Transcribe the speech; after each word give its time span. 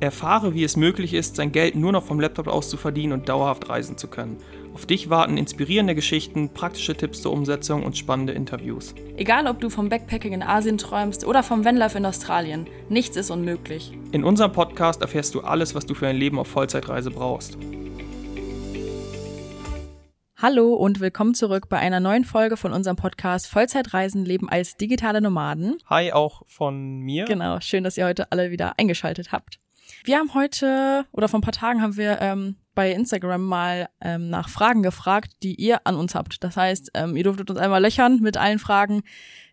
Erfahre, 0.00 0.54
wie 0.54 0.62
es 0.62 0.76
möglich 0.76 1.12
ist, 1.12 1.34
sein 1.34 1.50
Geld 1.50 1.74
nur 1.74 1.90
noch 1.90 2.04
vom 2.04 2.20
Laptop 2.20 2.46
aus 2.46 2.68
zu 2.68 2.76
verdienen 2.76 3.12
und 3.12 3.28
dauerhaft 3.28 3.68
reisen 3.68 3.98
zu 3.98 4.06
können. 4.06 4.36
Auf 4.72 4.86
dich 4.86 5.10
warten 5.10 5.36
inspirierende 5.36 5.96
Geschichten, 5.96 6.50
praktische 6.50 6.94
Tipps 6.94 7.22
zur 7.22 7.32
Umsetzung 7.32 7.82
und 7.82 7.98
spannende 7.98 8.32
Interviews. 8.32 8.94
Egal, 9.16 9.48
ob 9.48 9.60
du 9.60 9.70
vom 9.70 9.88
Backpacking 9.88 10.34
in 10.34 10.42
Asien 10.44 10.78
träumst 10.78 11.26
oder 11.26 11.42
vom 11.42 11.64
Vanlife 11.64 11.98
in 11.98 12.06
Australien, 12.06 12.68
nichts 12.88 13.16
ist 13.16 13.30
unmöglich. 13.30 13.92
In 14.12 14.22
unserem 14.22 14.52
Podcast 14.52 15.02
erfährst 15.02 15.34
du 15.34 15.40
alles, 15.40 15.74
was 15.74 15.84
du 15.84 15.94
für 15.94 16.06
ein 16.06 16.16
Leben 16.16 16.38
auf 16.38 16.46
Vollzeitreise 16.46 17.10
brauchst. 17.10 17.58
Hallo 20.40 20.74
und 20.74 21.00
willkommen 21.00 21.34
zurück 21.34 21.68
bei 21.68 21.78
einer 21.78 21.98
neuen 21.98 22.24
Folge 22.24 22.56
von 22.56 22.72
unserem 22.72 22.94
Podcast 22.94 23.48
Vollzeitreisen 23.48 24.24
leben 24.24 24.48
als 24.48 24.76
digitale 24.76 25.20
Nomaden. 25.20 25.78
Hi 25.86 26.12
auch 26.12 26.42
von 26.46 27.00
mir. 27.00 27.24
Genau, 27.24 27.58
schön, 27.58 27.82
dass 27.82 27.96
ihr 27.96 28.06
heute 28.06 28.30
alle 28.30 28.52
wieder 28.52 28.74
eingeschaltet 28.78 29.32
habt. 29.32 29.58
Wir 30.04 30.18
haben 30.18 30.34
heute 30.34 31.06
oder 31.12 31.28
vor 31.28 31.38
ein 31.38 31.42
paar 31.42 31.52
Tagen 31.52 31.82
haben 31.82 31.96
wir 31.96 32.20
ähm, 32.20 32.56
bei 32.78 32.92
Instagram 32.92 33.42
mal 33.42 33.88
ähm, 34.00 34.30
nach 34.30 34.48
Fragen 34.48 34.84
gefragt, 34.84 35.32
die 35.42 35.56
ihr 35.56 35.84
an 35.84 35.96
uns 35.96 36.14
habt. 36.14 36.44
Das 36.44 36.56
heißt, 36.56 36.92
ähm, 36.94 37.16
ihr 37.16 37.24
dürftet 37.24 37.50
uns 37.50 37.58
einmal 37.58 37.82
löchern 37.82 38.20
mit 38.20 38.36
allen 38.36 38.60
Fragen, 38.60 39.02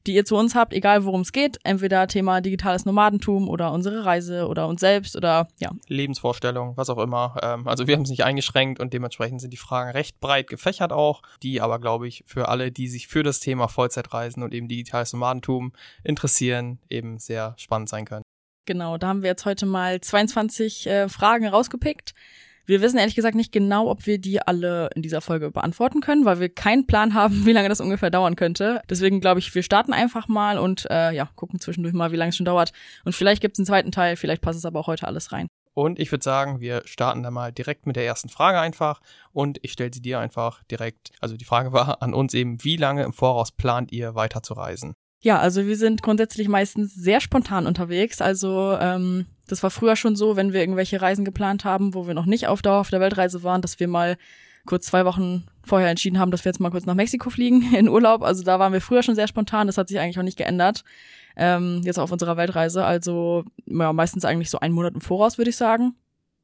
die 0.06 0.14
ihr 0.14 0.26
zu 0.26 0.36
uns 0.36 0.54
habt, 0.54 0.74
egal 0.74 1.06
worum 1.06 1.22
es 1.22 1.32
geht. 1.32 1.58
Entweder 1.64 2.08
Thema 2.08 2.42
digitales 2.42 2.86
Nomadentum 2.86 3.50
oder 3.50 3.72
unsere 3.72 4.06
Reise 4.06 4.48
oder 4.48 4.68
uns 4.68 4.80
selbst 4.80 5.16
oder 5.16 5.48
ja. 5.60 5.72
Lebensvorstellung, 5.88 6.78
was 6.78 6.92
auch 6.92 7.00
immer. 7.00 7.36
Ähm, 7.42 7.68
also 7.68 7.88
wir 7.88 7.96
haben 7.96 8.04
es 8.04 8.12
nicht 8.12 8.24
eingeschränkt 8.24 8.80
und 8.80 8.94
dementsprechend 8.94 9.42
sind 9.42 9.52
die 9.52 9.58
Fragen 9.58 9.90
recht 9.90 10.20
breit 10.20 10.48
gefächert 10.48 10.94
auch, 10.94 11.24
die 11.42 11.62
aber, 11.62 11.80
glaube 11.80 12.08
ich, 12.08 12.24
für 12.28 12.48
alle, 12.48 12.72
die 12.72 12.88
sich 12.88 13.08
für 13.08 13.24
das 13.24 13.40
Thema 13.40 13.68
Vollzeitreisen 13.70 14.44
und 14.44 14.54
eben 14.54 14.68
digitales 14.68 15.14
Nomadentum 15.14 15.74
interessieren, 16.04 16.78
eben 16.92 17.18
sehr 17.18 17.56
spannend 17.58 17.90
sein 17.90 18.06
können. 18.06 18.25
Genau, 18.66 18.98
da 18.98 19.08
haben 19.08 19.22
wir 19.22 19.30
jetzt 19.30 19.46
heute 19.46 19.66
mal 19.66 20.02
22 20.02 20.88
äh, 20.88 21.10
Fragen 21.10 21.48
rausgepickt. 21.48 22.14
Wir 22.66 22.82
wissen 22.82 22.98
ehrlich 22.98 23.14
gesagt 23.14 23.36
nicht 23.36 23.52
genau, 23.52 23.92
ob 23.92 24.08
wir 24.08 24.18
die 24.18 24.42
alle 24.42 24.90
in 24.96 25.04
dieser 25.04 25.22
Folge 25.22 25.52
beantworten 25.52 26.02
können, 26.02 26.26
weil 26.26 26.40
wir 26.40 26.50
keinen 26.50 26.88
Plan 26.88 27.14
haben, 27.14 27.46
wie 27.46 27.52
lange 27.52 27.70
das 27.70 27.80
ungefähr 27.80 28.10
dauern 28.10 28.36
könnte. 28.36 28.82
Deswegen 28.90 29.22
glaube 29.22 29.40
ich, 29.40 29.54
wir 29.54 29.62
starten 29.62 29.94
einfach 29.94 30.28
mal 30.28 30.58
und 30.58 30.88
äh, 30.90 31.12
ja, 31.12 31.30
gucken 31.36 31.60
zwischendurch 31.60 31.94
mal, 31.94 32.12
wie 32.12 32.16
lange 32.16 32.30
es 32.30 32.38
schon 32.38 32.46
dauert. 32.46 32.74
Und 33.04 33.14
vielleicht 33.14 33.42
gibt 33.42 33.56
es 33.56 33.60
einen 33.60 33.68
zweiten 33.68 33.92
Teil, 33.92 34.16
vielleicht 34.16 34.42
passt 34.42 34.58
es 34.58 34.66
aber 34.66 34.80
auch 34.80 34.88
heute 34.88 35.08
alles 35.08 35.32
rein. 35.32 35.48
Und 35.76 36.00
ich 36.00 36.12
würde 36.12 36.24
sagen, 36.24 36.62
wir 36.62 36.82
starten 36.86 37.22
da 37.22 37.30
mal 37.30 37.52
direkt 37.52 37.86
mit 37.86 37.98
der 37.98 38.06
ersten 38.06 38.30
Frage 38.30 38.60
einfach 38.60 39.02
und 39.34 39.60
ich 39.62 39.74
stelle 39.74 39.94
sie 39.94 40.02
dir 40.02 40.20
einfach 40.20 40.64
direkt. 40.64 41.12
Also 41.20 41.36
die 41.36 41.44
Frage 41.44 41.74
war 41.74 42.02
an 42.02 42.14
uns 42.14 42.34
eben, 42.34 42.64
wie 42.64 42.78
lange 42.78 43.04
im 43.04 43.12
Voraus 43.12 43.52
plant 43.52 43.92
ihr 43.92 44.16
weiter 44.16 44.42
zu 44.42 44.54
reisen? 44.54 44.96
Ja, 45.26 45.40
also 45.40 45.66
wir 45.66 45.76
sind 45.76 46.04
grundsätzlich 46.04 46.48
meistens 46.48 46.94
sehr 46.94 47.20
spontan 47.20 47.66
unterwegs. 47.66 48.22
Also 48.22 48.78
ähm, 48.80 49.26
das 49.48 49.64
war 49.64 49.72
früher 49.72 49.96
schon 49.96 50.16
so, 50.16 50.36
wenn 50.36 50.54
wir 50.54 50.60
irgendwelche 50.60 51.02
Reisen 51.02 51.26
geplant 51.26 51.66
haben, 51.66 51.96
wo 51.96 52.06
wir 52.06 52.14
noch 52.14 52.28
nicht 52.28 52.46
auf 52.46 52.62
Dauer 52.62 52.80
auf 52.80 52.92
der 52.92 53.00
Weltreise 53.00 53.42
waren, 53.42 53.64
dass 53.64 53.80
wir 53.80 53.88
mal 53.88 54.18
kurz 54.68 54.86
zwei 54.86 55.04
Wochen 55.04 55.48
vorher 55.64 55.90
entschieden 55.90 56.20
haben, 56.20 56.30
dass 56.30 56.46
wir 56.46 56.52
jetzt 56.52 56.60
mal 56.60 56.70
kurz 56.70 56.86
nach 56.86 56.94
Mexiko 56.94 57.32
fliegen 57.32 57.74
in 57.76 57.90
Urlaub. 57.90 58.22
Also 58.22 58.44
da 58.44 58.60
waren 58.60 58.72
wir 58.72 58.82
früher 58.82 59.02
schon 59.02 59.16
sehr 59.16 59.28
spontan. 59.28 59.66
Das 59.66 59.80
hat 59.80 59.88
sich 59.88 60.00
eigentlich 60.00 60.20
auch 60.20 60.24
nicht 60.24 60.38
geändert. 60.38 60.84
Ähm, 61.36 61.82
jetzt 61.84 61.98
auf 61.98 62.12
unserer 62.12 62.38
Weltreise. 62.38 62.86
Also 62.86 63.46
ja, 63.66 63.94
meistens 63.94 64.26
eigentlich 64.26 64.52
so 64.52 64.60
einen 64.60 64.76
Monat 64.76 64.94
im 64.94 65.02
Voraus, 65.02 65.40
würde 65.40 65.50
ich 65.50 65.58
sagen. 65.58 65.96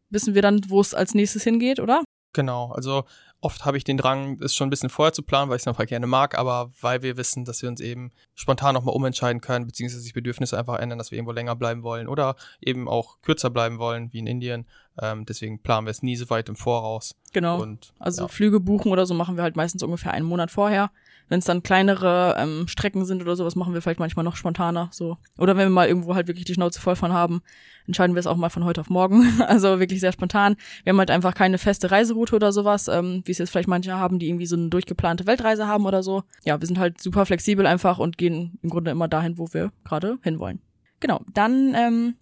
Wissen 0.09 0.33
wir 0.33 0.41
dann, 0.41 0.59
wo 0.69 0.81
es 0.81 0.95
als 0.95 1.13
nächstes 1.13 1.43
hingeht, 1.43 1.79
oder? 1.79 2.01
Genau, 2.33 2.71
also 2.71 3.03
oft 3.41 3.65
habe 3.65 3.77
ich 3.77 3.83
den 3.83 3.97
Drang, 3.97 4.39
es 4.39 4.55
schon 4.55 4.67
ein 4.67 4.69
bisschen 4.69 4.89
vorher 4.89 5.13
zu 5.13 5.23
planen, 5.23 5.49
weil 5.49 5.57
ich 5.57 5.63
es 5.63 5.67
einfach 5.67 5.87
gerne 5.87 6.07
mag, 6.07 6.37
aber 6.37 6.71
weil 6.79 7.01
wir 7.01 7.17
wissen, 7.17 7.43
dass 7.43 7.61
wir 7.61 7.69
uns 7.69 7.81
eben 7.81 8.11
spontan 8.35 8.75
nochmal 8.75 8.95
umentscheiden 8.95 9.41
können, 9.41 9.65
beziehungsweise 9.65 10.01
sich 10.01 10.13
Bedürfnisse 10.13 10.57
einfach 10.57 10.79
ändern, 10.79 10.99
dass 10.99 11.11
wir 11.11 11.17
irgendwo 11.17 11.33
länger 11.33 11.55
bleiben 11.55 11.83
wollen 11.83 12.07
oder 12.07 12.35
eben 12.61 12.87
auch 12.87 13.19
kürzer 13.21 13.49
bleiben 13.49 13.79
wollen, 13.79 14.13
wie 14.13 14.19
in 14.19 14.27
Indien. 14.27 14.65
Ähm, 15.01 15.25
deswegen 15.25 15.59
planen 15.61 15.87
wir 15.87 15.91
es 15.91 16.03
nie 16.03 16.15
so 16.15 16.29
weit 16.29 16.49
im 16.49 16.55
Voraus. 16.55 17.15
Genau. 17.33 17.61
Und, 17.61 17.93
also 17.99 18.23
ja. 18.23 18.27
Flüge 18.27 18.59
buchen 18.59 18.91
oder 18.91 19.05
so 19.05 19.13
machen 19.15 19.35
wir 19.37 19.43
halt 19.43 19.55
meistens 19.55 19.81
ungefähr 19.81 20.11
einen 20.11 20.25
Monat 20.25 20.51
vorher. 20.51 20.91
Wenn 21.31 21.39
es 21.39 21.45
dann 21.45 21.63
kleinere 21.63 22.35
ähm, 22.37 22.67
Strecken 22.67 23.05
sind 23.05 23.21
oder 23.21 23.37
sowas, 23.37 23.55
machen 23.55 23.73
wir 23.73 23.81
vielleicht 23.81 24.01
manchmal 24.01 24.25
noch 24.25 24.35
spontaner. 24.35 24.89
So. 24.91 25.17
Oder 25.37 25.55
wenn 25.55 25.69
wir 25.69 25.73
mal 25.73 25.87
irgendwo 25.87 26.13
halt 26.13 26.27
wirklich 26.27 26.43
die 26.43 26.53
Schnauze 26.53 26.81
voll 26.81 26.97
von 26.97 27.13
haben, 27.13 27.41
entscheiden 27.87 28.17
wir 28.17 28.19
es 28.19 28.27
auch 28.27 28.35
mal 28.35 28.49
von 28.49 28.65
heute 28.65 28.81
auf 28.81 28.89
morgen. 28.89 29.41
also 29.47 29.79
wirklich 29.79 30.01
sehr 30.01 30.11
spontan. 30.11 30.57
Wir 30.83 30.91
haben 30.91 30.99
halt 30.99 31.09
einfach 31.09 31.33
keine 31.33 31.57
feste 31.57 31.89
Reiseroute 31.89 32.35
oder 32.35 32.51
sowas, 32.51 32.89
ähm, 32.89 33.21
wie 33.23 33.31
es 33.31 33.37
jetzt 33.37 33.51
vielleicht 33.51 33.69
manche 33.69 33.95
haben, 33.95 34.19
die 34.19 34.27
irgendwie 34.27 34.45
so 34.45 34.57
eine 34.57 34.67
durchgeplante 34.67 35.25
Weltreise 35.25 35.67
haben 35.67 35.85
oder 35.85 36.03
so. 36.03 36.23
Ja, 36.43 36.59
wir 36.59 36.67
sind 36.67 36.77
halt 36.77 36.99
super 36.99 37.25
flexibel 37.25 37.65
einfach 37.65 37.97
und 37.97 38.17
gehen 38.17 38.59
im 38.61 38.69
Grunde 38.69 38.91
immer 38.91 39.07
dahin, 39.07 39.37
wo 39.37 39.47
wir 39.53 39.71
gerade 39.85 40.17
hinwollen. 40.23 40.59
Genau, 40.99 41.21
dann 41.33 41.73
ähm, 41.75 42.15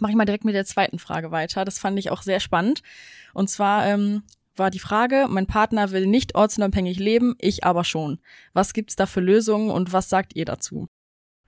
mache 0.00 0.10
ich 0.10 0.16
mal 0.16 0.24
direkt 0.24 0.44
mit 0.44 0.56
der 0.56 0.64
zweiten 0.64 0.98
Frage 0.98 1.30
weiter. 1.30 1.64
Das 1.64 1.78
fand 1.78 1.96
ich 2.00 2.10
auch 2.10 2.22
sehr 2.22 2.40
spannend. 2.40 2.82
Und 3.32 3.48
zwar, 3.48 3.86
ähm, 3.86 4.24
war 4.56 4.70
die 4.70 4.78
Frage, 4.78 5.26
mein 5.28 5.46
Partner 5.46 5.90
will 5.90 6.06
nicht 6.06 6.34
ortsunabhängig 6.34 6.98
leben, 6.98 7.34
ich 7.38 7.64
aber 7.64 7.84
schon. 7.84 8.20
Was 8.52 8.72
gibt's 8.72 8.96
da 8.96 9.06
für 9.06 9.20
Lösungen 9.20 9.70
und 9.70 9.92
was 9.92 10.08
sagt 10.08 10.34
ihr 10.36 10.44
dazu? 10.44 10.88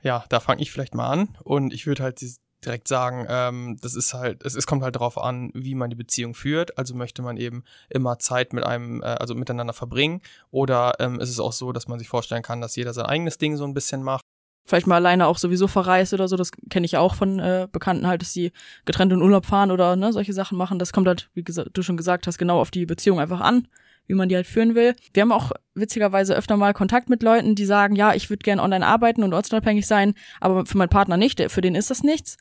Ja, 0.03 0.25
da 0.29 0.41
fange 0.41 0.63
ich 0.63 0.71
vielleicht 0.71 0.95
mal 0.95 1.09
an 1.09 1.37
und 1.45 1.73
ich 1.73 1.87
würde 1.87 2.03
halt 2.03 2.21
direkt 2.65 2.89
sagen, 2.89 3.27
ähm, 3.29 3.77
das 3.81 3.95
ist 3.95 4.15
halt, 4.15 4.45
es, 4.45 4.55
es 4.55 4.67
kommt 4.67 4.83
halt 4.83 4.95
darauf 4.97 5.19
an, 5.19 5.51
wie 5.55 5.75
man 5.75 5.91
die 5.91 5.97
Beziehung 5.97 6.35
führt. 6.35 6.79
Also 6.79 6.95
möchte 6.95 7.23
man 7.23 7.37
eben 7.37 7.65
immer 7.91 8.19
Zeit 8.19 8.53
mit 8.53 8.65
einem, 8.65 9.03
äh, 9.03 9.07
also 9.07 9.35
miteinander 9.35 9.73
verbringen, 9.73 10.23
oder 10.51 10.95
ähm, 11.01 11.19
ist 11.21 11.31
es 11.31 11.41
auch 11.41 11.53
so, 11.53 11.73
dass 11.73 11.89
man 11.89 11.99
sich 11.99 12.09
vorstellen 12.09 12.43
kann, 12.43 12.61
dass 12.61 12.77
jeder 12.77 12.93
sein 12.95 13.07
eigenes 13.07 13.39
Ding 13.39 13.57
so 13.57 13.65
ein 13.65 13.75
bisschen 13.75 14.03
macht 14.03 14.25
vielleicht 14.65 14.87
mal 14.87 14.97
alleine 14.97 15.27
auch 15.27 15.39
sowieso 15.39 15.67
verreist 15.67 16.15
oder 16.15 16.29
so. 16.29 16.37
Das 16.37 16.51
kenne 16.71 16.87
ich 16.87 16.97
auch 16.97 17.15
von 17.15 17.39
äh, 17.39 17.69
Bekannten 17.71 18.07
halt, 18.07 18.23
dass 18.23 18.33
sie 18.33 18.53
getrennt 18.85 19.13
in 19.13 19.23
Urlaub 19.23 19.47
fahren 19.47 19.71
oder 19.71 19.97
ne, 19.97 20.13
solche 20.13 20.33
Sachen 20.33 20.57
machen. 20.57 20.79
Das 20.79 20.93
kommt 20.93 21.09
halt, 21.09 21.29
wie 21.35 21.43
du 21.43 21.83
schon 21.83 21.97
gesagt 21.97 22.27
hast, 22.27 22.39
genau 22.39 22.61
auf 22.61 22.71
die 22.71 22.87
Beziehung 22.87 23.21
einfach 23.21 23.41
an, 23.41 23.67
wie 24.07 24.15
man 24.15 24.29
die 24.29 24.37
halt 24.37 24.47
führen 24.47 24.75
will. 24.75 24.95
Wir 25.13 25.23
haben 25.23 25.33
auch 25.33 25.53
witzigerweise 25.75 26.35
öfter 26.35 26.57
mal 26.57 26.75
Kontakt 26.75 27.09
mit 27.09 27.23
Leuten, 27.23 27.55
die 27.55 27.65
sagen, 27.65 27.97
ja, 27.97 28.15
ich 28.15 28.31
würde 28.31 28.43
gerne 28.43 28.63
online 28.63 28.87
arbeiten 28.87 29.23
und 29.23 29.35
ortsunabhängig 29.35 29.87
sein, 29.87 30.15
aber 30.41 30.67
für 30.67 30.79
meinen 30.79 30.89
Partner 30.89 31.17
nicht, 31.17 31.41
für 31.51 31.61
den 31.61 31.75
ist 31.75 31.91
das 31.91 32.03
nichts. 32.03 32.37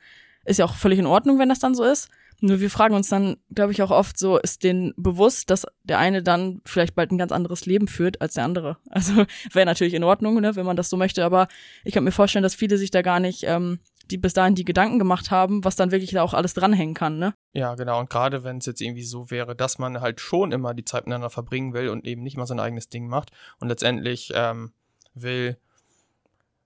Ist 0.45 0.57
ja 0.57 0.65
auch 0.65 0.75
völlig 0.75 0.99
in 0.99 1.05
Ordnung, 1.05 1.39
wenn 1.39 1.49
das 1.49 1.59
dann 1.59 1.75
so 1.75 1.83
ist. 1.83 2.09
Nur 2.43 2.59
wir 2.59 2.71
fragen 2.71 2.95
uns 2.95 3.07
dann, 3.07 3.37
glaube 3.53 3.71
ich, 3.71 3.83
auch 3.83 3.91
oft 3.91 4.17
so, 4.17 4.39
ist 4.39 4.63
denen 4.63 4.93
bewusst, 4.97 5.51
dass 5.51 5.67
der 5.83 5.99
eine 5.99 6.23
dann 6.23 6.61
vielleicht 6.65 6.95
bald 6.95 7.11
ein 7.11 7.19
ganz 7.19 7.31
anderes 7.31 7.67
Leben 7.67 7.87
führt 7.87 8.19
als 8.19 8.33
der 8.33 8.43
andere. 8.43 8.77
Also 8.89 9.25
wäre 9.53 9.65
natürlich 9.65 9.93
in 9.93 10.03
Ordnung, 10.03 10.41
ne, 10.41 10.55
wenn 10.55 10.65
man 10.65 10.75
das 10.75 10.89
so 10.89 10.97
möchte, 10.97 11.23
aber 11.23 11.47
ich 11.83 11.93
kann 11.93 12.03
mir 12.03 12.11
vorstellen, 12.11 12.43
dass 12.43 12.55
viele 12.55 12.77
sich 12.77 12.91
da 12.91 13.01
gar 13.01 13.19
nicht, 13.19 13.43
ähm, 13.43 13.79
die 14.09 14.17
bis 14.17 14.33
dahin 14.33 14.55
die 14.55 14.65
Gedanken 14.65 14.99
gemacht 14.99 15.31
haben, 15.31 15.63
was 15.63 15.75
dann 15.75 15.91
wirklich 15.91 16.11
da 16.11 16.23
auch 16.23 16.33
alles 16.33 16.53
dranhängen 16.53 16.93
kann, 16.93 17.17
ne? 17.17 17.33
Ja, 17.53 17.75
genau. 17.75 17.99
Und 17.99 18.09
gerade 18.09 18.43
wenn 18.43 18.57
es 18.57 18.65
jetzt 18.65 18.81
irgendwie 18.81 19.03
so 19.03 19.31
wäre, 19.31 19.55
dass 19.55 19.79
man 19.79 20.01
halt 20.01 20.19
schon 20.19 20.51
immer 20.51 20.73
die 20.73 20.83
Zeit 20.83 21.05
miteinander 21.05 21.29
verbringen 21.29 21.73
will 21.73 21.89
und 21.89 22.05
eben 22.05 22.21
nicht 22.21 22.37
mal 22.37 22.45
sein 22.45 22.59
eigenes 22.59 22.89
Ding 22.89 23.07
macht 23.07 23.31
und 23.59 23.69
letztendlich 23.69 24.31
ähm, 24.35 24.73
will 25.13 25.57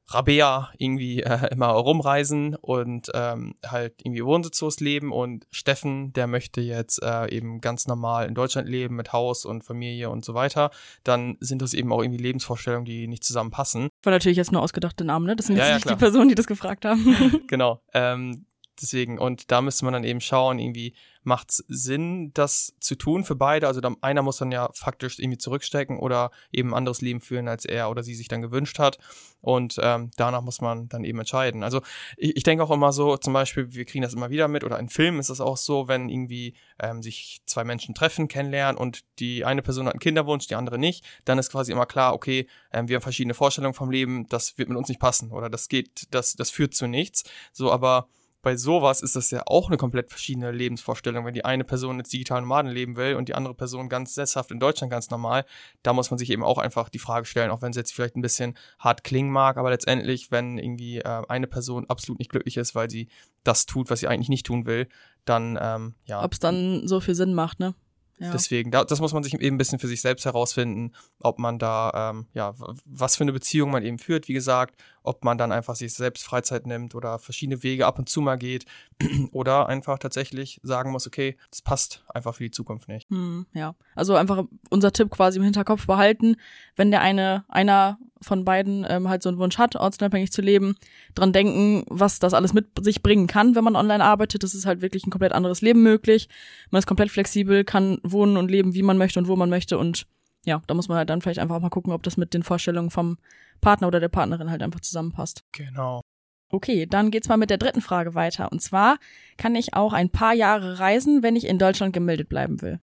Rabea 0.08 0.72
irgendwie 0.78 1.24
äh, 1.24 1.48
immer 1.52 1.68
rumreisen 1.68 2.56
und 2.56 3.12
ähm, 3.14 3.56
halt 3.66 3.96
irgendwie 4.04 4.24
wohnsitzlos 4.24 4.80
leben 4.80 5.12
und 5.12 5.48
Steffen, 5.52 6.14
der 6.14 6.28
möchte 6.28 6.62
jetzt 6.62 7.02
äh, 7.04 7.30
eben 7.30 7.62
ganz 7.62 7.88
normal 7.88 8.28
in 8.28 8.36
Deutschland 8.36 8.70
leben 8.70 8.96
mit 8.96 9.14
Haus 9.14 9.46
und 9.46 9.64
Familie 9.64 10.10
und 10.10 10.24
so 10.24 10.34
weiter, 10.34 10.72
dann 11.04 11.38
sind 11.40 11.62
das 11.62 11.74
eben 11.74 11.92
auch 11.92 12.02
irgendwie 12.02 12.22
Lebensvorstellungen, 12.22 12.86
die 12.86 13.08
nicht 13.08 13.24
zusammenpassen. 13.24 13.90
War 14.04 14.12
natürlich 14.12 14.38
jetzt 14.38 14.52
nur 14.52 14.62
ausgedachte 14.62 15.04
Namen, 15.04 15.26
ne? 15.26 15.36
Das 15.36 15.48
sind 15.48 15.56
jetzt 15.56 15.66
ja, 15.66 15.70
ja, 15.70 15.76
nicht 15.76 15.86
klar. 15.86 15.96
die 15.96 16.00
Personen, 16.00 16.30
die 16.30 16.36
das 16.36 16.48
gefragt 16.48 16.86
haben. 16.86 17.44
genau. 17.48 17.82
Ähm, 17.94 18.46
deswegen, 18.82 19.18
und 19.20 19.52
da 19.52 19.62
müsste 19.62 19.86
man 19.86 19.94
dann 19.94 20.04
eben 20.04 20.22
schauen, 20.22 20.60
irgendwie, 20.60 20.94
macht 21.26 21.50
es 21.50 21.66
Sinn, 21.68 22.32
das 22.34 22.74
zu 22.80 22.96
tun 22.96 23.24
für 23.24 23.36
beide? 23.36 23.68
Also 23.68 23.82
dann, 23.82 23.98
einer 24.02 24.22
muss 24.22 24.38
dann 24.38 24.52
ja 24.52 24.70
faktisch 24.74 25.20
irgendwie 25.20 25.38
zurückstecken 25.38 25.98
oder 26.00 26.32
eben 26.52 26.70
ein 26.70 26.76
anderes 26.76 27.02
Leben 27.02 27.20
führen, 27.20 27.48
als 27.48 27.66
er 27.66 27.90
oder 27.90 28.04
sie 28.04 28.16
sich 28.16 28.28
dann 28.28 28.42
gewünscht 28.42 28.80
hat. 28.80 29.00
Und 29.42 29.80
ähm, 29.82 30.12
danach 30.18 30.42
muss 30.42 30.62
man 30.62 30.88
dann 30.88 31.04
eben 31.04 31.20
entscheiden. 31.20 31.64
Also 31.64 31.82
ich, 32.18 32.38
ich 32.38 32.44
denke 32.44 32.64
auch 32.64 32.72
immer 32.72 32.92
so, 32.92 33.18
zum 33.18 33.34
Beispiel, 33.34 33.74
wir 33.74 33.86
kriegen 33.86 34.04
das 34.04 34.14
immer 34.14 34.30
wieder 34.30 34.48
mit, 34.48 34.64
oder 34.64 34.80
in 34.80 34.90
Filmen 34.90 35.20
ist 35.20 35.30
es 35.30 35.42
auch 35.42 35.58
so, 35.58 35.88
wenn 35.88 36.10
irgendwie 36.10 36.56
ähm, 36.80 37.02
sich 37.02 37.42
zwei 37.46 37.64
Menschen 37.64 37.96
treffen, 37.96 38.28
kennenlernen 38.28 38.78
und 38.78 39.04
die 39.20 39.46
eine 39.46 39.62
Person 39.62 39.88
hat 39.88 39.94
einen 39.94 40.00
Kinderwunsch, 40.00 40.48
die 40.48 40.56
andere 40.56 40.78
nicht, 40.78 41.04
dann 41.26 41.38
ist 41.38 41.52
quasi 41.52 41.72
immer 41.72 41.86
klar, 41.86 42.14
okay, 42.14 42.48
ähm, 42.72 42.88
wir 42.88 42.96
haben 42.96 43.04
verschiedene 43.04 43.34
Vorstellungen 43.34 43.74
vom 43.74 43.92
Leben, 43.92 44.28
das 44.30 44.58
wird 44.58 44.70
mit 44.70 44.78
uns 44.78 44.90
nicht 44.90 45.00
passen 45.00 45.32
oder 45.32 45.50
das 45.50 45.70
geht, 45.70 46.08
das, 46.12 46.34
das 46.34 46.52
führt 46.52 46.74
zu 46.76 46.88
nichts. 46.88 47.24
So, 47.52 47.72
aber 47.72 48.08
bei 48.46 48.56
sowas 48.58 49.02
ist 49.02 49.16
das 49.16 49.32
ja 49.32 49.42
auch 49.48 49.70
eine 49.70 49.78
komplett 49.78 50.12
verschiedene 50.12 50.52
Lebensvorstellung. 50.52 51.26
Wenn 51.26 51.34
die 51.34 51.44
eine 51.46 51.64
Person 51.64 51.98
jetzt 51.98 52.14
digital 52.14 52.42
Nomaden 52.42 52.70
leben 52.70 52.96
will 52.96 53.16
und 53.16 53.28
die 53.28 53.34
andere 53.34 53.56
Person 53.56 53.90
ganz 53.90 54.14
sesshaft 54.14 54.52
in 54.52 54.60
Deutschland 54.60 54.92
ganz 54.92 55.10
normal, 55.10 55.46
da 55.82 55.94
muss 55.94 56.12
man 56.12 56.20
sich 56.20 56.30
eben 56.30 56.44
auch 56.44 56.60
einfach 56.60 56.90
die 56.90 57.00
Frage 57.00 57.26
stellen, 57.26 57.50
auch 57.50 57.64
wenn 57.64 57.72
es 57.72 57.76
jetzt 57.76 57.92
vielleicht 57.92 58.16
ein 58.16 58.22
bisschen 58.22 58.56
hart 58.78 59.04
klingen 59.04 59.32
mag, 59.32 59.58
aber 59.58 59.72
letztendlich, 59.72 60.30
wenn 60.30 60.60
irgendwie 60.60 61.00
äh, 61.00 61.24
eine 61.28 61.48
Person 61.48 61.90
absolut 61.90 62.20
nicht 62.20 62.30
glücklich 62.30 62.58
ist, 62.58 62.76
weil 62.76 62.88
sie 62.88 63.08
das 63.44 63.66
tut, 63.66 63.90
was 63.90 64.02
sie 64.02 64.08
eigentlich 64.08 64.30
nicht 64.30 64.46
tun 64.46 64.68
will, 64.68 64.90
dann 65.26 65.58
ähm, 65.60 65.96
ja. 66.06 66.24
Ob 66.24 66.34
es 66.34 66.40
dann 66.40 66.88
so 66.88 67.00
viel 67.00 67.16
Sinn 67.16 67.34
macht, 67.34 67.60
ne? 67.60 67.74
Ja. 68.18 68.32
Deswegen, 68.32 68.72
da, 68.72 68.86
das 68.86 69.02
muss 69.02 69.14
man 69.14 69.24
sich 69.24 69.34
eben 69.34 69.56
ein 69.56 69.58
bisschen 69.58 69.80
für 69.80 69.88
sich 69.88 70.02
selbst 70.02 70.26
herausfinden, 70.26 70.94
ob 71.20 71.38
man 71.38 71.60
da, 71.60 72.12
ähm, 72.12 72.28
ja, 72.34 72.54
was 72.86 73.18
für 73.18 73.24
eine 73.24 73.34
Beziehung 73.34 73.72
man 73.72 73.84
eben 73.84 74.00
führt, 74.00 74.30
wie 74.30 74.34
gesagt, 74.34 74.82
ob 75.04 75.26
man 75.26 75.38
dann 75.38 75.52
einfach 75.52 75.76
sich 75.76 75.94
selbst 75.94 76.24
Freizeit 76.24 76.66
nimmt 76.66 76.96
oder 76.96 77.20
verschiedene 77.20 77.62
Wege 77.62 77.86
ab 77.86 78.00
und 78.00 78.08
zu 78.08 78.22
mal 78.22 78.38
geht 78.38 78.66
oder 79.34 79.68
einfach 79.68 80.00
tatsächlich 80.00 80.62
sagen 80.64 80.92
muss, 80.92 81.08
okay, 81.08 81.38
das 81.50 81.62
passt 81.62 82.06
einfach 82.08 82.36
für 82.36 82.44
die 82.44 82.52
Zukunft 82.52 82.88
nicht. 82.88 83.10
Hm, 83.10 83.46
ja, 83.54 83.76
also 83.96 84.16
einfach 84.16 84.46
unser 84.70 84.94
Tipp 84.94 85.12
quasi 85.12 85.40
im 85.40 85.44
Hinterkopf 85.44 85.86
behalten, 85.86 86.38
wenn 86.78 86.92
der 86.92 87.02
eine, 87.02 87.44
einer 87.50 88.00
von 88.22 88.46
beiden 88.46 88.86
ähm, 88.88 89.10
halt 89.10 89.24
so 89.24 89.30
einen 89.30 89.38
Wunsch 89.38 89.58
hat, 89.58 89.76
ortsunabhängig 89.76 90.32
zu 90.32 90.42
leben, 90.42 90.76
dran 91.14 91.34
denken, 91.34 91.84
was 91.88 92.20
das 92.20 92.34
alles 92.34 92.54
mit 92.54 92.68
sich 92.82 93.04
bringen 93.04 93.28
kann, 93.28 93.56
wenn 93.56 93.64
man 93.64 93.76
online 93.76 94.04
arbeitet. 94.04 94.44
Das 94.44 94.54
ist 94.54 94.66
halt 94.66 94.82
wirklich 94.82 95.06
ein 95.06 95.12
komplett 95.12 95.34
anderes 95.34 95.62
Leben 95.62 95.84
möglich. 95.84 96.30
Man 96.72 96.80
ist 96.80 96.88
komplett 96.88 97.12
flexibel, 97.12 97.64
kann 97.64 98.00
wohnen 98.04 98.38
und 98.38 98.50
leben, 98.50 98.74
wie 98.74 98.84
man 98.84 98.98
möchte 98.98 99.20
und 99.20 99.28
wo 99.28 99.36
man 99.36 99.50
möchte 99.50 99.78
und 99.78 100.08
ja, 100.46 100.62
da 100.68 100.74
muss 100.76 100.88
man 100.88 100.98
halt 100.98 101.10
dann 101.10 101.22
vielleicht 101.22 101.40
einfach 101.40 101.60
mal 101.60 101.70
gucken, 101.70 101.92
ob 101.92 102.04
das 102.04 102.18
mit 102.18 102.34
den 102.34 102.44
Vorstellungen 102.44 102.92
vom 102.92 103.18
Partner 103.62 103.88
oder 103.88 104.00
der 104.00 104.10
Partnerin 104.10 104.52
halt 104.52 104.62
einfach 104.62 104.80
zusammenpasst. 104.80 105.44
Genau. 105.52 106.02
Okay, 106.50 106.86
dann 106.86 107.10
geht's 107.10 107.28
mal 107.28 107.38
mit 107.38 107.50
der 107.50 107.58
dritten 107.58 107.82
Frage 107.82 108.14
weiter. 108.14 108.52
Und 108.52 108.62
zwar 108.62 108.98
kann 109.38 109.56
ich 109.56 109.74
auch 109.74 109.94
ein 109.94 110.12
paar 110.12 110.34
Jahre 110.34 110.80
reisen, 110.80 111.24
wenn 111.24 111.36
ich 111.36 111.48
in 111.48 111.58
Deutschland 111.58 111.94
gemeldet 111.94 112.30
bleiben 112.30 112.62
will. 112.62 112.80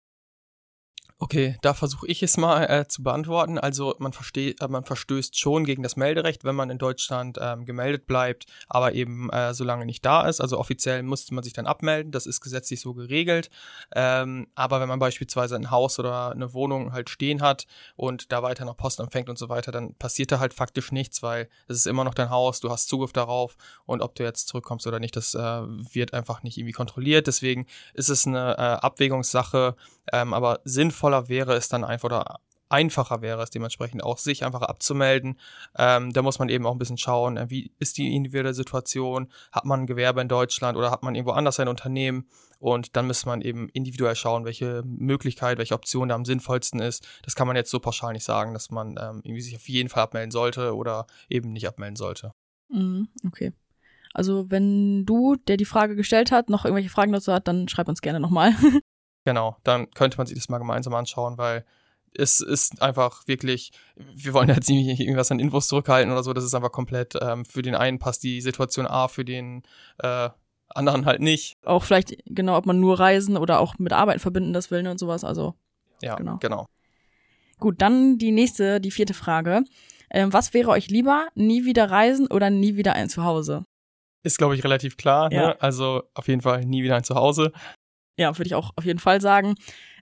Okay, 1.18 1.56
da 1.62 1.72
versuche 1.72 2.06
ich 2.08 2.22
es 2.22 2.36
mal 2.36 2.64
äh, 2.64 2.88
zu 2.88 3.02
beantworten. 3.02 3.56
Also 3.56 3.94
man 3.98 4.12
versteht, 4.12 4.60
äh, 4.60 4.68
man 4.68 4.84
verstößt 4.84 5.38
schon 5.38 5.64
gegen 5.64 5.82
das 5.82 5.96
Melderecht, 5.96 6.44
wenn 6.44 6.54
man 6.54 6.68
in 6.68 6.76
Deutschland 6.76 7.38
ähm, 7.40 7.64
gemeldet 7.64 8.06
bleibt, 8.06 8.44
aber 8.68 8.92
eben 8.92 9.30
äh, 9.30 9.54
solange 9.54 9.86
nicht 9.86 10.04
da 10.04 10.28
ist. 10.28 10.42
Also 10.42 10.58
offiziell 10.58 11.02
musste 11.02 11.32
man 11.32 11.42
sich 11.42 11.54
dann 11.54 11.66
abmelden. 11.66 12.12
Das 12.12 12.26
ist 12.26 12.42
gesetzlich 12.42 12.82
so 12.82 12.92
geregelt. 12.92 13.48
Ähm, 13.94 14.48
aber 14.54 14.78
wenn 14.78 14.90
man 14.90 14.98
beispielsweise 14.98 15.56
ein 15.56 15.70
Haus 15.70 15.98
oder 15.98 16.32
eine 16.32 16.52
Wohnung 16.52 16.92
halt 16.92 17.08
stehen 17.08 17.40
hat 17.40 17.66
und 17.96 18.30
da 18.30 18.42
weiter 18.42 18.66
noch 18.66 18.76
Post 18.76 19.00
empfängt 19.00 19.30
und 19.30 19.38
so 19.38 19.48
weiter, 19.48 19.72
dann 19.72 19.94
passiert 19.94 20.32
da 20.32 20.38
halt 20.38 20.52
faktisch 20.52 20.92
nichts, 20.92 21.22
weil 21.22 21.48
es 21.66 21.78
ist 21.78 21.86
immer 21.86 22.04
noch 22.04 22.12
dein 22.12 22.28
Haus, 22.28 22.60
du 22.60 22.68
hast 22.68 22.88
Zugriff 22.88 23.14
darauf 23.14 23.56
und 23.86 24.02
ob 24.02 24.16
du 24.16 24.22
jetzt 24.22 24.48
zurückkommst 24.48 24.86
oder 24.86 25.00
nicht, 25.00 25.16
das 25.16 25.34
äh, 25.34 25.38
wird 25.38 26.12
einfach 26.12 26.42
nicht 26.42 26.58
irgendwie 26.58 26.72
kontrolliert. 26.72 27.26
Deswegen 27.26 27.66
ist 27.94 28.10
es 28.10 28.26
eine 28.26 28.58
äh, 28.58 28.60
Abwägungssache, 28.60 29.76
ähm, 30.12 30.34
aber 30.34 30.60
sinnvoller 30.64 31.28
wäre 31.28 31.54
es 31.54 31.68
dann 31.68 31.84
einfach 31.84 32.06
oder 32.06 32.40
einfacher 32.68 33.22
wäre 33.22 33.42
es 33.42 33.50
dementsprechend 33.50 34.02
auch, 34.02 34.18
sich 34.18 34.44
einfach 34.44 34.62
abzumelden. 34.62 35.38
Ähm, 35.78 36.12
da 36.12 36.22
muss 36.22 36.38
man 36.38 36.48
eben 36.48 36.66
auch 36.66 36.72
ein 36.72 36.78
bisschen 36.78 36.98
schauen, 36.98 37.36
äh, 37.36 37.46
wie 37.48 37.72
ist 37.78 37.98
die 37.98 38.14
individuelle 38.14 38.54
Situation, 38.54 39.28
hat 39.52 39.64
man 39.64 39.80
ein 39.80 39.86
Gewerbe 39.86 40.20
in 40.20 40.28
Deutschland 40.28 40.76
oder 40.76 40.90
hat 40.90 41.02
man 41.02 41.14
irgendwo 41.14 41.32
anders 41.32 41.60
ein 41.60 41.68
Unternehmen 41.68 42.26
und 42.58 42.96
dann 42.96 43.06
müsste 43.06 43.28
man 43.28 43.42
eben 43.42 43.68
individuell 43.70 44.16
schauen, 44.16 44.44
welche 44.44 44.82
Möglichkeit, 44.84 45.58
welche 45.58 45.74
Option 45.74 46.08
da 46.08 46.14
am 46.14 46.24
sinnvollsten 46.24 46.80
ist. 46.80 47.06
Das 47.22 47.34
kann 47.34 47.46
man 47.46 47.56
jetzt 47.56 47.70
so 47.70 47.78
pauschal 47.78 48.12
nicht 48.12 48.24
sagen, 48.24 48.54
dass 48.54 48.70
man 48.70 48.96
ähm, 49.00 49.20
irgendwie 49.22 49.42
sich 49.42 49.56
auf 49.56 49.68
jeden 49.68 49.88
Fall 49.88 50.02
abmelden 50.02 50.30
sollte 50.30 50.74
oder 50.74 51.06
eben 51.28 51.52
nicht 51.52 51.68
abmelden 51.68 51.96
sollte. 51.96 52.32
Mhm, 52.68 53.08
okay. 53.26 53.52
Also 54.14 54.50
wenn 54.50 55.04
du, 55.04 55.36
der 55.36 55.58
die 55.58 55.66
Frage 55.66 55.94
gestellt 55.94 56.32
hat, 56.32 56.48
noch 56.48 56.64
irgendwelche 56.64 56.88
Fragen 56.88 57.12
dazu 57.12 57.32
hat, 57.32 57.46
dann 57.48 57.68
schreib 57.68 57.88
uns 57.88 58.00
gerne 58.00 58.18
nochmal. 58.18 58.54
Genau, 59.26 59.56
dann 59.64 59.90
könnte 59.90 60.18
man 60.18 60.28
sich 60.28 60.36
das 60.38 60.48
mal 60.48 60.58
gemeinsam 60.58 60.94
anschauen, 60.94 61.36
weil 61.36 61.64
es 62.14 62.38
ist 62.38 62.80
einfach 62.80 63.26
wirklich, 63.26 63.72
wir 63.96 64.32
wollen 64.34 64.48
jetzt 64.48 64.70
nicht 64.70 65.00
irgendwas 65.00 65.32
an 65.32 65.40
Infos 65.40 65.66
zurückhalten 65.66 66.12
oder 66.12 66.22
so, 66.22 66.32
das 66.32 66.44
ist 66.44 66.54
einfach 66.54 66.70
komplett, 66.70 67.14
ähm, 67.20 67.44
für 67.44 67.62
den 67.62 67.74
einen 67.74 67.98
passt 67.98 68.22
die 68.22 68.40
Situation 68.40 68.86
A, 68.86 69.08
für 69.08 69.24
den 69.24 69.64
äh, 69.98 70.28
anderen 70.68 71.06
halt 71.06 71.20
nicht. 71.20 71.54
Auch 71.64 71.82
vielleicht, 71.82 72.16
genau, 72.26 72.56
ob 72.56 72.66
man 72.66 72.78
nur 72.78 73.00
Reisen 73.00 73.36
oder 73.36 73.58
auch 73.58 73.78
mit 73.78 73.92
Arbeit 73.92 74.20
verbinden 74.20 74.52
das 74.52 74.70
will 74.70 74.84
ne, 74.84 74.92
und 74.92 74.98
sowas, 74.98 75.24
also. 75.24 75.54
Ja, 76.00 76.14
genau. 76.14 76.36
genau. 76.36 76.66
Gut, 77.58 77.82
dann 77.82 78.18
die 78.18 78.30
nächste, 78.30 78.80
die 78.80 78.92
vierte 78.92 79.14
Frage. 79.14 79.64
Ähm, 80.08 80.32
was 80.32 80.54
wäre 80.54 80.70
euch 80.70 80.86
lieber, 80.86 81.26
nie 81.34 81.64
wieder 81.64 81.90
reisen 81.90 82.28
oder 82.28 82.50
nie 82.50 82.76
wieder 82.76 82.92
ein 82.92 83.08
Zuhause? 83.08 83.64
Ist, 84.22 84.38
glaube 84.38 84.54
ich, 84.54 84.62
relativ 84.62 84.96
klar. 84.96 85.30
Ne? 85.30 85.34
Ja. 85.34 85.46
Ne? 85.48 85.60
Also 85.60 86.04
auf 86.14 86.28
jeden 86.28 86.42
Fall 86.42 86.64
nie 86.64 86.84
wieder 86.84 86.94
ein 86.94 87.02
Zuhause 87.02 87.50
ja, 88.16 88.36
würde 88.36 88.46
ich 88.46 88.54
auch 88.54 88.72
auf 88.76 88.84
jeden 88.84 88.98
Fall 88.98 89.20
sagen. 89.20 89.54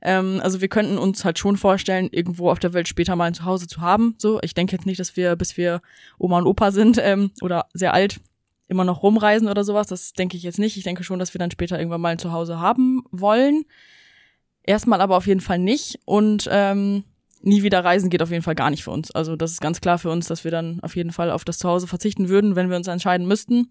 Ähm, 0.03 0.41
also 0.43 0.61
wir 0.61 0.69
könnten 0.69 0.99
uns 0.99 1.25
halt 1.25 1.39
schon 1.39 1.57
vorstellen, 1.57 2.09
irgendwo 2.13 2.51
auf 2.51 2.59
der 2.59 2.73
Welt 2.73 2.89
später 2.89 3.17
mal 3.17 3.27
ein 3.27 3.35
Zuhause 3.35 3.67
zu 3.67 3.81
haben. 3.81 4.15
So, 4.19 4.41
ich 4.43 4.55
denke 4.55 4.73
jetzt 4.73 4.87
nicht, 4.87 5.01
dass 5.01 5.17
wir, 5.17 5.35
bis 5.37 5.57
wir 5.57 5.83
Oma 6.19 6.39
und 6.39 6.47
Opa 6.47 6.71
sind 6.71 6.99
ähm, 7.03 7.33
oder 7.41 7.67
sehr 7.73 7.93
alt, 7.95 8.21
immer 8.69 8.85
noch 8.85 9.03
rumreisen 9.03 9.49
oder 9.49 9.65
sowas. 9.65 9.89
Das 9.89 10.13
denke 10.13 10.37
ich 10.37 10.43
jetzt 10.43 10.59
nicht. 10.59 10.77
Ich 10.77 10.85
denke 10.85 11.05
schon, 11.05 11.19
dass 11.19 11.35
wir 11.35 11.39
dann 11.39 11.51
später 11.51 11.79
irgendwann 11.79 12.01
mal 12.01 12.11
ein 12.11 12.19
Zuhause 12.19 12.61
haben 12.61 13.03
wollen. 13.11 13.65
Erstmal 14.63 15.01
aber 15.01 15.17
auf 15.17 15.27
jeden 15.27 15.41
Fall 15.41 15.59
nicht. 15.59 15.99
Und 16.05 16.49
ähm, 16.51 17.05
nie 17.43 17.63
wieder 17.63 17.85
reisen 17.85 18.11
geht 18.11 18.23
auf 18.23 18.31
jeden 18.31 18.43
Fall 18.43 18.55
gar 18.55 18.71
nicht 18.71 18.85
für 18.85 18.91
uns. 18.91 19.11
Also 19.11 19.37
das 19.37 19.53
ist 19.53 19.61
ganz 19.61 19.81
klar 19.81 19.99
für 19.99 20.11
uns, 20.11 20.27
dass 20.27 20.45
wir 20.45 20.51
dann 20.51 20.81
auf 20.81 20.97
jeden 20.97 21.13
Fall 21.13 21.31
auf 21.31 21.45
das 21.45 21.59
Zuhause 21.59 21.87
verzichten 21.87 22.29
würden, 22.29 22.57
wenn 22.57 22.71
wir 22.71 22.77
uns 22.77 22.89
entscheiden 22.89 23.27
müssten. 23.27 23.71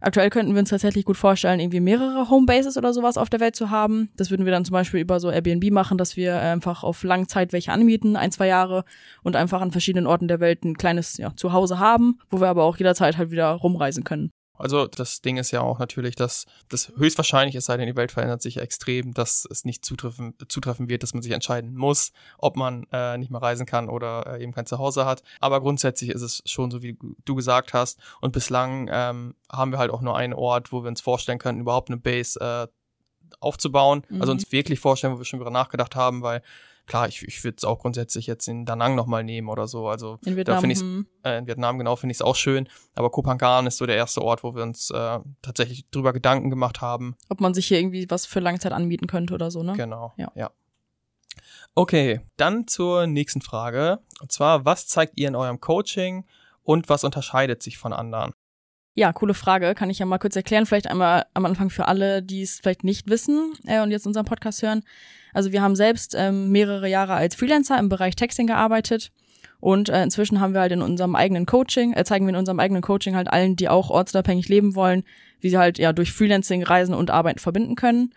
Aktuell 0.00 0.30
könnten 0.30 0.52
wir 0.52 0.60
uns 0.60 0.70
tatsächlich 0.70 1.04
gut 1.04 1.16
vorstellen, 1.16 1.58
irgendwie 1.58 1.80
mehrere 1.80 2.28
Homebases 2.28 2.76
oder 2.76 2.92
sowas 2.92 3.16
auf 3.16 3.30
der 3.30 3.40
Welt 3.40 3.56
zu 3.56 3.70
haben. 3.70 4.10
Das 4.16 4.30
würden 4.30 4.44
wir 4.44 4.52
dann 4.52 4.64
zum 4.64 4.74
Beispiel 4.74 5.00
über 5.00 5.20
so 5.20 5.30
Airbnb 5.30 5.70
machen, 5.70 5.98
dass 5.98 6.16
wir 6.16 6.40
einfach 6.40 6.84
auf 6.84 7.02
lange 7.02 7.26
Zeit 7.26 7.52
welche 7.52 7.72
anmieten, 7.72 8.16
ein, 8.16 8.30
zwei 8.30 8.46
Jahre, 8.46 8.84
und 9.22 9.36
einfach 9.36 9.60
an 9.60 9.72
verschiedenen 9.72 10.06
Orten 10.06 10.28
der 10.28 10.40
Welt 10.40 10.64
ein 10.64 10.76
kleines 10.76 11.16
ja, 11.16 11.34
Zuhause 11.34 11.78
haben, 11.78 12.18
wo 12.30 12.40
wir 12.40 12.48
aber 12.48 12.64
auch 12.64 12.76
jederzeit 12.76 13.16
halt 13.16 13.30
wieder 13.30 13.50
rumreisen 13.50 14.04
können. 14.04 14.30
Also 14.58 14.86
das 14.86 15.20
Ding 15.20 15.36
ist 15.36 15.50
ja 15.50 15.60
auch 15.60 15.78
natürlich, 15.78 16.14
dass 16.14 16.46
das 16.68 16.92
höchstwahrscheinlich, 16.96 17.54
es 17.54 17.66
sei 17.66 17.76
denn, 17.76 17.86
die 17.86 17.96
Welt 17.96 18.12
verändert 18.12 18.42
sich 18.42 18.58
extrem, 18.58 19.14
dass 19.14 19.46
es 19.50 19.64
nicht 19.64 19.84
zutreffen, 19.84 20.34
zutreffen 20.48 20.88
wird, 20.88 21.02
dass 21.02 21.14
man 21.14 21.22
sich 21.22 21.32
entscheiden 21.32 21.74
muss, 21.74 22.12
ob 22.38 22.56
man 22.56 22.86
äh, 22.92 23.18
nicht 23.18 23.30
mehr 23.30 23.42
reisen 23.42 23.66
kann 23.66 23.88
oder 23.88 24.26
äh, 24.26 24.42
eben 24.42 24.52
kein 24.52 24.66
Zuhause 24.66 25.04
hat. 25.04 25.22
Aber 25.40 25.60
grundsätzlich 25.60 26.10
ist 26.10 26.22
es 26.22 26.42
schon 26.46 26.70
so, 26.70 26.82
wie 26.82 26.98
du 27.24 27.34
gesagt 27.34 27.72
hast. 27.72 27.98
Und 28.20 28.32
bislang 28.32 28.88
ähm, 28.92 29.34
haben 29.50 29.72
wir 29.72 29.78
halt 29.78 29.90
auch 29.90 30.00
nur 30.02 30.16
einen 30.16 30.34
Ort, 30.34 30.72
wo 30.72 30.82
wir 30.82 30.88
uns 30.88 31.00
vorstellen 31.00 31.38
können, 31.38 31.60
überhaupt 31.60 31.90
eine 31.90 31.98
Base 31.98 32.40
äh, 32.40 32.66
aufzubauen. 33.40 34.02
Also 34.04 34.14
mhm. 34.14 34.20
Also 34.20 34.32
uns 34.32 34.52
wirklich 34.52 34.80
vorstellen, 34.80 35.14
wo 35.14 35.18
wir 35.18 35.24
schon 35.24 35.40
wieder 35.40 35.50
nachgedacht 35.50 35.94
haben, 35.94 36.22
weil 36.22 36.42
klar, 36.86 37.08
ich, 37.08 37.22
ich 37.22 37.42
würde 37.44 37.56
es 37.58 37.64
auch 37.64 37.80
grundsätzlich 37.80 38.26
jetzt 38.26 38.48
in 38.48 38.64
Da 38.64 38.76
Nang 38.76 38.94
nochmal 38.94 39.24
nehmen 39.24 39.48
oder 39.48 39.66
so. 39.66 39.88
Also 39.88 40.18
in 40.24 40.36
Vietnam, 40.36 40.56
da 40.56 40.60
finde 40.60 40.74
ich 40.74 40.82
äh, 41.24 41.38
in 41.38 41.46
Vietnam 41.46 41.78
genau 41.78 41.96
finde 41.96 42.12
ich 42.12 42.18
es 42.18 42.22
auch 42.22 42.36
schön. 42.36 42.68
Aber 42.94 43.10
Kopangan 43.10 43.66
ist 43.66 43.76
so 43.76 43.86
der 43.86 43.96
erste 43.96 44.22
Ort, 44.22 44.44
wo 44.44 44.54
wir 44.54 44.62
uns 44.62 44.90
äh, 44.90 45.18
tatsächlich 45.42 45.88
drüber 45.90 46.12
Gedanken 46.12 46.50
gemacht 46.50 46.80
haben. 46.80 47.16
Ob 47.28 47.40
man 47.40 47.54
sich 47.54 47.66
hier 47.66 47.78
irgendwie 47.78 48.08
was 48.10 48.26
für 48.26 48.40
Langzeit 48.40 48.72
anbieten 48.72 49.06
könnte 49.06 49.34
oder 49.34 49.50
so, 49.50 49.62
ne? 49.62 49.74
Genau. 49.74 50.14
Ja. 50.16 50.30
ja. 50.34 50.50
Okay, 51.74 52.20
dann 52.36 52.66
zur 52.66 53.06
nächsten 53.06 53.42
Frage. 53.42 54.00
Und 54.20 54.32
zwar, 54.32 54.64
was 54.64 54.86
zeigt 54.86 55.14
ihr 55.16 55.28
in 55.28 55.36
eurem 55.36 55.60
Coaching 55.60 56.24
und 56.62 56.88
was 56.88 57.04
unterscheidet 57.04 57.62
sich 57.62 57.76
von 57.76 57.92
anderen? 57.92 58.32
Ja, 58.94 59.12
coole 59.12 59.34
Frage. 59.34 59.74
Kann 59.74 59.90
ich 59.90 59.98
ja 59.98 60.06
mal 60.06 60.18
kurz 60.18 60.36
erklären. 60.36 60.64
Vielleicht 60.64 60.86
einmal 60.86 61.26
am 61.34 61.44
Anfang 61.44 61.68
für 61.68 61.86
alle, 61.86 62.22
die 62.22 62.40
es 62.40 62.60
vielleicht 62.60 62.82
nicht 62.82 63.10
wissen 63.10 63.52
äh, 63.66 63.82
und 63.82 63.90
jetzt 63.90 64.06
unseren 64.06 64.24
Podcast 64.24 64.62
hören. 64.62 64.84
Also 65.36 65.52
wir 65.52 65.60
haben 65.60 65.76
selbst 65.76 66.14
ähm, 66.16 66.50
mehrere 66.50 66.88
Jahre 66.88 67.12
als 67.12 67.34
Freelancer 67.34 67.78
im 67.78 67.90
Bereich 67.90 68.16
Texting 68.16 68.46
gearbeitet. 68.46 69.12
Und 69.60 69.90
äh, 69.90 70.02
inzwischen 70.02 70.40
haben 70.40 70.54
wir 70.54 70.62
halt 70.62 70.72
in 70.72 70.80
unserem 70.80 71.14
eigenen 71.14 71.44
Coaching, 71.44 71.92
äh, 71.92 72.04
zeigen 72.04 72.24
wir 72.24 72.30
in 72.30 72.36
unserem 72.36 72.58
eigenen 72.58 72.80
Coaching 72.80 73.14
halt 73.14 73.28
allen, 73.30 73.54
die 73.54 73.68
auch 73.68 73.90
ortsunabhängig 73.90 74.48
leben 74.48 74.74
wollen, 74.74 75.04
wie 75.40 75.50
sie 75.50 75.58
halt 75.58 75.76
ja 75.76 75.92
durch 75.92 76.10
Freelancing 76.10 76.62
Reisen 76.62 76.94
und 76.94 77.10
Arbeiten 77.10 77.38
verbinden 77.38 77.74
können. 77.76 78.14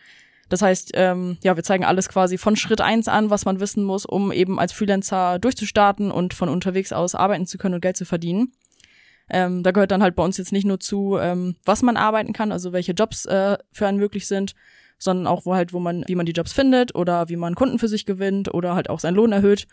Das 0.47 0.61
heißt, 0.61 0.91
ähm, 0.93 1.38
ja, 1.43 1.57
wir 1.57 1.63
zeigen 1.63 1.83
alles 1.83 2.07
quasi 2.07 2.38
von 2.38 2.55
Schritt 2.55 2.79
eins 2.79 3.09
an, 3.09 3.29
was 3.29 3.43
man 3.43 3.59
wissen 3.59 3.83
muss, 3.83 4.05
um 4.05 4.31
eben 4.31 4.57
als 4.57 4.71
Freelancer 4.71 5.39
durchzustarten 5.39 6.11
und 6.11 6.33
von 6.33 6.47
unterwegs 6.47 6.93
aus 6.93 7.15
arbeiten 7.15 7.45
zu 7.45 7.57
können 7.57 7.75
und 7.75 7.81
Geld 7.81 7.97
zu 7.97 8.05
verdienen. 8.05 8.53
Ähm, 9.29 9.61
da 9.61 9.71
gehört 9.71 9.91
dann 9.91 10.03
halt 10.03 10.15
bei 10.15 10.23
uns 10.23 10.38
jetzt 10.38 10.53
nicht 10.53 10.65
nur 10.65 10.79
zu, 10.79 11.17
ähm, 11.19 11.57
was 11.65 11.81
man 11.81 11.97
arbeiten 11.97 12.31
kann, 12.31 12.53
also 12.53 12.71
welche 12.71 12.93
Jobs 12.93 13.25
äh, 13.25 13.57
für 13.73 13.88
einen 13.88 13.97
möglich 13.97 14.25
sind, 14.25 14.55
sondern 14.99 15.27
auch 15.27 15.45
wo 15.45 15.55
halt, 15.55 15.73
wo 15.73 15.79
man, 15.79 16.03
wie 16.07 16.15
man 16.15 16.25
die 16.25 16.33
Jobs 16.33 16.53
findet 16.53 16.93
oder 16.93 17.29
wie 17.29 17.37
man 17.37 17.55
Kunden 17.55 17.79
für 17.79 17.87
sich 17.87 18.05
gewinnt 18.05 18.53
oder 18.53 18.75
halt 18.75 18.89
auch 18.89 18.99
seinen 18.99 19.15
Lohn 19.15 19.31
erhöht. 19.31 19.65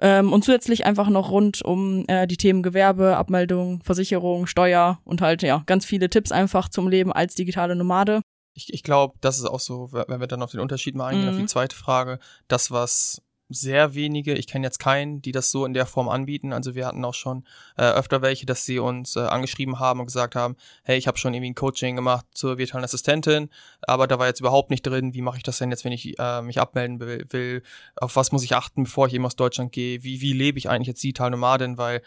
Ähm, 0.00 0.32
und 0.32 0.44
zusätzlich 0.44 0.86
einfach 0.86 1.08
noch 1.08 1.30
rund 1.30 1.64
um 1.64 2.04
äh, 2.08 2.26
die 2.26 2.36
Themen 2.36 2.62
Gewerbe, 2.62 3.16
Abmeldung, 3.16 3.80
Versicherung, 3.82 4.46
Steuer 4.46 5.00
und 5.04 5.20
halt 5.20 5.42
ja 5.42 5.62
ganz 5.66 5.84
viele 5.84 6.10
Tipps 6.10 6.32
einfach 6.32 6.68
zum 6.68 6.88
Leben 6.88 7.12
als 7.12 7.34
digitale 7.34 7.76
Nomade. 7.76 8.20
Ich, 8.54 8.72
ich 8.72 8.82
glaube, 8.82 9.14
das 9.20 9.38
ist 9.38 9.46
auch 9.46 9.60
so, 9.60 9.92
wenn 9.92 10.20
wir 10.20 10.26
dann 10.26 10.42
auf 10.42 10.50
den 10.50 10.60
Unterschied 10.60 10.94
mal 10.94 11.08
eingehen, 11.08 11.26
mhm. 11.26 11.34
auf 11.34 11.40
die 11.40 11.46
zweite 11.46 11.76
Frage, 11.76 12.18
das, 12.48 12.70
was 12.70 13.22
sehr 13.48 13.94
wenige, 13.94 14.34
ich 14.34 14.46
kenne 14.46 14.66
jetzt 14.66 14.78
keinen, 14.78 15.20
die 15.20 15.32
das 15.32 15.50
so 15.50 15.66
in 15.66 15.74
der 15.74 15.86
Form 15.86 16.08
anbieten. 16.08 16.52
Also 16.52 16.74
wir 16.74 16.86
hatten 16.86 17.04
auch 17.04 17.14
schon 17.14 17.44
äh, 17.76 17.82
öfter 17.82 18.22
welche, 18.22 18.46
dass 18.46 18.64
sie 18.64 18.78
uns 18.78 19.16
äh, 19.16 19.20
angeschrieben 19.20 19.78
haben 19.78 20.00
und 20.00 20.06
gesagt 20.06 20.34
haben, 20.34 20.56
hey, 20.82 20.96
ich 20.96 21.06
habe 21.06 21.18
schon 21.18 21.34
irgendwie 21.34 21.50
ein 21.50 21.54
Coaching 21.54 21.96
gemacht 21.96 22.26
zur 22.32 22.58
virtuellen 22.58 22.84
Assistentin, 22.84 23.50
aber 23.82 24.06
da 24.06 24.18
war 24.18 24.26
jetzt 24.26 24.40
überhaupt 24.40 24.70
nicht 24.70 24.82
drin, 24.82 25.14
wie 25.14 25.22
mache 25.22 25.36
ich 25.36 25.42
das 25.42 25.58
denn 25.58 25.70
jetzt, 25.70 25.84
wenn 25.84 25.92
ich 25.92 26.18
äh, 26.18 26.42
mich 26.42 26.60
abmelden 26.60 27.00
will, 27.00 27.26
will, 27.30 27.62
auf 27.96 28.16
was 28.16 28.32
muss 28.32 28.44
ich 28.44 28.54
achten, 28.54 28.84
bevor 28.84 29.06
ich 29.06 29.14
eben 29.14 29.26
aus 29.26 29.36
Deutschland 29.36 29.72
gehe, 29.72 30.02
wie, 30.02 30.20
wie 30.20 30.32
lebe 30.32 30.58
ich 30.58 30.68
eigentlich 30.68 30.88
jetzt 30.88 31.02
digital 31.02 31.30
Nomadin, 31.30 31.76
weil 31.76 32.02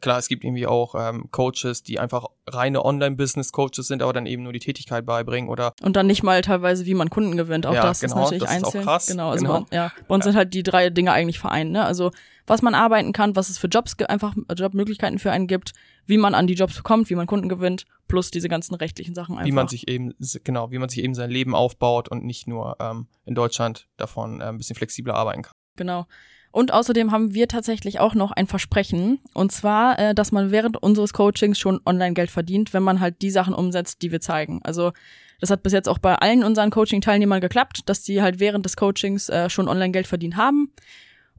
klar, 0.00 0.18
es 0.18 0.28
gibt 0.28 0.44
irgendwie 0.44 0.66
auch 0.66 0.94
ähm, 0.96 1.30
Coaches, 1.30 1.82
die 1.82 1.98
einfach 1.98 2.26
reine 2.46 2.84
Online-Business-Coaches 2.84 3.86
sind, 3.86 4.02
aber 4.02 4.12
dann 4.12 4.26
eben 4.26 4.42
nur 4.42 4.52
die 4.52 4.58
Tätigkeit 4.58 5.04
beibringen 5.04 5.50
oder 5.50 5.74
und 5.82 5.96
dann 5.96 6.06
nicht 6.06 6.22
mal 6.22 6.40
teilweise, 6.40 6.86
wie 6.86 6.94
man 6.94 7.10
Kunden 7.10 7.36
gewinnt. 7.36 7.66
Auch 7.66 7.74
ja, 7.74 7.82
das 7.82 8.00
genau, 8.00 8.14
ist 8.14 8.20
natürlich 8.20 8.42
das 8.42 8.50
einzeln. 8.50 8.68
Ist 8.68 8.76
auch 8.76 8.92
krass. 8.92 9.06
Genau, 9.06 9.30
also 9.30 9.44
genau. 9.44 9.60
Man, 9.60 9.66
ja, 9.70 9.92
bei 10.08 10.14
uns 10.14 10.24
ja. 10.24 10.32
sind 10.32 10.38
halt 10.38 10.54
die 10.54 10.62
drei 10.62 10.90
Dinge 10.90 11.12
eigentlich 11.12 11.38
vereint. 11.38 11.72
Ne? 11.72 11.84
Also 11.84 12.10
was 12.46 12.62
man 12.62 12.74
arbeiten 12.74 13.12
kann, 13.12 13.36
was 13.36 13.48
es 13.48 13.58
für 13.58 13.68
Jobs 13.68 13.96
einfach 14.08 14.34
Jobmöglichkeiten 14.56 15.18
für 15.18 15.30
einen 15.30 15.46
gibt, 15.46 15.72
wie 16.06 16.18
man 16.18 16.34
an 16.34 16.46
die 16.46 16.54
Jobs 16.54 16.82
kommt, 16.82 17.08
wie 17.08 17.14
man 17.14 17.26
Kunden 17.26 17.48
gewinnt, 17.48 17.86
plus 18.08 18.30
diese 18.30 18.48
ganzen 18.48 18.74
rechtlichen 18.74 19.14
Sachen 19.14 19.36
einfach. 19.36 19.46
Wie 19.46 19.52
man 19.52 19.68
sich 19.68 19.88
eben 19.88 20.14
genau, 20.42 20.70
wie 20.70 20.78
man 20.78 20.88
sich 20.88 21.04
eben 21.04 21.14
sein 21.14 21.30
Leben 21.30 21.54
aufbaut 21.54 22.08
und 22.08 22.24
nicht 22.24 22.48
nur 22.48 22.76
ähm, 22.80 23.06
in 23.24 23.34
Deutschland 23.34 23.88
davon 23.96 24.40
äh, 24.40 24.44
ein 24.44 24.58
bisschen 24.58 24.76
flexibler 24.76 25.14
arbeiten 25.14 25.42
kann. 25.42 25.54
Genau. 25.76 26.06
Und 26.52 26.72
außerdem 26.72 27.10
haben 27.10 27.34
wir 27.34 27.48
tatsächlich 27.48 27.98
auch 27.98 28.14
noch 28.14 28.30
ein 28.30 28.46
Versprechen. 28.46 29.18
Und 29.34 29.52
zwar, 29.52 29.98
äh, 29.98 30.14
dass 30.14 30.32
man 30.32 30.50
während 30.50 30.80
unseres 30.80 31.12
Coachings 31.14 31.58
schon 31.58 31.80
Online-Geld 31.84 32.30
verdient, 32.30 32.74
wenn 32.74 32.82
man 32.82 33.00
halt 33.00 33.22
die 33.22 33.30
Sachen 33.30 33.54
umsetzt, 33.54 34.02
die 34.02 34.12
wir 34.12 34.20
zeigen. 34.20 34.60
Also 34.62 34.92
das 35.40 35.50
hat 35.50 35.62
bis 35.64 35.72
jetzt 35.72 35.88
auch 35.88 35.98
bei 35.98 36.14
allen 36.14 36.44
unseren 36.44 36.70
Coaching-Teilnehmern 36.70 37.40
geklappt, 37.40 37.80
dass 37.86 38.02
die 38.02 38.22
halt 38.22 38.38
während 38.38 38.64
des 38.64 38.76
Coachings 38.76 39.28
äh, 39.28 39.50
schon 39.50 39.66
Online-Geld 39.66 40.06
verdient 40.06 40.36
haben. 40.36 40.70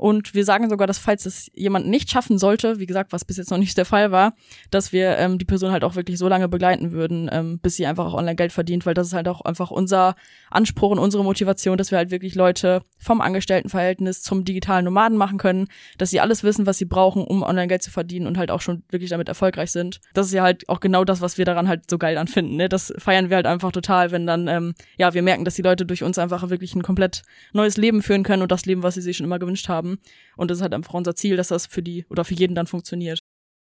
Und 0.04 0.34
wir 0.34 0.44
sagen 0.44 0.70
sogar, 0.70 0.86
dass 0.86 0.98
falls 0.98 1.26
es 1.26 1.50
jemand 1.54 1.88
nicht 1.88 2.12
schaffen 2.12 2.38
sollte, 2.38 2.78
wie 2.78 2.86
gesagt, 2.88 3.14
was 3.14 3.24
bis 3.24 3.38
jetzt 3.38 3.52
noch 3.52 3.58
nicht 3.58 3.78
der 3.78 3.86
Fall 3.86 4.12
war, 4.12 4.34
dass 4.70 4.92
wir 4.92 5.18
ähm, 5.18 5.38
die 5.38 5.46
Person 5.46 5.72
halt 5.72 5.86
auch 5.86 5.96
wirklich 5.96 6.18
so 6.18 6.28
lange 6.28 6.50
begleiten 6.50 6.92
würden, 6.92 7.30
ähm, 7.32 7.58
bis 7.60 7.78
sie 7.78 7.86
einfach 7.86 8.08
auch 8.08 8.14
online 8.14 8.36
Geld 8.36 8.52
verdient, 8.52 8.86
weil 8.86 8.96
das 8.96 9.08
ist 9.08 9.14
halt 9.14 9.30
auch 9.30 9.40
einfach 9.40 9.72
unser 9.72 10.16
Anspruch 10.52 10.92
und 10.92 11.00
unsere 11.00 11.24
Motivation, 11.24 11.78
dass 11.78 11.92
wir 11.92 12.00
halt 12.00 12.12
wirklich 12.12 12.36
Leute 12.36 12.82
vom 13.00 13.22
Angestelltenverhältnis 13.22 14.22
zum 14.22 14.44
digitalen 14.44 14.84
Nomaden 14.84 15.18
machen 15.18 15.38
können, 15.38 15.70
dass 15.98 16.10
sie 16.10 16.20
alles 16.20 16.44
wissen, 16.44 16.66
was 16.66 16.78
sie 16.78 16.84
brauchen, 16.84 17.24
um 17.24 17.42
online 17.42 17.70
Geld 17.70 17.82
zu 17.82 17.90
verdienen 17.90 18.28
und 18.28 18.38
halt 18.38 18.52
auch 18.52 18.60
schon 18.60 18.84
wirklich 18.90 19.10
damit 19.10 19.30
erfolgreich 19.30 19.72
sind. 19.72 20.02
Das 20.14 20.28
ist 20.28 20.34
ja 20.34 20.44
halt 20.44 20.68
auch 20.68 20.82
genau 20.82 21.06
das, 21.06 21.22
was 21.22 21.38
wir 21.38 21.46
daran 21.46 21.70
halt 21.70 21.90
so 21.90 21.98
geil 21.98 22.18
anfinden. 22.18 22.58
Ne? 22.58 22.68
Das 22.68 22.94
feiern 22.98 23.30
wir 23.30 23.38
halt 23.38 23.48
einfach 23.48 23.72
total, 23.72 24.12
wenn 24.12 24.28
dann, 24.28 24.50
ähm, 24.50 24.74
ja, 24.98 25.14
wir 25.14 25.22
merken, 25.22 25.46
dass 25.46 25.56
die 25.56 25.62
Leute 25.62 25.86
durch 25.86 26.04
uns 26.04 26.18
einfach 26.18 26.50
wirklich 26.50 26.76
ein 26.76 26.84
komplett 26.84 27.22
neues 27.54 27.78
Leben 27.78 28.02
führen 28.02 28.24
können 28.24 28.42
und 28.42 28.52
das 28.52 28.66
Leben, 28.66 28.84
was 28.84 28.96
sie 28.96 29.02
sich 29.02 29.16
schon 29.16 29.24
immer 29.24 29.40
gewünscht 29.40 29.70
haben 29.70 29.93
haben. 29.93 29.93
Und 30.38 30.52
das 30.52 30.60
ist 30.60 30.62
halt 30.62 30.74
einfach 30.74 30.94
unser 30.94 31.16
Ziel, 31.16 31.38
dass 31.38 31.50
das 31.50 31.66
für 31.66 31.84
die 31.84 32.06
oder 32.10 32.26
für 32.26 32.34
jeden 32.36 32.56
dann 32.56 32.68
funktioniert. 32.68 33.23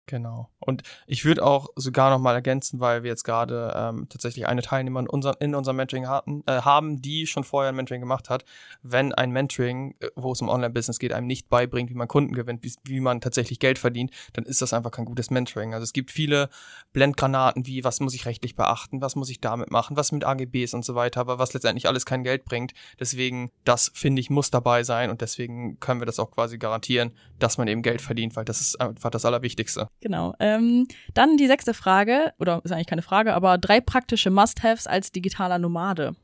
Genau. 0.06 0.50
Und 0.60 0.82
ich 1.08 1.24
würde 1.24 1.44
auch 1.44 1.68
sogar 1.74 2.10
noch 2.10 2.20
mal 2.20 2.34
ergänzen, 2.34 2.78
weil 2.78 3.02
wir 3.02 3.10
jetzt 3.10 3.24
gerade 3.24 3.72
ähm, 3.76 4.08
tatsächlich 4.08 4.46
eine 4.46 4.62
Teilnehmerin 4.62 5.06
in, 5.06 5.10
unser, 5.10 5.40
in 5.40 5.54
unserem 5.54 5.76
Mentoring 5.76 6.06
hatten, 6.06 6.44
äh, 6.46 6.60
haben, 6.62 7.02
die 7.02 7.26
schon 7.26 7.42
vorher 7.42 7.70
ein 7.70 7.76
Mentoring 7.76 8.00
gemacht 8.00 8.30
hat. 8.30 8.44
Wenn 8.82 9.12
ein 9.12 9.32
Mentoring, 9.32 9.96
äh, 9.98 10.10
wo 10.14 10.30
es 10.30 10.40
um 10.40 10.48
Online-Business 10.48 11.00
geht, 11.00 11.12
einem 11.12 11.26
nicht 11.26 11.48
beibringt, 11.48 11.90
wie 11.90 11.94
man 11.94 12.06
Kunden 12.06 12.34
gewinnt, 12.34 12.62
wie, 12.62 12.72
wie 12.84 13.00
man 13.00 13.20
tatsächlich 13.20 13.58
Geld 13.58 13.80
verdient, 13.80 14.12
dann 14.34 14.44
ist 14.44 14.62
das 14.62 14.72
einfach 14.72 14.92
kein 14.92 15.06
gutes 15.06 15.30
Mentoring. 15.30 15.74
Also 15.74 15.82
es 15.82 15.92
gibt 15.92 16.12
viele 16.12 16.50
Blendgranaten 16.92 17.66
wie, 17.66 17.82
was 17.82 17.98
muss 17.98 18.14
ich 18.14 18.26
rechtlich 18.26 18.54
beachten, 18.54 19.00
was 19.00 19.16
muss 19.16 19.28
ich 19.28 19.40
damit 19.40 19.72
machen, 19.72 19.96
was 19.96 20.12
mit 20.12 20.24
AGBs 20.24 20.74
und 20.74 20.84
so 20.84 20.94
weiter, 20.94 21.20
aber 21.20 21.40
was 21.40 21.52
letztendlich 21.52 21.88
alles 21.88 22.06
kein 22.06 22.22
Geld 22.22 22.44
bringt. 22.44 22.74
Deswegen, 23.00 23.50
das 23.64 23.90
finde 23.92 24.20
ich, 24.20 24.30
muss 24.30 24.52
dabei 24.52 24.84
sein 24.84 25.10
und 25.10 25.20
deswegen 25.20 25.80
können 25.80 26.00
wir 26.00 26.06
das 26.06 26.20
auch 26.20 26.30
quasi 26.30 26.58
garantieren, 26.58 27.10
dass 27.40 27.58
man 27.58 27.66
eben 27.66 27.82
Geld 27.82 28.00
verdient, 28.00 28.36
weil 28.36 28.44
das 28.44 28.60
ist 28.60 28.80
einfach 28.80 29.10
das 29.10 29.24
Allerwichtigste. 29.24 29.88
Genau. 30.00 30.34
Ähm, 30.38 30.86
dann 31.14 31.36
die 31.36 31.46
sechste 31.46 31.74
Frage, 31.74 32.32
oder 32.38 32.60
ist 32.64 32.72
eigentlich 32.72 32.86
keine 32.86 33.02
Frage, 33.02 33.34
aber 33.34 33.58
drei 33.58 33.80
praktische 33.80 34.30
Must-Haves 34.30 34.86
als 34.86 35.12
digitaler 35.12 35.58
Nomade. 35.58 36.14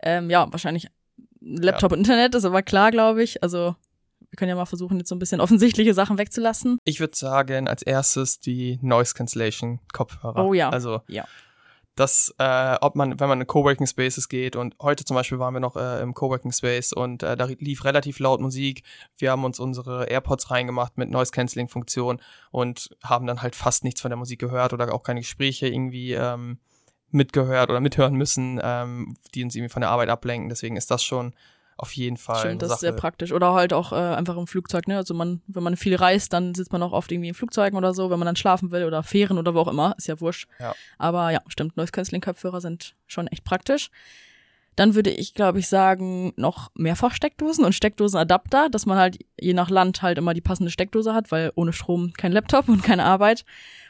Ähm, 0.00 0.30
ja, 0.30 0.50
wahrscheinlich 0.50 0.88
Laptop 1.40 1.92
ja. 1.92 1.96
und 1.96 2.00
Internet, 2.04 2.34
ist 2.34 2.44
aber 2.44 2.62
klar, 2.62 2.90
glaube 2.90 3.22
ich. 3.22 3.42
Also 3.42 3.74
wir 4.30 4.36
können 4.36 4.50
ja 4.50 4.56
mal 4.56 4.66
versuchen, 4.66 4.98
jetzt 4.98 5.08
so 5.08 5.14
ein 5.14 5.18
bisschen 5.18 5.40
offensichtliche 5.40 5.94
Sachen 5.94 6.18
wegzulassen. 6.18 6.78
Ich 6.84 7.00
würde 7.00 7.16
sagen, 7.16 7.68
als 7.68 7.82
erstes 7.82 8.40
die 8.40 8.78
Noise 8.82 9.14
Cancellation 9.14 9.80
Kopfhörer. 9.92 10.44
Oh 10.44 10.52
ja. 10.52 10.68
Also 10.68 11.00
ja 11.08 11.24
dass 11.98 12.34
äh, 12.38 12.76
ob 12.80 12.94
man, 12.94 13.18
wenn 13.18 13.28
man 13.28 13.40
in 13.40 13.46
Coworking 13.46 13.86
Spaces 13.86 14.28
geht 14.28 14.54
und 14.54 14.76
heute 14.80 15.04
zum 15.04 15.16
Beispiel 15.16 15.38
waren 15.38 15.54
wir 15.54 15.60
noch 15.60 15.76
äh, 15.76 16.00
im 16.00 16.14
Coworking 16.14 16.52
Space 16.52 16.92
und 16.92 17.22
äh, 17.22 17.36
da 17.36 17.46
lief 17.46 17.84
relativ 17.84 18.20
laut 18.20 18.40
Musik. 18.40 18.84
Wir 19.16 19.32
haben 19.32 19.44
uns 19.44 19.58
unsere 19.58 20.06
AirPods 20.06 20.50
reingemacht 20.50 20.96
mit 20.96 21.10
Noise 21.10 21.32
Cancelling 21.32 21.68
Funktion 21.68 22.20
und 22.50 22.96
haben 23.02 23.26
dann 23.26 23.42
halt 23.42 23.56
fast 23.56 23.84
nichts 23.84 24.00
von 24.00 24.10
der 24.10 24.18
Musik 24.18 24.38
gehört 24.38 24.72
oder 24.72 24.94
auch 24.94 25.02
keine 25.02 25.20
Gespräche 25.20 25.66
irgendwie 25.66 26.12
ähm, 26.12 26.58
mitgehört 27.10 27.70
oder 27.70 27.80
mithören 27.80 28.14
müssen, 28.14 28.60
ähm, 28.62 29.16
die 29.34 29.42
uns 29.42 29.56
irgendwie 29.56 29.72
von 29.72 29.80
der 29.80 29.90
Arbeit 29.90 30.08
ablenken. 30.08 30.48
Deswegen 30.48 30.76
ist 30.76 30.90
das 30.90 31.02
schon 31.02 31.34
auf 31.78 31.92
jeden 31.92 32.16
Fall. 32.16 32.40
Stimmt, 32.40 32.62
das 32.62 32.68
Sache. 32.68 32.76
ist 32.76 32.80
sehr 32.80 32.92
praktisch. 32.92 33.32
Oder 33.32 33.54
halt 33.54 33.72
auch 33.72 33.92
äh, 33.92 33.94
einfach 33.94 34.36
im 34.36 34.48
Flugzeug, 34.48 34.88
ne? 34.88 34.96
Also 34.96 35.14
man, 35.14 35.42
wenn 35.46 35.62
man 35.62 35.76
viel 35.76 35.94
reist, 35.94 36.32
dann 36.32 36.54
sitzt 36.54 36.72
man 36.72 36.82
auch 36.82 36.92
oft 36.92 37.10
irgendwie 37.12 37.28
in 37.28 37.34
Flugzeugen 37.34 37.78
oder 37.78 37.94
so, 37.94 38.10
wenn 38.10 38.18
man 38.18 38.26
dann 38.26 38.36
schlafen 38.36 38.72
will 38.72 38.84
oder 38.84 39.04
Fähren 39.04 39.38
oder 39.38 39.54
wo 39.54 39.60
auch 39.60 39.68
immer, 39.68 39.94
ist 39.96 40.08
ja 40.08 40.20
wurscht. 40.20 40.48
Ja. 40.58 40.74
Aber 40.98 41.30
ja, 41.30 41.40
stimmt, 41.46 41.76
Noise 41.76 41.92
Cancelling 41.92 42.20
Kopfhörer 42.20 42.60
sind 42.60 42.96
schon 43.06 43.28
echt 43.28 43.44
praktisch. 43.44 43.90
Dann 44.78 44.94
würde 44.94 45.10
ich, 45.10 45.34
glaube 45.34 45.58
ich, 45.58 45.66
sagen, 45.66 46.32
noch 46.36 46.70
Mehrfachsteckdosen 46.76 47.64
und 47.64 47.72
Steckdosenadapter, 47.72 48.68
dass 48.70 48.86
man 48.86 48.96
halt 48.96 49.18
je 49.40 49.52
nach 49.52 49.70
Land 49.70 50.02
halt 50.02 50.18
immer 50.18 50.34
die 50.34 50.40
passende 50.40 50.70
Steckdose 50.70 51.14
hat, 51.14 51.32
weil 51.32 51.50
ohne 51.56 51.72
Strom 51.72 52.12
kein 52.12 52.30
Laptop 52.30 52.68
und 52.68 52.84
keine 52.84 53.04
Arbeit. 53.04 53.44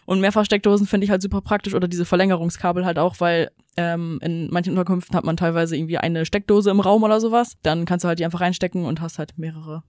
Und 0.07 0.23
Mehrfachsteckdosen 0.23 0.87
finde 0.87 1.05
ich 1.05 1.11
halt 1.11 1.21
super 1.21 1.43
praktisch 1.43 1.75
oder 1.75 1.89
diese 1.89 2.07
Verlängerungskabel 2.07 2.87
halt 2.87 2.99
auch, 2.99 3.17
weil 3.19 3.51
ähm, 3.77 4.19
in 4.23 4.49
manchen 4.51 4.71
Unterkünften 4.71 5.15
hat 5.15 5.25
man 5.25 5.37
teilweise 5.37 5.77
irgendwie 5.77 5.99
eine 5.99 6.25
Steckdose 6.25 6.71
im 6.71 6.81
Raum 6.81 7.03
oder 7.03 7.21
sowas. 7.21 7.59
Dann 7.63 7.85
kannst 7.85 8.05
du 8.05 8.09
halt 8.09 8.19
die 8.19 8.25
einfach 8.25 8.41
reinstecken 8.41 8.87
und 8.87 9.03
hast 9.03 9.19
halt 9.19 9.37
mehrere 9.37 9.83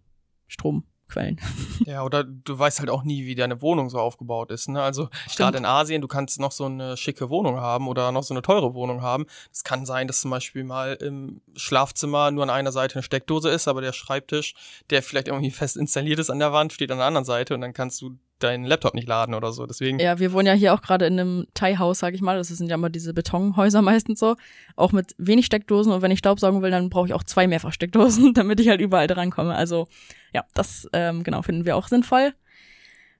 Strom. 0.47 0.83
Quellen. 1.09 1.39
Ja, 1.85 2.03
oder 2.03 2.23
du 2.23 2.59
weißt 2.59 2.79
halt 2.79 2.89
auch 2.89 3.03
nie, 3.03 3.25
wie 3.25 3.35
deine 3.35 3.61
Wohnung 3.61 3.89
so 3.89 3.99
aufgebaut 3.99 4.51
ist. 4.51 4.67
Ne? 4.69 4.81
Also 4.81 5.09
gerade 5.35 5.57
in 5.57 5.65
Asien, 5.65 6.01
du 6.01 6.07
kannst 6.07 6.39
noch 6.39 6.51
so 6.51 6.65
eine 6.65 6.97
schicke 6.97 7.29
Wohnung 7.29 7.59
haben 7.59 7.87
oder 7.87 8.11
noch 8.11 8.23
so 8.23 8.33
eine 8.33 8.41
teure 8.41 8.73
Wohnung 8.73 9.01
haben. 9.01 9.25
Es 9.51 9.63
kann 9.63 9.85
sein, 9.85 10.07
dass 10.07 10.21
zum 10.21 10.29
Beispiel 10.29 10.63
mal 10.63 10.93
im 10.95 11.41
Schlafzimmer 11.55 12.31
nur 12.31 12.43
an 12.43 12.49
einer 12.49 12.71
Seite 12.71 12.95
eine 12.95 13.03
Steckdose 13.03 13.49
ist, 13.49 13.67
aber 13.67 13.81
der 13.81 13.93
Schreibtisch, 13.93 14.53
der 14.89 15.01
vielleicht 15.01 15.29
irgendwie 15.29 15.51
fest 15.51 15.77
installiert 15.77 16.19
ist 16.19 16.29
an 16.29 16.39
der 16.39 16.53
Wand, 16.53 16.73
steht 16.73 16.91
an 16.91 16.97
der 16.97 17.07
anderen 17.07 17.25
Seite 17.25 17.55
und 17.55 17.61
dann 17.61 17.73
kannst 17.73 18.01
du 18.01 18.17
deinen 18.39 18.65
Laptop 18.65 18.93
nicht 18.93 19.07
laden 19.07 19.35
oder 19.35 19.51
so. 19.51 19.65
Deswegen. 19.65 19.99
Ja, 19.99 20.19
wir 20.19 20.33
wohnen 20.33 20.47
ja 20.47 20.53
hier 20.53 20.73
auch 20.73 20.81
gerade 20.81 21.05
in 21.05 21.19
einem 21.19 21.47
Thai-Haus, 21.53 21.99
sag 21.99 22.13
ich 22.13 22.21
mal. 22.21 22.37
Das 22.37 22.47
sind 22.47 22.69
ja 22.69 22.75
immer 22.75 22.89
diese 22.89 23.13
Betonhäuser 23.13 23.81
meistens 23.83 24.19
so. 24.19 24.35
Auch 24.75 24.91
mit 24.91 25.13
wenig 25.17 25.45
Steckdosen. 25.45 25.91
Und 25.91 26.01
wenn 26.01 26.11
ich 26.11 26.19
Staubsaugen 26.19 26.61
will, 26.61 26.71
dann 26.71 26.89
brauche 26.89 27.07
ich 27.07 27.13
auch 27.13 27.23
zwei 27.23 27.47
Mehrfachsteckdosen, 27.47 28.33
damit 28.35 28.59
ich 28.59 28.69
halt 28.69 28.81
überall 28.81 29.07
drankomme. 29.07 29.55
Also 29.55 29.87
ja, 30.33 30.43
das 30.53 30.87
ähm, 30.93 31.23
genau 31.23 31.41
finden 31.41 31.65
wir 31.65 31.75
auch 31.75 31.87
sinnvoll. 31.87 32.33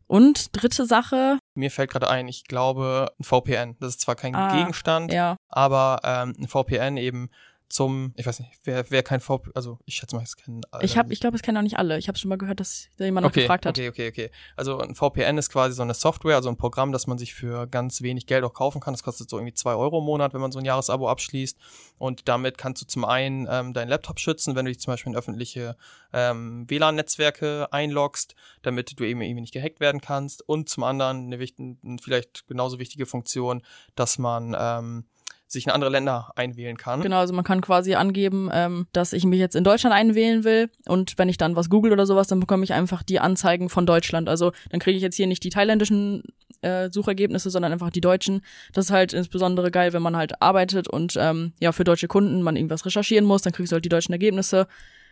Und 0.07 0.59
dritte 0.59 0.88
Sache. 0.88 1.38
Mir 1.53 1.69
fällt 1.69 1.91
gerade 1.91 2.09
ein, 2.09 2.27
ich 2.27 2.45
glaube, 2.45 3.11
ein 3.19 3.23
VPN. 3.23 3.75
Das 3.79 3.89
ist 3.89 4.01
zwar 4.01 4.15
kein 4.15 4.33
ah, 4.33 4.55
Gegenstand, 4.55 5.13
ja. 5.13 5.38
aber 5.49 5.99
ähm, 6.03 6.33
ein 6.39 6.47
VPN 6.47 6.97
eben 6.97 7.29
zum, 7.69 8.13
ich 8.17 8.25
weiß 8.25 8.39
nicht, 8.39 8.51
wer, 8.63 8.89
wer 8.89 9.03
kein 9.03 9.19
VPN, 9.19 9.51
also 9.53 9.77
ich 9.85 9.95
schätze 9.95 10.15
mal, 10.15 10.23
es 10.23 10.35
kennen 10.35 10.61
alle. 10.71 10.83
Ich 10.83 10.97
habe, 10.97 11.13
ich 11.13 11.19
glaube, 11.19 11.35
es 11.35 11.43
kennen 11.43 11.57
auch 11.57 11.61
nicht 11.61 11.77
alle. 11.77 11.99
Ich 11.99 12.07
habe 12.07 12.17
schon 12.17 12.29
mal 12.29 12.38
gehört, 12.38 12.59
dass 12.59 12.89
da 12.97 13.05
jemand 13.05 13.27
okay, 13.27 13.41
noch 13.41 13.43
gefragt 13.43 13.67
hat. 13.67 13.77
Okay, 13.77 13.89
okay, 13.89 14.09
okay. 14.09 14.31
Also 14.55 14.79
ein 14.79 14.95
VPN 14.95 15.38
ist 15.38 15.51
quasi 15.51 15.75
so 15.75 15.83
eine 15.83 15.93
Software, 15.93 16.35
also 16.35 16.49
ein 16.49 16.57
Programm, 16.57 16.91
das 16.91 17.05
man 17.05 17.19
sich 17.19 17.35
für 17.35 17.67
ganz 17.67 18.01
wenig 18.01 18.25
Geld 18.25 18.43
auch 18.43 18.53
kaufen 18.53 18.81
kann. 18.81 18.95
Das 18.95 19.03
kostet 19.03 19.29
so 19.29 19.38
irgendwie 19.38 19.53
zwei 19.53 19.75
Euro 19.75 19.99
im 19.99 20.05
Monat, 20.05 20.33
wenn 20.33 20.41
man 20.41 20.51
so 20.51 20.57
ein 20.57 20.65
Jahresabo 20.65 21.07
abschließt. 21.09 21.57
Und 21.99 22.27
damit 22.27 22.57
kannst 22.57 22.81
du 22.81 22.88
zum 22.88 23.05
einen 23.05 23.47
ähm, 23.49 23.73
deinen 23.73 23.89
Laptop 23.89 24.19
schützen, 24.19 24.55
wenn 24.55 24.65
du 24.65 24.71
dich 24.71 24.79
zum 24.79 24.93
Beispiel 24.93 25.11
in 25.11 25.17
öffentliche 25.17 25.77
ähm, 26.11 26.65
WLAN-Netzwerke 26.67 27.71
einloggst, 27.71 28.33
damit 28.63 28.99
du 28.99 29.03
eben 29.03 29.21
irgendwie 29.21 29.41
nicht 29.41 29.53
gehackt 29.53 29.79
werden 29.79 30.01
kannst. 30.01 30.47
Und 30.47 30.69
zum 30.69 30.83
anderen 30.83 31.27
eine 31.27 31.38
wichtige, 31.38 31.75
vielleicht 32.01 32.47
genauso 32.47 32.79
wichtige 32.79 33.05
Funktion, 33.05 33.61
dass 33.93 34.17
man 34.17 34.55
ähm, 34.59 35.05
sich 35.51 35.65
in 35.65 35.72
andere 35.72 35.89
Länder 35.89 36.32
einwählen 36.36 36.77
kann. 36.77 37.01
Genau, 37.01 37.18
also 37.18 37.34
man 37.34 37.44
kann 37.44 37.62
quasi 37.62 37.96
angeben, 37.96 38.50
ähm, 38.53 38.88
dass 38.94 39.13
ich 39.13 39.25
mich 39.25 39.39
jetzt 39.39 39.56
in 39.56 39.63
Deutschland 39.63 39.96
einwählen 39.96 40.44
will 40.44 40.70
und 40.88 41.18
wenn 41.18 41.27
ich 41.27 41.38
dann 41.38 41.56
was 41.56 41.70
google 41.70 41.91
oder 41.91 42.06
sowas, 42.06 42.27
dann 42.27 42.39
bekomme 42.39 42.63
ich 42.63 42.74
einfach 42.74 43.01
die 43.01 43.20
Anzeigen 43.20 43.70
von 43.70 43.86
Deutschland. 43.86 44.29
Also 44.29 44.51
dann 44.70 44.79
kriege 44.79 44.96
ich 44.96 45.01
jetzt 45.01 45.15
hier 45.15 45.27
nicht 45.27 45.44
die 45.44 45.50
thailändischen 45.50 46.24
äh, 46.62 46.89
Suchergebnisse, 46.91 47.50
sondern 47.50 47.72
einfach 47.72 47.89
die 47.89 48.01
deutschen. 48.01 48.41
Das 48.74 48.86
ist 48.86 48.91
halt 48.91 49.12
insbesondere 49.13 49.72
geil, 49.72 49.91
wenn 49.94 50.03
man 50.03 50.15
halt 50.15 50.39
arbeitet 50.41 50.88
und 50.88 51.15
ähm, 51.20 51.53
ja 51.60 51.72
für 51.72 51.84
deutsche 51.84 52.08
Kunden 52.08 52.44
man 52.44 52.56
irgendwas 52.56 52.86
recherchieren 52.86 53.25
muss, 53.25 53.41
dann 53.41 53.53
kriegst 53.53 53.72
du 53.72 53.75
halt 53.75 53.86
die 53.86 53.89
deutschen 53.89 54.13
Ergebnisse. 54.13 54.68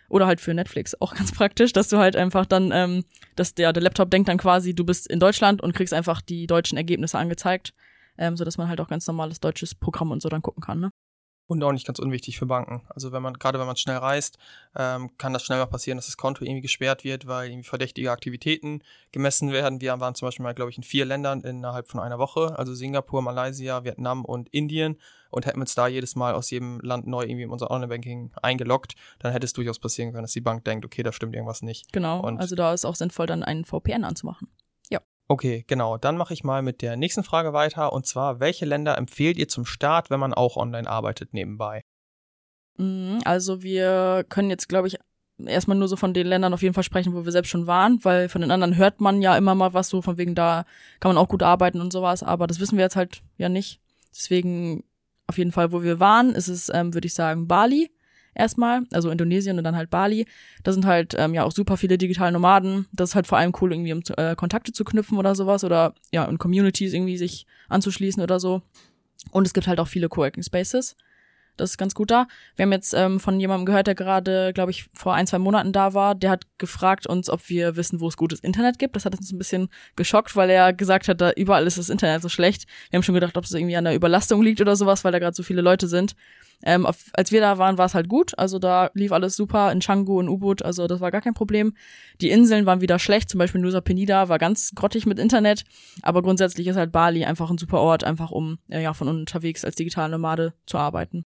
Oder 0.10 0.26
halt 0.26 0.40
für 0.40 0.54
Netflix 0.54 0.96
auch 1.02 1.16
ganz 1.16 1.34
praktisch, 1.34 1.74
dass 1.74 1.90
du 1.90 1.98
halt 1.98 2.16
einfach 2.16 2.46
dann, 2.46 2.72
ähm, 2.74 3.04
dass 3.36 3.56
der, 3.56 3.74
der 3.74 3.84
Laptop 3.84 4.10
denkt 4.10 4.30
dann 4.30 4.38
quasi, 4.38 4.74
du 4.74 4.86
bist 4.86 5.06
in 5.06 5.20
Deutschland 5.20 5.62
und 5.62 5.74
kriegst 5.74 5.94
einfach 5.94 6.22
die 6.22 6.48
deutschen 6.48 6.78
Ergebnisse 6.78 7.18
angezeigt 7.18 7.74
ähm, 8.18 8.38
so 8.38 8.44
dass 8.44 8.58
man 8.58 8.68
halt 8.68 8.82
auch 8.82 8.88
ganz 8.88 9.08
normales 9.08 9.40
deutsches 9.40 9.76
Programm 9.76 10.12
und 10.12 10.22
so 10.22 10.30
dann 10.30 10.42
gucken 10.42 10.62
kann. 10.62 10.80
Ne? 10.80 10.92
Und 11.50 11.64
auch 11.64 11.72
nicht 11.72 11.88
ganz 11.88 12.00
unwichtig 12.00 12.38
für 12.38 12.46
Banken. 12.46 12.82
Also 12.90 13.14
wenn 13.14 13.24
man, 13.24 13.36
gerade 13.36 13.58
wenn 13.58 13.68
man 13.68 13.78
schnell 13.78 13.96
reist, 13.98 14.38
ähm, 14.76 15.18
kann 15.18 15.32
das 15.32 15.44
schnell 15.44 15.60
mal 15.60 15.66
passieren, 15.66 15.98
dass 15.98 16.08
das 16.08 16.18
Konto 16.18 16.44
irgendwie 16.44 16.62
gesperrt 16.62 17.06
wird, 17.06 17.26
weil 17.26 17.50
irgendwie 17.50 17.68
verdächtige 17.68 18.12
Aktivitäten 18.12 18.82
gemessen 19.14 19.54
werden. 19.54 19.80
Wir 19.80 19.98
waren 20.02 20.14
zum 20.14 20.28
Beispiel 20.28 20.44
mal, 20.44 20.54
glaube 20.54 20.72
ich, 20.72 20.78
in 20.78 20.84
vier 20.84 21.06
Ländern 21.06 21.42
innerhalb 21.42 21.88
von 21.88 22.02
einer 22.02 22.20
Woche, 22.20 22.60
also 22.60 22.74
Singapur, 22.74 23.22
Malaysia, 23.22 23.86
Vietnam 23.86 24.26
und 24.26 24.50
Indien 24.50 24.98
und 25.30 25.46
hätten 25.46 25.62
uns 25.62 25.74
da 25.74 25.88
jedes 25.88 26.18
Mal 26.18 26.34
aus 26.34 26.50
jedem 26.50 26.82
Land 26.82 27.08
neu 27.08 27.24
irgendwie 27.24 27.44
in 27.44 27.50
unser 27.50 27.72
Online-Banking 27.72 28.32
eingeloggt, 28.42 28.96
dann 29.20 29.32
hätte 29.32 29.46
es 29.46 29.54
durchaus 29.54 29.80
passieren 29.80 30.12
können, 30.12 30.24
dass 30.24 30.34
die 30.34 30.42
Bank 30.42 30.66
denkt, 30.66 30.86
okay, 30.86 31.02
da 31.02 31.14
stimmt 31.14 31.34
irgendwas 31.34 31.62
nicht. 31.62 31.94
Genau, 31.94 32.20
und 32.20 32.40
also 32.40 32.58
da 32.58 32.74
ist 32.74 32.84
auch 32.84 32.96
sinnvoll, 32.96 33.26
dann 33.26 33.44
einen 33.44 33.64
VPN 33.64 34.04
anzumachen. 34.04 34.50
Okay, 35.30 35.66
genau. 35.68 35.98
Dann 35.98 36.18
mache 36.18 36.34
ich 36.34 36.44
mal 36.44 36.62
mit 36.62 36.82
der 36.82 36.96
nächsten 36.96 37.24
Frage 37.24 37.52
weiter. 37.52 37.92
Und 37.92 38.06
zwar, 38.06 38.40
welche 38.40 38.66
Länder 38.66 38.98
empfehlt 38.98 39.38
ihr 39.38 39.48
zum 39.48 39.66
Start, 39.66 40.10
wenn 40.10 40.20
man 40.20 40.34
auch 40.34 40.56
online 40.56 40.90
arbeitet 40.90 41.34
nebenbei? 41.34 41.84
Mhm, 42.78 43.20
also 43.26 43.62
wir 43.62 44.26
können 44.30 44.50
jetzt, 44.50 44.70
glaube 44.70 44.88
ich, 44.88 44.98
erstmal 45.46 45.78
nur 45.78 45.88
so 45.88 45.96
von 45.96 46.14
den 46.14 46.28
Ländern 46.28 46.54
auf 46.54 46.62
jeden 46.62 46.74
Fall 46.74 46.84
sprechen, 46.84 47.14
wo 47.14 47.26
wir 47.26 47.32
selbst 47.32 47.50
schon 47.50 47.68
waren, 47.68 48.04
weil 48.04 48.30
von 48.30 48.42
den 48.42 48.52
anderen 48.52 48.78
hört 48.78 49.02
man 49.02 49.22
ja 49.22 49.38
immer 49.38 49.56
mal 49.56 49.74
was 49.74 49.90
so, 49.90 50.02
von 50.02 50.18
wegen 50.18 50.36
da 50.36 50.66
kann 51.00 51.10
man 51.14 51.18
auch 51.18 51.30
gut 51.30 51.44
arbeiten 51.44 51.82
und 51.82 51.92
sowas, 51.92 52.24
aber 52.24 52.48
das 52.48 52.60
wissen 52.60 52.78
wir 52.78 52.86
jetzt 52.86 52.96
halt 52.96 53.22
ja 53.38 53.50
nicht. 53.50 53.80
Deswegen 54.12 54.84
auf 55.28 55.38
jeden 55.38 55.52
Fall, 55.52 55.72
wo 55.72 55.84
wir 55.84 56.00
waren, 56.00 56.34
ist 56.34 56.48
es, 56.48 56.72
ähm, 56.74 56.94
würde 56.94 57.08
ich 57.08 57.14
sagen, 57.14 57.48
Bali 57.48 57.92
erstmal, 58.38 58.84
also 58.92 59.10
Indonesien 59.10 59.58
und 59.58 59.64
dann 59.64 59.76
halt 59.76 59.90
Bali. 59.90 60.26
Da 60.64 60.72
sind 60.72 60.86
halt 60.86 61.16
ähm, 61.18 61.34
ja 61.34 61.44
auch 61.44 61.52
super 61.52 61.78
viele 61.78 61.98
digitale 61.98 62.32
Nomaden. 62.32 62.86
Das 62.94 63.10
ist 63.10 63.16
halt 63.16 63.28
vor 63.28 63.38
allem 63.38 63.54
cool, 63.62 63.74
irgendwie 63.74 63.94
um 63.94 64.02
äh, 64.18 64.36
Kontakte 64.36 64.72
zu 64.72 64.84
knüpfen 64.84 65.18
oder 65.18 65.36
sowas 65.36 65.64
oder 65.64 65.94
ja, 66.12 66.26
in 66.26 66.38
Communities 66.38 66.94
irgendwie 66.94 67.18
sich 67.18 67.46
anzuschließen 67.70 68.22
oder 68.22 68.40
so. 68.40 68.62
Und 69.32 69.48
es 69.48 69.54
gibt 69.54 69.68
halt 69.68 69.80
auch 69.80 69.88
viele 69.88 70.10
Coworking 70.10 70.44
Spaces. 70.44 70.96
Das 71.58 71.72
ist 71.72 71.78
ganz 71.78 71.96
gut 71.96 72.12
da. 72.12 72.28
Wir 72.56 72.64
haben 72.64 72.72
jetzt 72.72 72.94
ähm, 72.94 73.20
von 73.20 73.40
jemandem 73.40 73.66
gehört, 73.66 73.88
der 73.88 73.96
gerade, 73.96 74.54
glaube 74.54 74.72
ich, 74.72 74.86
vor 74.94 75.16
ein, 75.16 75.26
zwei 75.26 75.40
Monaten 75.40 75.74
da 75.74 75.94
war. 75.94 76.14
Der 76.14 76.30
hat 76.30 76.46
gefragt 76.60 77.08
uns, 77.08 77.30
ob 77.30 77.50
wir 77.50 77.76
wissen, 77.76 78.00
wo 78.00 78.08
es 78.08 78.16
gutes 78.16 78.40
Internet 78.40 78.78
gibt. 78.78 78.96
Das 78.96 79.06
hat 79.06 79.18
uns 79.18 79.32
ein 79.32 79.40
bisschen 79.40 79.70
geschockt, 79.96 80.36
weil 80.36 80.52
er 80.52 80.72
gesagt 80.72 81.08
hat, 81.08 81.20
da 81.20 81.32
überall 81.32 81.66
ist 81.66 81.80
das 81.80 81.90
Internet 81.90 82.22
so 82.22 82.30
schlecht. 82.30 82.68
Wir 82.92 82.98
haben 82.98 83.04
schon 83.04 83.16
gedacht, 83.16 83.36
ob 83.38 83.44
es 83.44 83.52
irgendwie 83.52 83.76
an 83.76 83.86
der 83.86 83.96
Überlastung 83.96 84.42
liegt 84.44 84.62
oder 84.62 84.76
sowas, 84.76 85.04
weil 85.04 85.12
da 85.12 85.20
gerade 85.20 85.36
so 85.36 85.44
viele 85.44 85.62
Leute 85.62 85.88
sind. 85.88 86.16
Ähm, 86.64 86.86
auf, 86.86 87.06
als 87.14 87.32
wir 87.32 87.40
da 87.40 87.58
waren, 87.58 87.78
war 87.78 87.86
es 87.86 87.94
halt 87.94 88.10
gut. 88.10 88.38
Also 88.38 88.60
da 88.60 88.90
lief 88.94 89.12
alles 89.12 89.36
super 89.36 89.72
in 89.72 89.80
Canggu 89.80 90.20
und 90.20 90.30
U-Boot. 90.30 90.64
Also 90.64 90.88
das 90.88 91.00
war 91.00 91.12
gar 91.12 91.22
kein 91.22 91.34
Problem. 91.34 91.74
Die 92.22 92.30
Inseln 92.30 92.66
waren 92.66 92.82
wieder 92.82 93.00
schlecht. 93.00 93.30
Zum 93.30 93.38
Beispiel 93.38 93.62
Nusa 93.62 93.82
Penida 93.82 94.30
war 94.30 94.40
ganz 94.40 94.72
grottig 94.74 95.06
mit 95.06 95.20
Internet. 95.20 95.64
Aber 96.02 96.22
grundsätzlich 96.22 96.68
ist 96.68 96.76
halt 96.76 96.92
Bali 96.92 97.26
einfach 97.26 97.50
ein 97.50 97.58
super 97.58 97.80
Ort, 97.80 98.04
einfach 98.04 98.32
um 98.32 98.58
äh, 98.70 98.82
ja 98.82 98.94
von 98.94 99.08
unterwegs 99.08 99.64
als 99.64 99.76
digitale 99.76 100.12
Nomade 100.12 100.54
zu 100.66 100.78
arbeiten. 100.78 101.24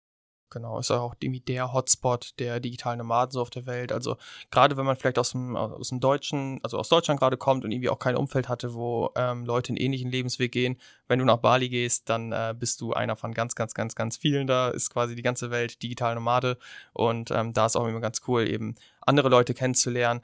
Genau, 0.56 0.80
ist 0.80 0.90
auch 0.90 1.16
irgendwie 1.20 1.42
der 1.42 1.74
Hotspot 1.74 2.34
der 2.40 2.62
digitalen 2.62 3.00
Nomaden 3.00 3.30
so 3.30 3.42
auf 3.42 3.50
der 3.50 3.66
Welt. 3.66 3.92
Also 3.92 4.16
gerade 4.52 4.78
wenn 4.78 4.86
man 4.86 4.96
vielleicht 4.96 5.20
aus 5.20 5.32
dem, 5.32 5.58
aus 5.58 5.90
dem 5.90 6.00
Deutschen, 6.00 6.62
also 6.64 6.78
aus 6.78 6.88
Deutschland 6.88 7.20
gerade 7.20 7.36
kommt 7.36 7.66
und 7.66 7.72
irgendwie 7.72 7.90
auch 7.90 8.00
kein 8.00 8.16
Umfeld 8.16 8.48
hatte, 8.48 8.74
wo 8.74 9.12
ähm, 9.18 9.46
Leute 9.46 9.72
einen 9.72 9.78
ähnlichen 9.78 10.10
Lebensweg 10.10 10.54
gehen, 10.54 10.78
wenn 11.10 11.20
du 11.20 11.26
nach 11.26 11.40
Bali 11.40 11.68
gehst, 11.68 12.10
dann 12.10 12.32
äh, 12.32 12.56
bist 12.58 12.80
du 12.80 12.94
einer 12.94 13.18
von 13.18 13.34
ganz, 13.34 13.56
ganz, 13.56 13.74
ganz, 13.74 13.96
ganz 13.96 14.16
vielen. 14.16 14.48
Da 14.48 14.70
ist 14.70 14.92
quasi 14.92 15.14
die 15.14 15.24
ganze 15.24 15.52
Welt 15.52 15.84
digital 15.84 16.16
Nomade 16.16 16.58
und 16.94 17.32
ähm, 17.32 17.52
da 17.52 17.66
ist 17.66 17.76
auch 17.76 17.86
immer 17.86 18.00
ganz 18.00 18.22
cool, 18.26 18.48
eben 18.48 18.76
andere 19.06 19.30
Leute 19.30 19.54
kennenzulernen. 19.54 20.22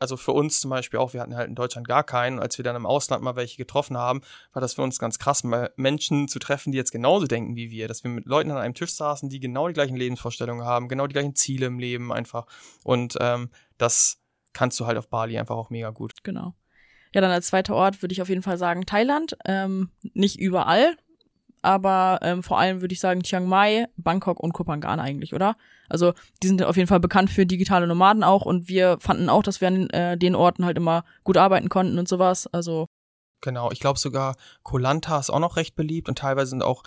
Also 0.00 0.16
für 0.16 0.32
uns 0.32 0.60
zum 0.60 0.70
Beispiel 0.70 0.98
auch, 0.98 1.12
wir 1.12 1.20
hatten 1.20 1.36
halt 1.36 1.48
in 1.48 1.54
Deutschland 1.54 1.86
gar 1.86 2.04
keinen. 2.04 2.38
Als 2.38 2.58
wir 2.58 2.64
dann 2.64 2.76
im 2.76 2.86
Ausland 2.86 3.22
mal 3.22 3.36
welche 3.36 3.56
getroffen 3.56 3.96
haben, 3.96 4.22
war 4.52 4.60
das 4.60 4.74
für 4.74 4.82
uns 4.82 4.98
ganz 4.98 5.18
krass, 5.18 5.44
mal 5.44 5.72
Menschen 5.76 6.28
zu 6.28 6.38
treffen, 6.38 6.72
die 6.72 6.78
jetzt 6.78 6.92
genauso 6.92 7.26
denken 7.26 7.56
wie 7.56 7.70
wir. 7.70 7.88
Dass 7.88 8.04
wir 8.04 8.10
mit 8.10 8.26
Leuten 8.26 8.50
an 8.50 8.58
einem 8.58 8.74
Tisch 8.74 8.92
saßen, 8.94 9.28
die 9.28 9.40
genau 9.40 9.68
die 9.68 9.74
gleichen 9.74 9.96
Lebensvorstellungen 9.96 10.64
haben, 10.64 10.88
genau 10.88 11.06
die 11.06 11.12
gleichen 11.12 11.34
Ziele 11.34 11.66
im 11.66 11.78
Leben 11.78 12.12
einfach. 12.12 12.46
Und 12.84 13.16
ähm, 13.20 13.50
das 13.78 14.18
kannst 14.52 14.78
du 14.80 14.86
halt 14.86 14.98
auf 14.98 15.08
Bali 15.08 15.38
einfach 15.38 15.56
auch 15.56 15.70
mega 15.70 15.90
gut. 15.90 16.12
Genau. 16.22 16.54
Ja, 17.14 17.20
dann 17.20 17.30
als 17.30 17.48
zweiter 17.48 17.74
Ort 17.74 18.02
würde 18.02 18.12
ich 18.12 18.22
auf 18.22 18.28
jeden 18.28 18.42
Fall 18.42 18.56
sagen 18.56 18.86
Thailand. 18.86 19.36
Ähm, 19.44 19.90
nicht 20.14 20.38
überall, 20.38 20.96
aber 21.62 22.18
ähm, 22.22 22.42
vor 22.42 22.58
allem 22.58 22.80
würde 22.80 22.92
ich 22.92 23.00
sagen 23.00 23.22
Chiang 23.22 23.46
Mai, 23.46 23.86
Bangkok 23.96 24.40
und 24.40 24.52
Kopangan 24.52 25.00
eigentlich, 25.00 25.32
oder? 25.32 25.56
Also 25.88 26.12
die 26.42 26.48
sind 26.48 26.62
auf 26.62 26.76
jeden 26.76 26.88
Fall 26.88 27.00
bekannt 27.00 27.30
für 27.30 27.46
digitale 27.46 27.86
Nomaden 27.86 28.24
auch 28.24 28.42
und 28.42 28.68
wir 28.68 28.98
fanden 29.00 29.28
auch, 29.28 29.42
dass 29.42 29.60
wir 29.60 29.68
an 29.68 29.90
äh, 29.90 30.18
den 30.18 30.34
Orten 30.34 30.64
halt 30.64 30.76
immer 30.76 31.04
gut 31.24 31.36
arbeiten 31.36 31.68
konnten 31.68 31.98
und 31.98 32.08
sowas. 32.08 32.46
Also 32.48 32.86
genau, 33.40 33.70
ich 33.70 33.80
glaube 33.80 33.98
sogar 33.98 34.36
Koh 34.64 34.78
Lanta 34.78 35.18
ist 35.18 35.30
auch 35.30 35.38
noch 35.38 35.56
recht 35.56 35.76
beliebt 35.76 36.08
und 36.08 36.18
teilweise 36.18 36.50
sind 36.50 36.62
auch 36.62 36.82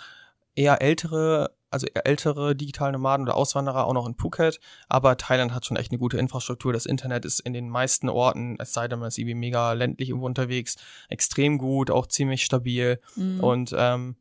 eher 0.54 0.82
ältere, 0.82 1.54
also 1.70 1.86
eher 1.86 2.06
ältere 2.06 2.54
digitale 2.54 2.92
Nomaden 2.92 3.26
oder 3.26 3.36
Auswanderer 3.36 3.86
auch 3.86 3.92
noch 3.92 4.06
in 4.06 4.14
Phuket. 4.14 4.60
Aber 4.88 5.16
Thailand 5.16 5.54
hat 5.54 5.64
schon 5.64 5.76
echt 5.76 5.90
eine 5.90 5.98
gute 5.98 6.18
Infrastruktur. 6.18 6.72
Das 6.72 6.86
Internet 6.86 7.24
ist 7.24 7.40
in 7.40 7.52
den 7.52 7.68
meisten 7.68 8.08
Orten, 8.08 8.56
es 8.58 8.72
sei 8.72 8.88
denn, 8.88 8.98
man 8.98 9.08
ist 9.08 9.18
irgendwie 9.18 9.34
mega 9.34 9.72
ländlich 9.72 10.08
irgendwo 10.08 10.26
unterwegs, 10.26 10.76
extrem 11.08 11.58
gut, 11.58 11.90
auch 11.90 12.06
ziemlich 12.06 12.44
stabil 12.44 13.00
mhm. 13.14 13.40
und 13.40 13.74
ähm, 13.76 14.16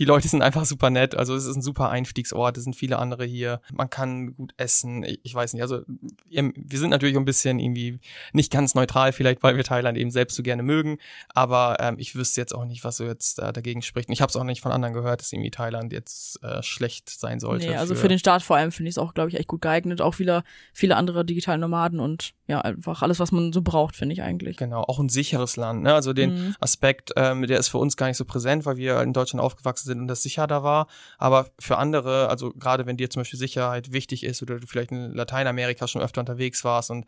die 0.00 0.06
Leute 0.06 0.28
sind 0.28 0.40
einfach 0.40 0.64
super 0.64 0.88
nett. 0.88 1.14
Also 1.14 1.34
es 1.34 1.44
ist 1.44 1.56
ein 1.56 1.60
super 1.62 1.90
Einstiegsort. 1.90 2.56
Es 2.56 2.64
sind 2.64 2.74
viele 2.74 2.98
andere 2.98 3.26
hier. 3.26 3.60
Man 3.70 3.90
kann 3.90 4.34
gut 4.34 4.54
essen. 4.56 5.04
Ich, 5.04 5.20
ich 5.24 5.34
weiß 5.34 5.52
nicht. 5.52 5.60
Also 5.60 5.82
wir 6.30 6.78
sind 6.78 6.88
natürlich 6.88 7.18
ein 7.18 7.26
bisschen 7.26 7.60
irgendwie 7.60 8.00
nicht 8.32 8.50
ganz 8.50 8.74
neutral, 8.74 9.12
vielleicht 9.12 9.42
weil 9.42 9.56
wir 9.56 9.64
Thailand 9.64 9.98
eben 9.98 10.10
selbst 10.10 10.36
so 10.36 10.42
gerne 10.42 10.62
mögen. 10.62 10.96
Aber 11.34 11.76
ähm, 11.80 11.96
ich 11.98 12.14
wüsste 12.16 12.40
jetzt 12.40 12.54
auch 12.54 12.64
nicht, 12.64 12.82
was 12.82 12.96
so 12.96 13.04
jetzt 13.04 13.40
äh, 13.40 13.52
dagegen 13.52 13.82
spricht. 13.82 14.08
Und 14.08 14.14
ich 14.14 14.22
habe 14.22 14.30
es 14.30 14.36
auch 14.36 14.44
nicht 14.44 14.62
von 14.62 14.72
anderen 14.72 14.94
gehört, 14.94 15.20
dass 15.20 15.34
irgendwie 15.34 15.50
Thailand 15.50 15.92
jetzt 15.92 16.42
äh, 16.42 16.62
schlecht 16.62 17.10
sein 17.10 17.38
sollte. 17.38 17.66
Nee, 17.66 17.76
also 17.76 17.94
für, 17.94 18.00
für 18.00 18.08
den 18.08 18.18
Start 18.18 18.42
vor 18.42 18.56
allem 18.56 18.72
finde 18.72 18.88
ich 18.88 18.94
es 18.94 18.98
auch, 18.98 19.12
glaube 19.12 19.28
ich, 19.28 19.36
echt 19.36 19.48
gut 19.48 19.60
geeignet. 19.60 20.00
Auch 20.00 20.14
viele, 20.14 20.44
viele 20.72 20.96
andere 20.96 21.26
digitale 21.26 21.58
Nomaden 21.58 22.00
und 22.00 22.32
ja, 22.46 22.62
einfach 22.62 23.02
alles, 23.02 23.20
was 23.20 23.32
man 23.32 23.52
so 23.52 23.62
braucht, 23.62 23.96
finde 23.96 24.14
ich 24.14 24.22
eigentlich. 24.22 24.56
Genau, 24.56 24.82
auch 24.82 24.98
ein 24.98 25.08
sicheres 25.08 25.56
Land. 25.56 25.82
Ne? 25.82 25.94
Also 25.94 26.12
den 26.12 26.46
mhm. 26.46 26.56
Aspekt, 26.58 27.12
ähm, 27.16 27.46
der 27.46 27.58
ist 27.58 27.68
für 27.68 27.78
uns 27.78 27.96
gar 27.96 28.06
nicht 28.06 28.16
so 28.16 28.24
präsent, 28.24 28.66
weil 28.66 28.76
wir 28.76 29.00
in 29.02 29.12
Deutschland 29.12 29.42
aufgewachsen 29.42 29.86
sind 29.86 29.89
sind 29.90 30.00
und 30.00 30.08
das 30.08 30.22
sicher 30.22 30.46
da 30.46 30.62
war. 30.62 30.86
Aber 31.18 31.48
für 31.58 31.76
andere, 31.76 32.28
also 32.28 32.52
gerade 32.52 32.86
wenn 32.86 32.96
dir 32.96 33.10
zum 33.10 33.20
Beispiel 33.20 33.38
Sicherheit 33.38 33.92
wichtig 33.92 34.24
ist 34.24 34.42
oder 34.42 34.58
du 34.58 34.66
vielleicht 34.66 34.92
in 34.92 35.12
Lateinamerika 35.14 35.86
schon 35.88 36.02
öfter 36.02 36.20
unterwegs 36.20 36.64
warst 36.64 36.90
und 36.90 37.06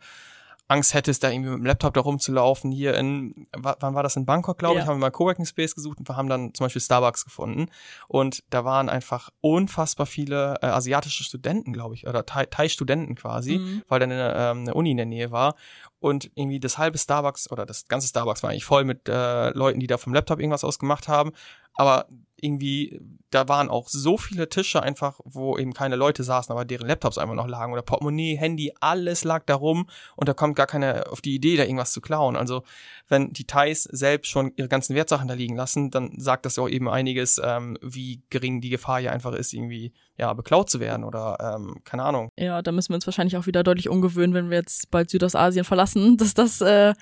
Angst 0.69 0.93
hättest, 0.93 1.23
da 1.23 1.29
irgendwie 1.29 1.49
mit 1.49 1.59
dem 1.59 1.65
Laptop 1.65 1.93
da 1.93 2.01
rumzulaufen. 2.01 2.71
Hier 2.71 2.95
in, 2.95 3.47
wann 3.55 3.95
war 3.95 4.01
das 4.01 4.15
in 4.15 4.25
Bangkok, 4.25 4.57
glaube 4.57 4.75
ja. 4.75 4.81
ich, 4.81 4.87
haben 4.87 4.95
wir 4.95 5.01
mal 5.01 5.11
Coworking 5.11 5.45
Space 5.45 5.75
gesucht 5.75 5.99
und 5.99 6.07
wir 6.07 6.15
haben 6.15 6.29
dann 6.29 6.53
zum 6.53 6.65
Beispiel 6.65 6.81
Starbucks 6.81 7.25
gefunden. 7.25 7.67
Und 8.07 8.43
da 8.49 8.63
waren 8.63 8.87
einfach 8.87 9.29
unfassbar 9.41 10.05
viele 10.05 10.55
äh, 10.61 10.67
asiatische 10.67 11.23
Studenten, 11.23 11.73
glaube 11.73 11.95
ich, 11.95 12.07
oder 12.07 12.25
Thai-Studenten 12.25 13.15
quasi, 13.15 13.57
mhm. 13.57 13.83
weil 13.89 13.99
da 13.99 14.05
eine, 14.05 14.33
ähm, 14.35 14.59
eine 14.61 14.73
Uni 14.73 14.91
in 14.91 14.97
der 14.97 15.05
Nähe 15.05 15.31
war. 15.31 15.55
Und 15.99 16.31
irgendwie 16.35 16.59
das 16.59 16.77
halbe 16.77 16.97
Starbucks 16.97 17.51
oder 17.51 17.65
das 17.65 17.87
ganze 17.87 18.07
Starbucks 18.07 18.41
war 18.41 18.49
eigentlich 18.49 18.65
voll 18.65 18.85
mit 18.85 19.07
äh, 19.07 19.49
Leuten, 19.51 19.79
die 19.79 19.87
da 19.87 19.97
vom 19.97 20.13
Laptop 20.13 20.39
irgendwas 20.39 20.63
ausgemacht 20.63 21.07
haben. 21.07 21.31
Aber 21.73 22.07
irgendwie, 22.43 22.99
da 23.29 23.47
waren 23.47 23.69
auch 23.69 23.87
so 23.87 24.17
viele 24.17 24.49
Tische 24.49 24.83
einfach, 24.83 25.19
wo 25.23 25.57
eben 25.57 25.73
keine 25.73 25.95
Leute 25.95 26.23
saßen, 26.23 26.51
aber 26.51 26.65
deren 26.65 26.87
Laptops 26.87 27.17
einfach 27.17 27.35
noch 27.35 27.47
lagen 27.47 27.71
oder 27.71 27.81
Portemonnaie, 27.81 28.35
Handy, 28.35 28.73
alles 28.81 29.23
lag 29.23 29.45
da 29.45 29.55
rum 29.55 29.87
und 30.17 30.27
da 30.27 30.33
kommt 30.33 30.57
gar 30.57 30.67
keiner 30.67 31.05
auf 31.09 31.21
die 31.21 31.35
Idee, 31.35 31.55
da 31.55 31.63
irgendwas 31.63 31.93
zu 31.93 32.01
klauen. 32.01 32.35
Also 32.35 32.63
wenn 33.07 33.31
die 33.31 33.45
Thais 33.45 33.83
selbst 33.83 34.29
schon 34.29 34.51
ihre 34.57 34.67
ganzen 34.67 34.93
Wertsachen 34.93 35.29
da 35.29 35.33
liegen 35.35 35.55
lassen, 35.55 35.89
dann 35.89 36.19
sagt 36.19 36.45
das 36.45 36.59
auch 36.59 36.67
eben 36.67 36.89
einiges, 36.89 37.41
ähm, 37.43 37.77
wie 37.81 38.21
gering 38.29 38.59
die 38.59 38.69
Gefahr 38.69 38.99
hier 38.99 39.13
einfach 39.13 39.33
ist, 39.33 39.53
irgendwie 39.53 39.93
ja 40.17 40.33
beklaut 40.33 40.69
zu 40.69 40.81
werden 40.81 41.05
oder 41.05 41.55
ähm, 41.55 41.79
keine 41.85 42.03
Ahnung. 42.03 42.29
Ja, 42.37 42.61
da 42.61 42.73
müssen 42.73 42.89
wir 42.89 42.95
uns 42.95 43.07
wahrscheinlich 43.07 43.37
auch 43.37 43.47
wieder 43.47 43.63
deutlich 43.63 43.87
umgewöhnen, 43.87 44.33
wenn 44.33 44.49
wir 44.49 44.57
jetzt 44.57 44.91
bald 44.91 45.09
Südostasien 45.09 45.63
verlassen, 45.63 46.17
dass 46.17 46.33
das 46.33 46.59
äh, 46.59 46.93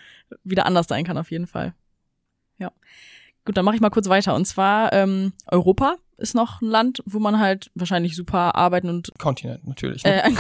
wieder 0.43 0.67
anders 0.67 0.88
sein 0.88 1.03
kann 1.03 1.17
auf 1.17 1.31
jeden 1.31 1.47
Fall. 1.47 1.73
Ja. 2.60 2.71
Gut, 3.45 3.58
dann 3.58 3.65
mache 3.65 3.75
ich 3.75 3.82
mal 3.82 3.89
kurz 3.89 4.08
weiter. 4.08 4.36
Und 4.36 4.45
zwar 4.45 4.93
ähm, 4.93 5.34
Europa 5.47 5.95
ist 6.21 6.36
noch 6.36 6.62
ein 6.62 6.67
Land, 6.67 7.01
wo 7.06 7.19
man 7.19 7.39
halt 7.39 7.71
wahrscheinlich 7.75 8.15
super 8.15 8.56
arbeiten 8.56 8.89
und 8.89 9.12
Kontinent 9.17 9.67
natürlich. 9.67 10.04
Ne? 10.04 10.15
Äh, 10.15 10.21
ein, 10.21 10.38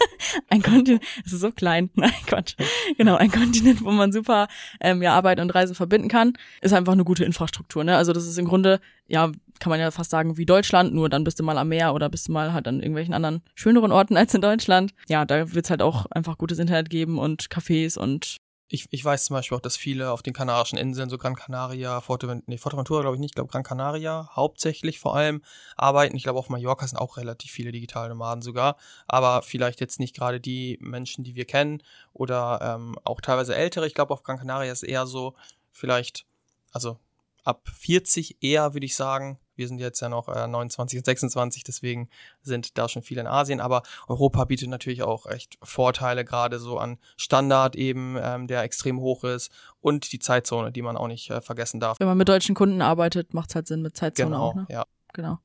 ein 0.48 0.62
Kontinent, 0.62 1.02
das 1.24 1.32
ist 1.32 1.40
so 1.40 1.50
klein, 1.50 1.90
nein 1.94 2.12
Gott, 2.28 2.56
genau 2.96 3.16
ein 3.16 3.30
Kontinent, 3.30 3.84
wo 3.84 3.90
man 3.90 4.12
super 4.12 4.48
ähm, 4.80 5.02
ja 5.02 5.12
Arbeit 5.14 5.40
und 5.40 5.50
Reise 5.50 5.74
verbinden 5.74 6.08
kann, 6.08 6.34
ist 6.60 6.72
einfach 6.72 6.92
eine 6.92 7.04
gute 7.04 7.24
Infrastruktur. 7.24 7.84
Ne? 7.84 7.96
Also 7.96 8.12
das 8.12 8.26
ist 8.26 8.38
im 8.38 8.46
Grunde 8.46 8.80
ja 9.06 9.32
kann 9.60 9.70
man 9.70 9.78
ja 9.78 9.90
fast 9.92 10.10
sagen 10.10 10.36
wie 10.36 10.46
Deutschland, 10.46 10.94
nur 10.94 11.08
dann 11.08 11.24
bist 11.24 11.38
du 11.38 11.44
mal 11.44 11.58
am 11.58 11.68
Meer 11.68 11.94
oder 11.94 12.08
bist 12.08 12.28
du 12.28 12.32
mal 12.32 12.52
halt 12.52 12.66
an 12.66 12.80
irgendwelchen 12.80 13.14
anderen 13.14 13.40
schöneren 13.54 13.92
Orten 13.92 14.16
als 14.16 14.34
in 14.34 14.40
Deutschland. 14.40 14.92
Ja, 15.08 15.24
da 15.24 15.54
wird's 15.54 15.70
halt 15.70 15.80
auch 15.80 16.06
einfach 16.06 16.38
gutes 16.38 16.58
Internet 16.58 16.90
geben 16.90 17.18
und 17.18 17.44
Cafés 17.44 17.96
und 17.96 18.38
ich, 18.74 18.88
ich 18.90 19.04
weiß 19.04 19.26
zum 19.26 19.34
Beispiel 19.34 19.56
auch, 19.56 19.62
dass 19.62 19.76
viele 19.76 20.10
auf 20.10 20.22
den 20.22 20.32
Kanarischen 20.32 20.76
Inseln, 20.76 21.08
so 21.08 21.16
Gran 21.16 21.36
Canaria, 21.36 22.00
Forteventura, 22.00 22.44
nee, 22.46 22.58
Forteventura 22.58 23.02
glaube 23.02 23.16
ich 23.16 23.20
nicht, 23.20 23.30
ich 23.30 23.34
glaube 23.34 23.50
Gran 23.50 23.62
Canaria 23.62 24.28
hauptsächlich 24.34 24.98
vor 24.98 25.16
allem 25.16 25.42
arbeiten. 25.76 26.16
Ich 26.16 26.24
glaube 26.24 26.38
auf 26.38 26.48
Mallorca 26.48 26.86
sind 26.86 26.98
auch 26.98 27.16
relativ 27.16 27.50
viele 27.52 27.72
digitale 27.72 28.08
Nomaden 28.08 28.42
sogar, 28.42 28.76
aber 29.06 29.42
vielleicht 29.42 29.80
jetzt 29.80 30.00
nicht 30.00 30.16
gerade 30.16 30.40
die 30.40 30.78
Menschen, 30.80 31.24
die 31.24 31.36
wir 31.36 31.44
kennen 31.44 31.82
oder 32.12 32.58
ähm, 32.62 32.98
auch 33.04 33.20
teilweise 33.20 33.54
ältere. 33.54 33.86
Ich 33.86 33.94
glaube 33.94 34.12
auf 34.12 34.22
Gran 34.22 34.38
Canaria 34.38 34.72
ist 34.72 34.82
eher 34.82 35.06
so 35.06 35.34
vielleicht, 35.70 36.26
also 36.72 36.98
ab 37.44 37.68
40 37.72 38.42
eher, 38.42 38.74
würde 38.74 38.86
ich 38.86 38.96
sagen, 38.96 39.38
Wir 39.56 39.68
sind 39.68 39.78
jetzt 39.78 40.00
ja 40.00 40.08
noch 40.08 40.28
äh, 40.28 40.46
29 40.46 40.98
und 40.98 41.04
26, 41.04 41.64
deswegen 41.64 42.08
sind 42.42 42.78
da 42.78 42.88
schon 42.88 43.02
viele 43.02 43.20
in 43.22 43.26
Asien. 43.26 43.60
Aber 43.60 43.82
Europa 44.08 44.44
bietet 44.44 44.68
natürlich 44.68 45.02
auch 45.02 45.26
echt 45.26 45.58
Vorteile, 45.62 46.24
gerade 46.24 46.58
so 46.58 46.78
an 46.78 46.98
Standard 47.16 47.76
eben, 47.76 48.16
ähm, 48.20 48.46
der 48.46 48.62
extrem 48.62 49.00
hoch 49.00 49.24
ist 49.24 49.50
und 49.80 50.12
die 50.12 50.18
Zeitzone, 50.18 50.72
die 50.72 50.82
man 50.82 50.96
auch 50.96 51.08
nicht 51.08 51.30
äh, 51.30 51.40
vergessen 51.40 51.80
darf. 51.80 52.00
Wenn 52.00 52.08
man 52.08 52.18
mit 52.18 52.28
deutschen 52.28 52.54
Kunden 52.54 52.82
arbeitet, 52.82 53.34
macht 53.34 53.50
es 53.50 53.54
halt 53.54 53.66
Sinn 53.66 53.82
mit 53.82 53.96
Zeitzone 53.96 54.30
genau, 54.30 54.42
auch. 54.42 54.54
Ne? 54.54 54.66
ja. 54.70 54.84
Genau. 55.12 55.38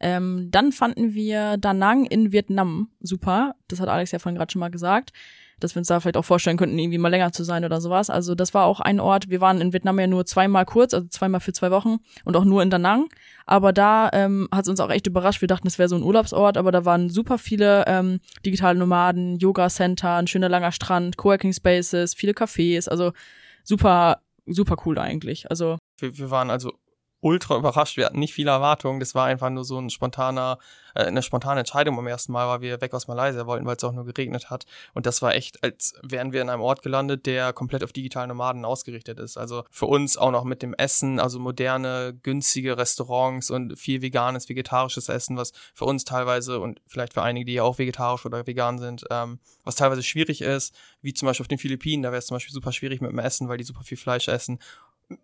Ähm, 0.00 0.48
dann 0.50 0.70
fanden 0.72 1.14
wir 1.14 1.56
Da 1.56 1.74
Nang 1.74 2.04
in 2.04 2.30
Vietnam 2.30 2.90
super. 3.00 3.54
Das 3.66 3.80
hat 3.80 3.88
Alex 3.88 4.12
ja 4.12 4.18
vorhin 4.18 4.36
gerade 4.36 4.52
schon 4.52 4.60
mal 4.60 4.70
gesagt 4.70 5.12
dass 5.60 5.74
wir 5.74 5.80
uns 5.80 5.88
da 5.88 6.00
vielleicht 6.00 6.16
auch 6.16 6.24
vorstellen 6.24 6.56
könnten, 6.56 6.78
irgendwie 6.78 6.98
mal 6.98 7.08
länger 7.08 7.32
zu 7.32 7.44
sein 7.44 7.64
oder 7.64 7.80
sowas. 7.80 8.10
Also 8.10 8.34
das 8.34 8.54
war 8.54 8.64
auch 8.64 8.80
ein 8.80 9.00
Ort. 9.00 9.28
Wir 9.30 9.40
waren 9.40 9.60
in 9.60 9.72
Vietnam 9.72 9.98
ja 9.98 10.06
nur 10.06 10.26
zweimal 10.26 10.64
kurz, 10.64 10.94
also 10.94 11.06
zweimal 11.08 11.40
für 11.40 11.52
zwei 11.52 11.70
Wochen 11.70 11.96
und 12.24 12.36
auch 12.36 12.44
nur 12.44 12.62
in 12.62 12.70
Da 12.70 12.78
Nang. 12.78 13.08
Aber 13.46 13.72
da 13.72 14.10
ähm, 14.12 14.48
hat 14.52 14.64
es 14.64 14.68
uns 14.68 14.80
auch 14.80 14.90
echt 14.90 15.06
überrascht. 15.06 15.40
Wir 15.40 15.48
dachten, 15.48 15.66
es 15.66 15.78
wäre 15.78 15.88
so 15.88 15.96
ein 15.96 16.02
Urlaubsort, 16.02 16.56
aber 16.56 16.72
da 16.72 16.84
waren 16.84 17.10
super 17.10 17.38
viele 17.38 17.84
ähm, 17.86 18.20
digitale 18.44 18.78
Nomaden, 18.78 19.38
Yoga-Center, 19.38 20.16
ein 20.16 20.26
schöner 20.26 20.48
langer 20.48 20.72
Strand, 20.72 21.16
Coworking 21.16 21.52
Spaces, 21.52 22.14
viele 22.14 22.32
Cafés. 22.32 22.88
Also 22.88 23.12
super, 23.64 24.20
super 24.46 24.76
cool 24.84 24.98
eigentlich. 24.98 25.50
Also 25.50 25.78
wir, 25.98 26.16
wir 26.16 26.30
waren 26.30 26.50
also 26.50 26.72
ultra 27.20 27.56
überrascht. 27.56 27.96
Wir 27.96 28.06
hatten 28.06 28.18
nicht 28.18 28.34
viele 28.34 28.50
Erwartungen. 28.50 29.00
Das 29.00 29.14
war 29.14 29.26
einfach 29.26 29.50
nur 29.50 29.64
so 29.64 29.78
ein 29.78 29.90
spontaner, 29.90 30.58
äh, 30.94 31.04
eine 31.04 31.22
spontane 31.22 31.60
Entscheidung 31.60 31.96
beim 31.96 32.06
ersten 32.06 32.32
Mal, 32.32 32.46
weil 32.48 32.60
wir 32.60 32.80
weg 32.80 32.94
aus 32.94 33.08
Malaysia 33.08 33.46
wollten, 33.46 33.66
weil 33.66 33.76
es 33.76 33.84
auch 33.84 33.92
nur 33.92 34.04
geregnet 34.04 34.50
hat. 34.50 34.66
Und 34.94 35.06
das 35.06 35.20
war 35.20 35.34
echt, 35.34 35.62
als 35.64 35.94
wären 36.02 36.32
wir 36.32 36.42
in 36.42 36.48
einem 36.48 36.62
Ort 36.62 36.82
gelandet, 36.82 37.26
der 37.26 37.52
komplett 37.52 37.82
auf 37.82 37.92
digitale 37.92 38.28
Nomaden 38.28 38.64
ausgerichtet 38.64 39.18
ist. 39.18 39.36
Also 39.36 39.64
für 39.70 39.86
uns 39.86 40.16
auch 40.16 40.30
noch 40.30 40.44
mit 40.44 40.62
dem 40.62 40.74
Essen, 40.74 41.18
also 41.18 41.38
moderne, 41.38 42.16
günstige 42.22 42.78
Restaurants 42.78 43.50
und 43.50 43.78
viel 43.78 44.00
veganes, 44.02 44.48
vegetarisches 44.48 45.08
Essen, 45.08 45.36
was 45.36 45.52
für 45.74 45.86
uns 45.86 46.04
teilweise 46.04 46.60
und 46.60 46.80
vielleicht 46.86 47.14
für 47.14 47.22
einige, 47.22 47.46
die 47.46 47.54
ja 47.54 47.64
auch 47.64 47.78
vegetarisch 47.78 48.24
oder 48.26 48.46
vegan 48.46 48.78
sind, 48.78 49.04
ähm, 49.10 49.40
was 49.64 49.74
teilweise 49.74 50.02
schwierig 50.02 50.40
ist, 50.40 50.74
wie 51.02 51.14
zum 51.14 51.26
Beispiel 51.26 51.44
auf 51.44 51.48
den 51.48 51.58
Philippinen, 51.58 52.02
da 52.02 52.10
wäre 52.10 52.18
es 52.18 52.26
zum 52.26 52.36
Beispiel 52.36 52.54
super 52.54 52.72
schwierig 52.72 53.00
mit 53.00 53.10
dem 53.10 53.18
Essen, 53.18 53.48
weil 53.48 53.58
die 53.58 53.64
super 53.64 53.82
viel 53.82 53.98
Fleisch 53.98 54.28
essen. 54.28 54.58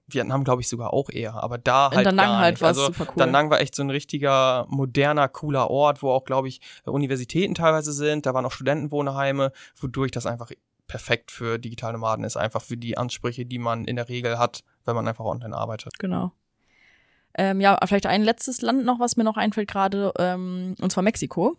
Vietnam 0.06 0.44
glaube 0.44 0.62
ich 0.62 0.68
sogar 0.68 0.92
auch 0.92 1.10
eher, 1.10 1.34
aber 1.34 1.58
da 1.58 1.90
halt 1.90 1.98
In 1.98 2.04
Da 2.04 2.12
Nang 2.12 2.26
gar 2.26 2.38
halt 2.38 2.54
nicht. 2.54 2.62
war 2.62 2.68
also 2.68 2.86
super 2.86 3.04
cool. 3.08 3.14
Da 3.16 3.26
Nang 3.26 3.50
war 3.50 3.60
echt 3.60 3.74
so 3.74 3.82
ein 3.82 3.90
richtiger 3.90 4.66
moderner, 4.68 5.28
cooler 5.28 5.70
Ort, 5.70 6.02
wo 6.02 6.10
auch 6.10 6.24
glaube 6.24 6.48
ich 6.48 6.60
Universitäten 6.84 7.54
teilweise 7.54 7.92
sind. 7.92 8.26
Da 8.26 8.34
waren 8.34 8.46
auch 8.46 8.52
Studentenwohnheime, 8.52 9.52
wodurch 9.76 10.10
das 10.10 10.26
einfach 10.26 10.50
perfekt 10.86 11.30
für 11.30 11.58
digitale 11.58 11.94
Nomaden 11.94 12.24
ist, 12.24 12.36
einfach 12.36 12.62
für 12.62 12.76
die 12.76 12.96
Ansprüche, 12.96 13.46
die 13.46 13.58
man 13.58 13.84
in 13.84 13.96
der 13.96 14.08
Regel 14.08 14.38
hat, 14.38 14.64
wenn 14.84 14.94
man 14.94 15.08
einfach 15.08 15.24
online 15.24 15.56
arbeitet. 15.56 15.98
Genau. 15.98 16.32
Ähm, 17.36 17.60
ja, 17.60 17.78
vielleicht 17.84 18.06
ein 18.06 18.22
letztes 18.22 18.62
Land 18.62 18.84
noch, 18.84 19.00
was 19.00 19.16
mir 19.16 19.24
noch 19.24 19.36
einfällt 19.36 19.68
gerade, 19.68 20.12
ähm, 20.18 20.76
und 20.80 20.92
zwar 20.92 21.02
Mexiko. 21.02 21.56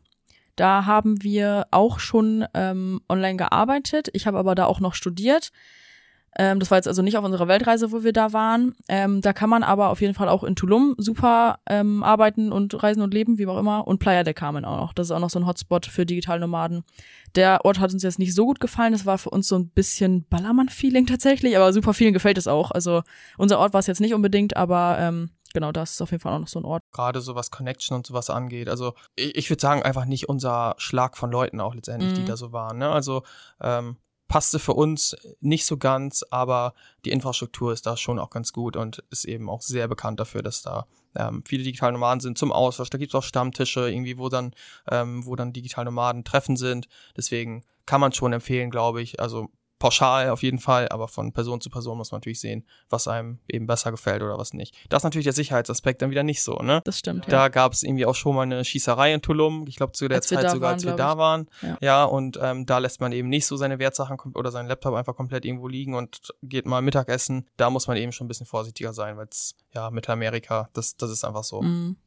Da 0.56 0.86
haben 0.86 1.22
wir 1.22 1.68
auch 1.72 2.00
schon 2.00 2.46
ähm, 2.54 3.02
online 3.10 3.36
gearbeitet. 3.36 4.08
Ich 4.14 4.26
habe 4.26 4.38
aber 4.38 4.56
da 4.56 4.66
auch 4.66 4.80
noch 4.80 4.94
studiert. 4.94 5.52
Ähm, 6.38 6.60
das 6.60 6.69
war 6.71 6.78
jetzt 6.78 6.88
also 6.88 7.02
nicht 7.02 7.17
auf 7.17 7.24
unserer 7.24 7.48
Weltreise, 7.48 7.91
wo 7.91 8.04
wir 8.04 8.12
da 8.13 8.34
waren. 8.34 8.76
Ähm, 8.89 9.21
da 9.21 9.32
kann 9.34 9.50
man 9.50 9.63
aber 9.63 9.89
auf 9.89 10.02
jeden 10.02 10.13
Fall 10.13 10.28
auch 10.30 10.43
in 10.43 10.56
Tulum 10.56 10.95
super 10.98 11.60
ähm, 11.69 12.04
arbeiten 12.04 12.52
und 12.52 12.82
reisen 12.84 13.02
und 13.02 13.13
leben, 13.13 13.38
wie 13.38 13.48
auch 13.48 13.58
immer. 13.58 13.88
Und 13.88 14.00
Playa 14.00 14.24
del 14.24 14.34
Carmen 14.34 14.65
auch 14.65 14.78
noch. 14.80 14.93
Das 14.93 15.08
ist 15.08 15.12
auch 15.12 15.19
noch 15.19 15.30
so 15.30 15.39
ein 15.39 15.45
Hotspot 15.48 15.86
für 15.86 16.06
Digitalnomaden. 16.06 16.84
Der 17.36 17.63
Ort 17.65 17.80
hat 17.80 17.93
uns 17.93 18.04
jetzt 18.04 18.19
nicht 18.19 18.34
so 18.36 18.45
gut 18.45 18.60
gefallen. 18.60 18.91
Das 18.93 19.06
war 19.06 19.17
für 19.17 19.30
uns 19.30 19.48
so 19.48 19.56
ein 19.58 19.69
bisschen 19.69 20.26
Ballermann-Feeling 20.28 21.06
tatsächlich, 21.06 21.56
aber 21.56 21.71
super 21.74 21.93
vielen 21.93 22.13
gefällt 22.13 22.38
es 22.38 22.48
auch. 22.48 22.71
Also 22.71 23.02
unser 23.38 23.60
Ort 23.60 23.74
war 23.74 23.80
es 23.80 23.88
jetzt 23.88 24.02
nicht 24.02 24.13
unbedingt, 24.13 24.56
aber 24.58 24.98
ähm, 25.00 25.30
genau, 25.54 25.71
das 25.71 25.91
ist 25.93 26.02
auf 26.02 26.12
jeden 26.12 26.21
Fall 26.21 26.34
auch 26.34 26.39
noch 26.39 26.48
so 26.48 26.60
ein 26.60 26.65
Ort. 26.65 26.82
Gerade 26.91 27.21
so 27.21 27.36
was 27.36 27.52
Connection 27.52 27.95
und 27.95 28.06
sowas 28.08 28.30
angeht. 28.30 28.67
Also 28.69 28.93
ich, 29.15 29.36
ich 29.36 29.50
würde 29.50 29.62
sagen, 29.62 29.84
einfach 29.84 30.06
nicht 30.06 30.28
unser 30.30 30.76
Schlag 30.78 31.17
von 31.17 31.32
Leuten 31.32 31.60
auch 31.62 31.76
letztendlich, 31.76 32.13
die 32.13 32.21
Mhm. 32.21 32.26
da 32.26 32.38
so 32.38 32.52
waren. 32.52 32.78
Ne? 32.78 32.89
Also 32.89 33.24
ähm, 33.62 33.98
passte 34.28 34.60
für 34.60 34.74
uns 34.74 35.16
nicht 35.40 35.66
so 35.66 35.78
ganz, 35.78 36.24
aber 36.30 36.74
die 37.06 37.12
Infrastruktur 37.12 37.74
ist 37.74 37.86
da 37.86 37.96
schon 37.96 38.20
auch 38.20 38.30
ganz 38.30 38.54
gut 38.54 38.76
und 38.76 39.04
ist 39.10 39.26
eben 39.26 39.50
auch 39.50 39.62
sehr 39.62 39.88
bekannt 39.88 40.20
dafür, 40.20 40.42
dass 40.42 40.62
da 40.62 40.88
ähm, 41.16 41.44
viele 41.46 41.64
digitale 41.64 41.94
Nomaden 41.94 42.20
sind 42.20 42.38
zum 42.38 42.52
Austausch. 42.52 42.90
Da 42.90 42.98
gibt 42.98 43.12
es 43.12 43.16
auch 43.16 43.24
Stammtische, 43.24 43.90
irgendwie, 43.90 44.18
wo 44.18 44.30
dann, 44.30 44.54
ähm, 44.90 45.26
wo 45.26 45.36
dann 45.36 45.54
digitale 45.54 45.86
Nomaden 45.86 46.24
treffen 46.24 46.58
sind. 46.58 46.88
Deswegen 47.16 47.64
kann 47.86 48.02
man 48.02 48.14
schon 48.14 48.34
empfehlen, 48.34 48.72
glaube 48.72 49.02
ich. 49.02 49.20
Also 49.20 49.50
pauschal 49.86 50.30
auf 50.30 50.41
jeden 50.41 50.58
Fall, 50.58 50.89
aber 50.89 51.08
von 51.08 51.32
Person 51.32 51.62
zu 51.62 51.69
Person 51.69 52.00
muss 52.00 52.12
man 52.12 52.17
natürlich 52.17 52.39
sehen, 52.39 52.65
was 52.89 53.08
einem 53.08 53.38
eben 53.48 53.67
besser 53.67 53.91
gefällt 53.91 54.24
oder 54.24 54.39
was 54.39 54.52
nicht. 54.54 54.76
Das 54.89 55.02
ist 55.02 55.04
natürlich 55.04 55.26
der 55.26 55.34
Sicherheitsaspekt 55.34 56.02
dann 56.02 56.10
wieder 56.10 56.24
nicht 56.24 56.41
so, 56.41 56.56
ne? 56.56 56.82
Das 56.86 56.98
stimmt, 56.98 57.26
ja. 57.26 57.30
Da 57.30 57.50
gab 57.50 57.71
es 57.71 57.84
irgendwie 57.84 58.08
auch 58.08 58.15
schon 58.15 58.36
mal 58.36 58.41
eine 58.41 58.65
Schießerei 58.65 59.13
in 59.13 59.21
Tulum. 59.21 59.67
Ich 59.67 59.76
glaube 59.76 59.91
zu 59.91 60.08
der 60.08 60.17
Als 60.17 60.28
Zeit 60.28 60.50
sogar, 60.50 60.69
waren, 60.69 60.74
als 60.74 60.86
wir 60.86 60.93
da 60.93 61.12
ich. 61.12 61.17
waren. 61.19 61.50
Ja. 61.62 61.78
Ja, 61.82 62.04
und 62.06 62.39
ähm, 62.41 62.65
da 62.65 62.80
lässt 62.80 63.00
man 63.00 63.12
eben 63.12 63.30
nicht 63.30 63.45
so 63.45 63.58
seine 63.58 63.78
Wertsachen 63.78 64.17
oder 64.34 64.50
seinen 64.50 64.67
Laptop 64.67 64.95
einfach 64.95 65.15
komplett 65.15 65.45
irgendwo 65.45 65.67
liegen 65.67 65.93
und 65.93 66.34
geht 66.41 66.65
mal 66.65 66.82
Mittagessen. 66.82 67.48
Da 67.58 67.69
muss 67.69 67.86
man 67.86 67.95
eben 67.98 68.12
schon 68.12 68.26
ein 68.26 68.28
bisschen 68.28 68.48
vorsichtiger 68.48 68.91
sein, 68.91 69.17
weil 69.17 69.28
es 69.30 69.56
ja 69.76 69.91
Mittelamerika, 69.91 70.67
das, 70.74 70.98
das 70.98 71.12
ist 71.12 71.24
einfach 71.24 71.43
so. 71.43 71.62
Mhm. 71.62 71.98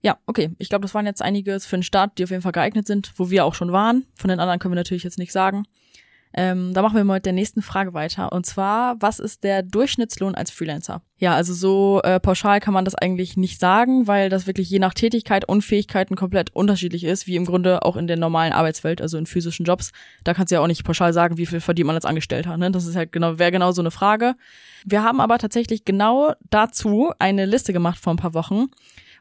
Ja, 0.00 0.18
okay. 0.26 0.50
Ich 0.58 0.68
glaube, 0.68 0.82
das 0.82 0.92
waren 0.94 1.06
jetzt 1.06 1.22
einige 1.22 1.60
für 1.60 1.76
den 1.76 1.84
Start, 1.84 2.18
die 2.18 2.24
auf 2.24 2.30
jeden 2.30 2.42
Fall 2.42 2.50
geeignet 2.50 2.88
sind, 2.88 3.12
wo 3.16 3.30
wir 3.30 3.44
auch 3.44 3.54
schon 3.54 3.70
waren. 3.70 4.06
Von 4.16 4.28
den 4.28 4.40
anderen 4.40 4.58
können 4.58 4.72
wir 4.72 4.80
natürlich 4.80 5.04
jetzt 5.04 5.18
nicht 5.18 5.30
sagen. 5.30 5.62
Ähm, 6.34 6.72
da 6.72 6.82
machen 6.82 6.96
wir 6.96 7.04
mal 7.04 7.14
mit 7.14 7.26
der 7.26 7.32
nächsten 7.32 7.62
Frage 7.62 7.92
weiter. 7.92 8.32
Und 8.32 8.46
zwar, 8.46 8.96
was 9.00 9.18
ist 9.18 9.44
der 9.44 9.62
Durchschnittslohn 9.62 10.34
als 10.34 10.50
Freelancer? 10.50 11.02
Ja, 11.18 11.34
also 11.34 11.54
so 11.54 12.00
äh, 12.02 12.18
pauschal 12.18 12.58
kann 12.60 12.74
man 12.74 12.84
das 12.84 12.94
eigentlich 12.94 13.36
nicht 13.36 13.60
sagen, 13.60 14.06
weil 14.06 14.28
das 14.28 14.46
wirklich 14.46 14.68
je 14.70 14.78
nach 14.78 14.94
Tätigkeit 14.94 15.46
und 15.48 15.62
Fähigkeiten 15.62 16.16
komplett 16.16 16.54
unterschiedlich 16.54 17.04
ist, 17.04 17.26
wie 17.26 17.36
im 17.36 17.44
Grunde 17.44 17.82
auch 17.82 17.96
in 17.96 18.06
der 18.06 18.16
normalen 18.16 18.52
Arbeitswelt, 18.52 19.00
also 19.00 19.18
in 19.18 19.26
physischen 19.26 19.64
Jobs. 19.64 19.92
Da 20.24 20.34
kannst 20.34 20.50
du 20.50 20.56
ja 20.56 20.60
auch 20.62 20.66
nicht 20.66 20.84
pauschal 20.84 21.12
sagen, 21.12 21.36
wie 21.36 21.46
viel 21.46 21.60
verdient 21.60 21.86
man 21.86 21.96
als 21.96 22.06
Angestellter. 22.06 22.56
Ne? 22.56 22.70
Das 22.70 22.86
ist 22.86 22.96
halt 22.96 23.12
genau, 23.12 23.38
wäre 23.38 23.52
genau 23.52 23.72
so 23.72 23.82
eine 23.82 23.90
Frage. 23.90 24.34
Wir 24.84 25.02
haben 25.02 25.20
aber 25.20 25.38
tatsächlich 25.38 25.84
genau 25.84 26.32
dazu 26.50 27.12
eine 27.18 27.46
Liste 27.46 27.72
gemacht 27.72 27.98
vor 27.98 28.12
ein 28.12 28.18
paar 28.18 28.34
Wochen. 28.34 28.66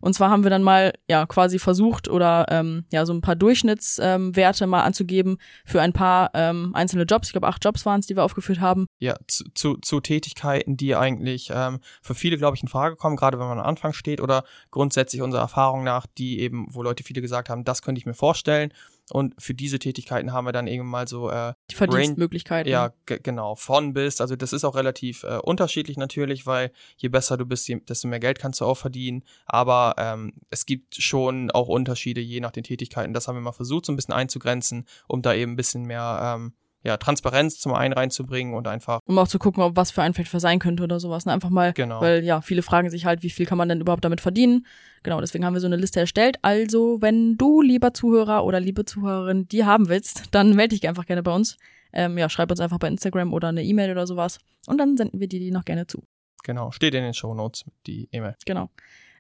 Und 0.02 0.14
zwar 0.14 0.30
haben 0.30 0.44
wir 0.44 0.50
dann 0.50 0.64
mal 0.64 0.94
ja 1.08 1.26
quasi 1.26 1.60
versucht 1.60 2.08
oder 2.08 2.46
ähm, 2.50 2.86
ja 2.92 3.06
so 3.06 3.14
ein 3.14 3.22
paar 3.22 3.36
Durchschnittswerte 3.36 4.64
ähm, 4.64 4.70
mal 4.70 4.84
anzugeben 4.84 5.38
für 5.66 5.82
ein 5.82 5.94
paar 5.94 6.32
ähm, 6.34 6.72
einzelne 6.74 7.04
Jobs. 7.04 7.28
Ich 7.30 7.34
glaube 7.34 7.48
acht 7.48 7.64
Jobs 7.64 7.86
waren 7.86 8.00
es, 8.00 8.08
die 8.08 8.16
wir 8.16 8.24
aufgeführt 8.24 8.60
haben. 8.60 8.88
Ja, 9.00 9.16
zu, 9.28 9.46
zu, 9.54 9.78
zu 9.78 10.00
Tätigkeiten, 10.00 10.76
die 10.76 10.96
eigentlich 10.96 11.52
ähm, 11.54 11.80
für 12.02 12.16
viele, 12.16 12.38
glaube 12.38 12.58
ich, 12.58 12.64
in 12.64 12.68
Frage 12.68 12.96
kommen, 12.96 13.16
gerade 13.16 13.40
wenn 13.40 13.48
man 13.48 13.60
am 13.60 13.66
Anfang 13.66 13.94
steht 13.94 14.22
oder 14.22 14.44
grundsätzlich 14.72 15.22
unserer 15.22 15.42
Erfahrung 15.42 15.84
nach, 15.84 16.06
die 16.18 16.40
eben, 16.40 16.68
wo 16.70 16.84
Leute 16.84 17.04
viele 17.04 17.22
gesagt 17.22 17.50
haben, 17.50 17.64
das 17.64 17.82
könnte 17.82 18.00
ich 18.00 18.06
mir 18.06 18.14
vorstellen. 18.14 18.74
Und 19.12 19.36
für 19.42 19.54
diese 19.54 19.78
Tätigkeiten 19.78 20.34
haben 20.34 20.46
wir 20.46 20.52
dann 20.54 20.68
irgendwann 20.68 20.90
mal 20.92 21.08
so 21.08 21.30
äh, 21.30 21.54
Die 21.70 21.76
Verdienstmöglichkeiten. 21.76 22.72
Ja, 22.72 22.94
ge- 23.06 23.20
genau, 23.22 23.56
von 23.56 23.94
bis. 23.94 24.22
Also 24.22 24.36
das 24.36 24.54
ist 24.54 24.64
auch 24.64 24.76
relativ 24.76 25.24
äh, 25.24 25.38
unterschiedlich 25.44 25.98
natürlich, 25.98 26.46
weil 26.46 26.72
je 26.98 27.10
besser 27.10 27.38
du 27.38 27.46
bist, 27.46 27.70
desto 27.90 28.08
mehr 28.08 28.20
Geld 28.20 28.40
kannst 28.40 28.62
du 28.62 28.66
auch 28.66 28.78
verdienen. 28.78 29.24
Aber 29.46 29.96
ähm, 29.98 30.34
es 30.50 30.66
gibt 30.66 30.96
schon 30.96 31.52
auch 31.52 31.68
Unterschiede 31.68 32.22
je 32.22 32.40
nach 32.40 32.52
den 32.52 32.64
Tätigkeiten. 32.64 33.14
Das 33.14 33.28
haben 33.28 33.36
wir 33.36 33.42
mal 33.42 33.52
versucht, 33.52 33.86
so 33.86 33.92
ein 33.92 33.96
bisschen 33.98 34.14
einzugrenzen, 34.14 34.86
um 35.08 35.22
da 35.22 35.34
eben 35.34 35.54
ein 35.54 35.58
bisschen 35.58 35.84
mehr 35.86 36.36
ähm, 36.38 36.54
ja, 36.84 36.98
Transparenz 36.98 37.60
zum 37.60 37.74
einen 37.74 37.94
reinzubringen 37.94 38.54
und 38.56 38.68
einfach, 38.68 39.00
um 39.06 39.18
auch 39.20 39.28
zu 39.28 39.38
gucken, 39.40 39.62
ob 39.62 39.76
was 39.76 39.92
für 39.92 40.02
ein 40.02 40.14
vielleicht 40.14 40.32
sein 40.40 40.60
könnte 40.60 40.84
oder 40.84 41.00
sowas. 41.00 41.26
Ne? 41.26 41.34
Einfach 41.34 41.50
mal, 41.50 41.74
Genau. 41.74 42.02
weil 42.02 42.24
ja, 42.24 42.42
viele 42.42 42.64
fragen 42.64 42.90
sich 42.90 43.06
halt, 43.06 43.22
wie 43.24 43.30
viel 43.30 43.46
kann 43.46 43.58
man 43.58 43.70
denn 43.70 43.82
überhaupt 43.82 44.04
damit 44.04 44.20
verdienen? 44.22 44.66
Genau, 45.04 45.20
deswegen 45.22 45.46
haben 45.46 45.54
wir 45.54 45.62
so 45.62 45.68
eine 45.68 45.76
Liste 45.76 46.00
erstellt. 46.00 46.38
Also, 46.42 46.98
wenn 47.02 47.38
du, 47.38 47.62
lieber 47.62 47.94
Zuhörer 47.94 48.44
oder 48.46 48.60
liebe 48.60 48.86
Zuhörerin, 48.86 49.48
die 49.48 49.66
haben 49.66 49.90
willst, 49.90 50.24
dann 50.32 50.56
melde 50.56 50.76
dich 50.76 50.88
einfach 50.88 51.06
gerne 51.06 51.24
bei 51.24 51.34
uns. 51.34 51.58
Ähm, 51.94 52.18
ja, 52.18 52.30
schreib 52.30 52.50
uns 52.52 52.60
einfach 52.60 52.80
bei 52.80 52.88
Instagram 52.88 53.34
oder 53.34 53.50
eine 53.50 53.64
E-Mail 53.64 53.92
oder 53.92 54.08
sowas. 54.08 54.40
Und 54.68 54.78
dann 54.78 54.98
senden 54.98 55.20
wir 55.20 55.28
dir 55.28 55.40
die 55.40 55.52
noch 55.52 55.66
gerne 55.66 55.88
zu. 55.88 56.04
genau, 56.44 56.72
steht 56.72 56.96
in 56.96 57.04
den 57.04 57.14
Shownotes 57.14 57.66
die 57.86 58.08
E-Mail. 58.12 58.36
Genau. 58.46 58.70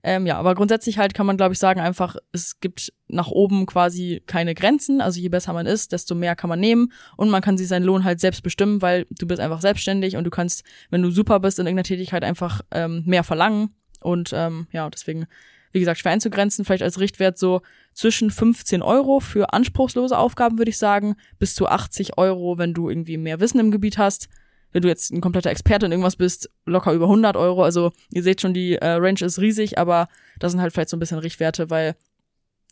Ähm, 0.04 0.26
ja, 0.26 0.38
aber 0.38 0.56
grundsätzlich 0.56 0.98
halt 0.98 1.14
kann 1.14 1.26
man, 1.26 1.38
glaube 1.38 1.54
ich, 1.54 1.60
sagen, 1.60 1.80
einfach, 1.80 2.16
es 2.32 2.60
gibt 2.60 2.92
nach 3.08 3.28
oben 3.28 3.66
quasi 3.66 4.24
keine 4.26 4.56
Grenzen. 4.56 5.00
Also 5.00 5.20
je 5.20 5.30
besser 5.30 5.54
man 5.54 5.68
ist, 5.68 5.92
desto 5.92 6.16
mehr 6.16 6.36
kann 6.36 6.50
man 6.50 6.60
nehmen 6.60 6.92
und 7.18 7.30
man 7.30 7.42
kann 7.42 7.58
sich 7.58 7.68
seinen 7.68 7.84
Lohn 7.84 8.04
halt 8.04 8.20
selbst 8.20 8.42
bestimmen, 8.42 8.82
weil 8.82 9.06
du 9.12 9.28
bist 9.28 9.40
einfach 9.40 9.62
selbstständig 9.62 10.18
und 10.18 10.24
du 10.24 10.32
kannst, 10.32 10.64
wenn 10.90 11.04
du 11.04 11.12
super 11.12 11.40
bist 11.40 11.60
in 11.60 11.68
irgendeiner 11.68 11.84
Tätigkeit, 11.84 12.24
einfach 12.24 12.62
ähm, 12.72 13.04
mehr 13.06 13.24
verlangen. 13.24 13.76
Und 14.02 14.32
ähm, 14.34 14.68
ja, 14.72 14.90
deswegen, 14.90 15.28
wie 15.72 15.80
gesagt, 15.80 16.00
schwer 16.00 16.14
einzugrenzen, 16.14 16.66
vielleicht 16.66 16.84
als 16.84 17.00
Richtwert 17.00 17.38
so 17.38 17.62
zwischen 17.94 18.32
15 18.32 18.82
Euro 18.82 19.20
für 19.20 19.54
anspruchslose 19.54 20.18
Aufgaben, 20.18 20.58
würde 20.58 20.72
ich 20.72 20.80
sagen, 20.80 21.16
bis 21.38 21.54
zu 21.54 21.68
80 21.68 22.18
Euro, 22.18 22.58
wenn 22.58 22.74
du 22.74 22.90
irgendwie 22.90 23.18
mehr 23.18 23.40
Wissen 23.40 23.60
im 23.60 23.70
Gebiet 23.70 24.00
hast 24.00 24.30
wenn 24.72 24.82
du 24.82 24.88
jetzt 24.88 25.12
ein 25.12 25.22
kompletter 25.22 25.50
Experte 25.50 25.86
in 25.86 25.92
irgendwas 25.92 26.16
bist, 26.16 26.50
locker 26.66 26.94
über 26.94 27.06
100 27.06 27.36
Euro. 27.36 27.64
Also 27.64 27.92
ihr 28.10 28.24
seht 28.24 28.42
schon, 28.42 28.54
die 28.54 28.76
äh, 28.76 28.92
Range 28.92 29.22
ist 29.22 29.40
riesig, 29.40 29.78
aber 29.78 30.08
das 30.40 30.52
sind 30.52 30.62
halt 30.62 30.74
vielleicht 30.74 30.90
so 30.90 30.98
ein 30.98 31.00
bisschen 31.00 31.20
Richtwerte, 31.20 31.70
weil 31.70 31.96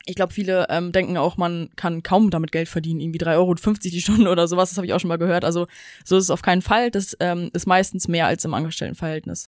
ich 0.05 0.15
glaube, 0.15 0.33
viele 0.33 0.67
ähm, 0.69 0.91
denken 0.91 1.17
auch, 1.17 1.37
man 1.37 1.69
kann 1.75 2.03
kaum 2.03 2.31
damit 2.31 2.51
Geld 2.51 2.69
verdienen, 2.69 2.99
irgendwie 2.99 3.19
3,50 3.19 3.35
Euro 3.35 3.53
die 3.53 4.01
Stunde 4.01 4.29
oder 4.31 4.47
sowas. 4.47 4.69
Das 4.69 4.77
habe 4.77 4.87
ich 4.87 4.93
auch 4.93 4.99
schon 4.99 5.09
mal 5.09 5.17
gehört. 5.17 5.45
Also 5.45 5.67
so 6.03 6.17
ist 6.17 6.25
es 6.25 6.31
auf 6.31 6.41
keinen 6.41 6.61
Fall. 6.61 6.89
Das 6.91 7.15
ähm, 7.19 7.49
ist 7.53 7.67
meistens 7.67 8.07
mehr 8.07 8.27
als 8.27 8.45
im 8.45 8.53
Angestelltenverhältnis. 8.53 9.49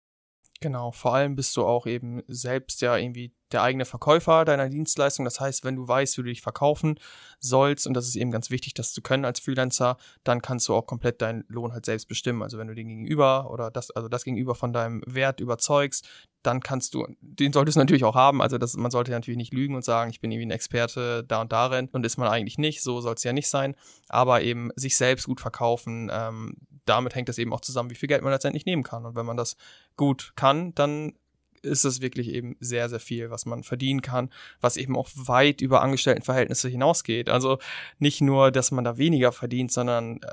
Genau, 0.62 0.92
vor 0.92 1.16
allem 1.16 1.36
bist 1.36 1.56
du 1.56 1.66
auch 1.66 1.86
eben 1.86 2.22
selbst 2.28 2.82
ja 2.82 2.98
irgendwie 2.98 3.32
der 3.52 3.64
eigene 3.64 3.86
Verkäufer 3.86 4.46
deiner 4.46 4.70
Dienstleistung. 4.70 5.26
Das 5.26 5.40
heißt, 5.40 5.64
wenn 5.64 5.76
du 5.76 5.88
weißt, 5.88 6.18
wie 6.18 6.22
du 6.22 6.30
dich 6.30 6.42
verkaufen 6.42 7.00
sollst, 7.40 7.88
und 7.88 7.94
das 7.94 8.08
ist 8.08 8.16
eben 8.16 8.32
ganz 8.32 8.50
wichtig, 8.50 8.74
das 8.74 8.94
zu 8.94 9.02
können 9.02 9.26
als 9.26 9.40
Freelancer, 9.40 9.98
dann 10.24 10.42
kannst 10.42 10.68
du 10.68 10.76
auch 10.76 10.86
komplett 10.86 11.22
deinen 11.22 11.46
Lohn 11.48 11.74
halt 11.74 11.86
selbst 11.86 12.08
bestimmen. 12.08 12.44
Also 12.44 12.58
wenn 12.58 12.68
du 12.68 12.76
den 12.76 12.88
Gegenüber 12.88 13.50
oder 13.52 13.72
das, 13.72 13.92
also 13.92 14.08
das 14.08 14.24
Gegenüber 14.24 14.56
von 14.56 14.74
deinem 14.74 15.02
Wert 15.06 15.40
überzeugst, 15.40 16.08
dann 16.44 16.62
kannst 16.62 16.94
du, 16.94 17.06
den 17.22 17.52
solltest 17.52 17.76
du 17.76 17.80
natürlich 17.80 18.06
auch 18.06 18.16
haben. 18.16 18.42
Also 18.42 18.58
das, 18.58 18.76
man 18.78 18.92
sollte 18.92 19.12
natürlich 19.12 19.38
nicht 19.38 19.54
lügen 19.54 19.76
und 19.76 19.84
sagen, 19.84 20.10
ich 20.10 20.22
bin 20.22 20.32
irgendwie 20.32 20.48
ein 20.48 20.52
Experte 20.52 21.24
da 21.24 21.42
und 21.42 21.52
darin 21.52 21.90
und 21.92 22.06
ist 22.06 22.18
man 22.18 22.30
eigentlich 22.30 22.58
nicht. 22.58 22.82
So 22.82 23.02
soll 23.02 23.16
es 23.16 23.24
ja 23.24 23.34
nicht 23.34 23.50
sein. 23.50 23.76
Aber 24.08 24.42
eben 24.42 24.70
sich 24.76 24.96
selbst 24.96 25.26
gut 25.26 25.42
verkaufen, 25.42 26.10
ähm, 26.12 26.56
damit 26.86 27.14
hängt 27.14 27.30
das 27.30 27.38
eben 27.38 27.54
auch 27.54 27.62
zusammen, 27.62 27.90
wie 27.90 27.96
viel 27.96 28.08
Geld 28.08 28.24
man 28.24 28.32
letztendlich 28.32 28.66
nehmen 28.66 28.84
kann. 28.84 29.06
Und 29.06 29.16
wenn 29.16 29.26
man 29.26 29.38
das 29.38 29.58
gut 29.96 30.34
kann, 30.36 30.74
dann 30.76 31.14
ist 31.62 31.86
es 31.86 32.02
wirklich 32.02 32.30
eben 32.30 32.56
sehr, 32.60 32.90
sehr 32.90 33.00
viel, 33.00 33.30
was 33.30 33.46
man 33.46 33.64
verdienen 33.64 34.02
kann, 34.02 34.30
was 34.62 34.78
eben 34.78 34.96
auch 34.96 35.10
weit 35.16 35.62
über 35.62 35.82
Angestelltenverhältnisse 35.82 36.70
hinausgeht. 36.70 37.30
Also 37.30 37.60
nicht 37.98 38.22
nur, 38.22 38.52
dass 38.52 38.72
man 38.72 38.84
da 38.84 38.98
weniger 38.98 39.32
verdient, 39.32 39.72
sondern 39.72 40.18
äh, 40.18 40.28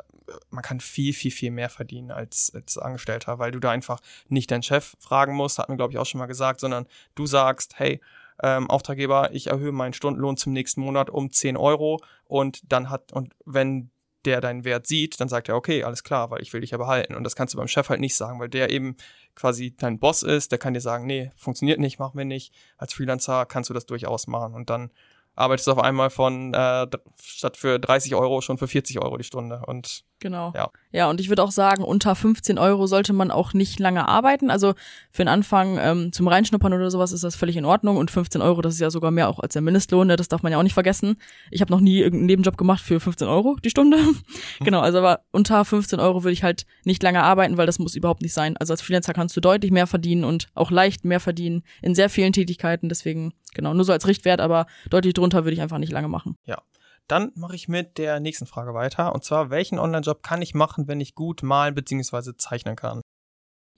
man 0.50 0.62
kann 0.62 0.80
viel, 0.80 1.12
viel, 1.12 1.30
viel 1.30 1.50
mehr 1.50 1.70
verdienen 1.70 2.10
als, 2.10 2.52
als 2.54 2.78
Angestellter, 2.78 3.38
weil 3.38 3.52
du 3.52 3.60
da 3.60 3.70
einfach 3.70 4.00
nicht 4.28 4.50
deinen 4.50 4.62
Chef 4.62 4.96
fragen 4.98 5.34
musst, 5.34 5.58
hat 5.58 5.68
mir, 5.68 5.76
glaube 5.76 5.92
ich, 5.92 5.98
auch 5.98 6.06
schon 6.06 6.18
mal 6.18 6.26
gesagt, 6.26 6.60
sondern 6.60 6.86
du 7.14 7.26
sagst, 7.26 7.78
hey, 7.78 8.00
ähm, 8.42 8.68
Auftraggeber, 8.68 9.30
ich 9.32 9.46
erhöhe 9.48 9.72
meinen 9.72 9.94
Stundenlohn 9.94 10.36
zum 10.36 10.52
nächsten 10.52 10.80
Monat 10.80 11.10
um 11.10 11.30
10 11.30 11.56
Euro 11.56 12.00
und 12.26 12.60
dann 12.70 12.90
hat, 12.90 13.12
und 13.12 13.34
wenn 13.44 13.90
der 14.26 14.40
deinen 14.40 14.64
Wert 14.64 14.86
sieht, 14.86 15.20
dann 15.20 15.28
sagt 15.28 15.48
er, 15.48 15.56
okay, 15.56 15.84
alles 15.84 16.02
klar, 16.02 16.30
weil 16.30 16.42
ich 16.42 16.52
will 16.52 16.60
dich 16.60 16.72
ja 16.72 16.78
behalten. 16.78 17.14
Und 17.14 17.24
das 17.24 17.36
kannst 17.36 17.54
du 17.54 17.58
beim 17.58 17.68
Chef 17.68 17.88
halt 17.88 18.00
nicht 18.00 18.16
sagen, 18.16 18.38
weil 18.40 18.48
der 18.48 18.70
eben 18.70 18.96
quasi 19.34 19.74
dein 19.76 19.98
Boss 19.98 20.22
ist, 20.22 20.52
der 20.52 20.58
kann 20.58 20.74
dir 20.74 20.80
sagen, 20.80 21.06
nee, 21.06 21.30
funktioniert 21.36 21.78
nicht, 21.78 21.98
machen 21.98 22.18
wir 22.18 22.24
nicht. 22.24 22.52
Als 22.76 22.92
Freelancer 22.92 23.46
kannst 23.46 23.70
du 23.70 23.74
das 23.74 23.86
durchaus 23.86 24.26
machen. 24.26 24.54
Und 24.54 24.68
dann 24.68 24.90
arbeitest 25.36 25.68
du 25.68 25.72
auf 25.72 25.78
einmal 25.78 26.10
von 26.10 26.52
äh, 26.54 26.86
statt 27.22 27.56
für 27.56 27.78
30 27.78 28.14
Euro 28.14 28.40
schon 28.40 28.58
für 28.58 28.66
40 28.68 29.00
Euro 29.00 29.16
die 29.16 29.24
Stunde. 29.24 29.62
Und 29.66 30.04
Genau. 30.18 30.52
Ja. 30.54 30.70
ja, 30.92 31.10
und 31.10 31.20
ich 31.20 31.28
würde 31.28 31.42
auch 31.42 31.50
sagen, 31.50 31.84
unter 31.84 32.14
15 32.14 32.58
Euro 32.58 32.86
sollte 32.86 33.12
man 33.12 33.30
auch 33.30 33.52
nicht 33.52 33.78
lange 33.78 34.08
arbeiten. 34.08 34.50
Also 34.50 34.74
für 35.10 35.22
den 35.22 35.28
Anfang 35.28 35.78
ähm, 35.78 36.12
zum 36.12 36.26
Reinschnuppern 36.26 36.72
oder 36.72 36.90
sowas 36.90 37.12
ist 37.12 37.22
das 37.22 37.36
völlig 37.36 37.56
in 37.56 37.66
Ordnung. 37.66 37.98
Und 37.98 38.10
15 38.10 38.40
Euro, 38.40 38.62
das 38.62 38.74
ist 38.74 38.80
ja 38.80 38.90
sogar 38.90 39.10
mehr 39.10 39.28
auch 39.28 39.38
als 39.38 39.52
der 39.52 39.62
Mindestlohn, 39.62 40.06
ne? 40.06 40.16
das 40.16 40.28
darf 40.28 40.42
man 40.42 40.52
ja 40.52 40.58
auch 40.58 40.62
nicht 40.62 40.74
vergessen. 40.74 41.16
Ich 41.50 41.60
habe 41.60 41.70
noch 41.70 41.80
nie 41.80 41.98
irgendeinen 41.98 42.26
Nebenjob 42.26 42.56
gemacht 42.56 42.82
für 42.82 42.98
15 42.98 43.28
Euro 43.28 43.56
die 43.62 43.70
Stunde. 43.70 43.98
genau, 44.60 44.80
also 44.80 44.98
aber 44.98 45.20
unter 45.32 45.64
15 45.64 46.00
Euro 46.00 46.24
würde 46.24 46.32
ich 46.32 46.42
halt 46.42 46.64
nicht 46.84 47.02
lange 47.02 47.22
arbeiten, 47.22 47.58
weil 47.58 47.66
das 47.66 47.78
muss 47.78 47.94
überhaupt 47.94 48.22
nicht 48.22 48.32
sein. 48.32 48.56
Also 48.56 48.72
als 48.72 48.80
Freelancer 48.80 49.12
kannst 49.12 49.36
du 49.36 49.40
deutlich 49.40 49.70
mehr 49.70 49.86
verdienen 49.86 50.24
und 50.24 50.48
auch 50.54 50.70
leicht 50.70 51.04
mehr 51.04 51.20
verdienen 51.20 51.62
in 51.82 51.94
sehr 51.94 52.08
vielen 52.08 52.32
Tätigkeiten. 52.32 52.88
Deswegen, 52.88 53.34
genau, 53.54 53.74
nur 53.74 53.84
so 53.84 53.92
als 53.92 54.06
Richtwert, 54.06 54.40
aber 54.40 54.66
deutlich 54.88 55.12
drunter 55.12 55.44
würde 55.44 55.54
ich 55.54 55.60
einfach 55.60 55.78
nicht 55.78 55.92
lange 55.92 56.08
machen. 56.08 56.36
Ja, 56.46 56.62
dann 57.08 57.32
mache 57.34 57.54
ich 57.54 57.68
mit 57.68 57.98
der 57.98 58.20
nächsten 58.20 58.46
Frage 58.46 58.74
weiter. 58.74 59.14
Und 59.14 59.24
zwar, 59.24 59.50
welchen 59.50 59.78
Online-Job 59.78 60.22
kann 60.22 60.42
ich 60.42 60.54
machen, 60.54 60.88
wenn 60.88 61.00
ich 61.00 61.14
gut 61.14 61.42
malen 61.42 61.74
bzw. 61.74 62.32
zeichnen 62.36 62.76
kann? 62.76 63.00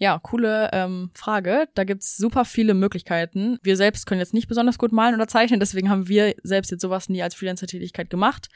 Ja, 0.01 0.19
coole 0.21 0.71
ähm, 0.73 1.11
Frage. 1.15 1.69
Da 1.75 1.83
gibt's 1.85 2.17
super 2.17 2.45
viele 2.45 2.75
Möglichkeiten. 2.75 3.59
Wir 3.63 3.77
selbst 3.77 4.07
können 4.07 4.21
jetzt 4.21 4.33
nicht 4.35 4.49
besonders 4.49 4.79
gut 4.79 4.93
malen 4.93 5.17
oder 5.17 5.27
zeichnen, 5.27 5.59
deswegen 5.59 5.91
haben 5.91 6.07
wir 6.07 6.35
selbst 6.45 6.71
jetzt 6.71 6.83
sowas 6.83 7.09
nie 7.09 7.23
als 7.23 7.35
Freelancer-Tätigkeit 7.35 8.09
gemacht. 8.09 8.49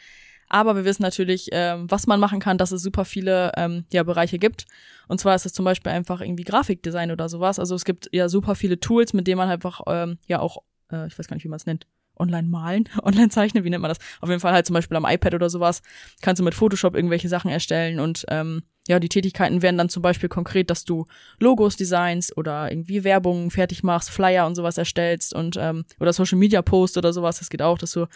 Aber 0.49 0.77
wir 0.77 0.85
wissen 0.85 1.03
natürlich, 1.03 1.49
ähm, 1.51 1.91
was 1.91 2.07
man 2.07 2.21
machen 2.21 2.39
kann, 2.39 2.59
dass 2.59 2.73
es 2.73 2.83
super 2.83 3.05
viele 3.05 3.53
ähm, 3.57 3.87
ja, 3.91 4.03
Bereiche 4.03 4.39
gibt. 4.39 4.67
Und 5.09 5.19
zwar 5.19 5.35
ist 5.35 5.47
es 5.47 5.53
zum 5.53 5.65
Beispiel 5.65 5.91
einfach 5.91 6.21
irgendwie 6.21 6.45
Grafikdesign 6.45 7.11
oder 7.11 7.29
sowas. 7.29 7.59
Also 7.59 7.75
es 7.75 7.85
gibt 7.85 8.09
ja 8.13 8.29
super 8.29 8.55
viele 8.55 8.79
Tools, 8.79 9.15
mit 9.15 9.27
denen 9.27 9.39
man 9.39 9.49
einfach 9.49 9.81
ähm, 9.87 10.19
ja 10.27 10.41
auch, 10.41 10.59
äh, 10.93 11.07
ich 11.07 11.19
weiß 11.19 11.27
gar 11.27 11.37
nicht, 11.37 11.45
wie 11.45 11.49
man 11.49 11.57
es 11.57 11.67
nennt, 11.67 11.87
online 12.23 12.49
malen, 12.49 12.89
online 13.03 13.29
zeichnen, 13.29 13.65
wie 13.65 13.71
nennt 13.71 13.83
man 13.83 13.91
das? 13.91 13.99
Auf 14.21 14.29
jeden 14.29 14.41
Fall 14.41 14.53
halt 14.53 14.67
zum 14.67 14.75
Beispiel 14.75 14.97
am 14.97 15.05
iPad 15.05 15.35
oder 15.35 15.51
sowas 15.51 15.83
kannst 16.23 16.41
du 16.41 16.45
mit 16.45 16.55
Photoshop 16.55 16.95
irgendwelche 16.95 17.29
Sachen 17.29 17.51
erstellen 17.51 18.01
und 18.01 18.25
ähm, 18.29 18.63
ja, 18.89 18.99
die 18.99 19.09
Tätigkeiten 19.09 19.63
wären 19.63 19.79
dann 19.79 19.89
zum 19.89 20.03
Beispiel 20.03 20.29
konkret, 20.29 20.69
dass 20.69 20.85
du 20.85 21.07
Logos 21.39 21.77
designst 21.77 22.37
oder 22.37 22.71
irgendwie 22.71 23.05
Werbung 23.05 23.51
fertig 23.51 23.83
machst, 23.83 24.11
Flyer 24.11 24.47
und 24.47 24.55
sowas 24.55 24.77
erstellst 24.79 25.35
und 25.35 25.57
ähm, 25.61 25.85
oder 26.01 26.13
Social 26.13 26.39
Media 26.39 26.63
Post 26.63 26.97
oder 26.97 27.13
sowas. 27.13 27.39
Das 27.39 27.49
geht 27.49 27.63
auch, 27.63 27.79
dass 27.79 27.93
du 27.93 28.07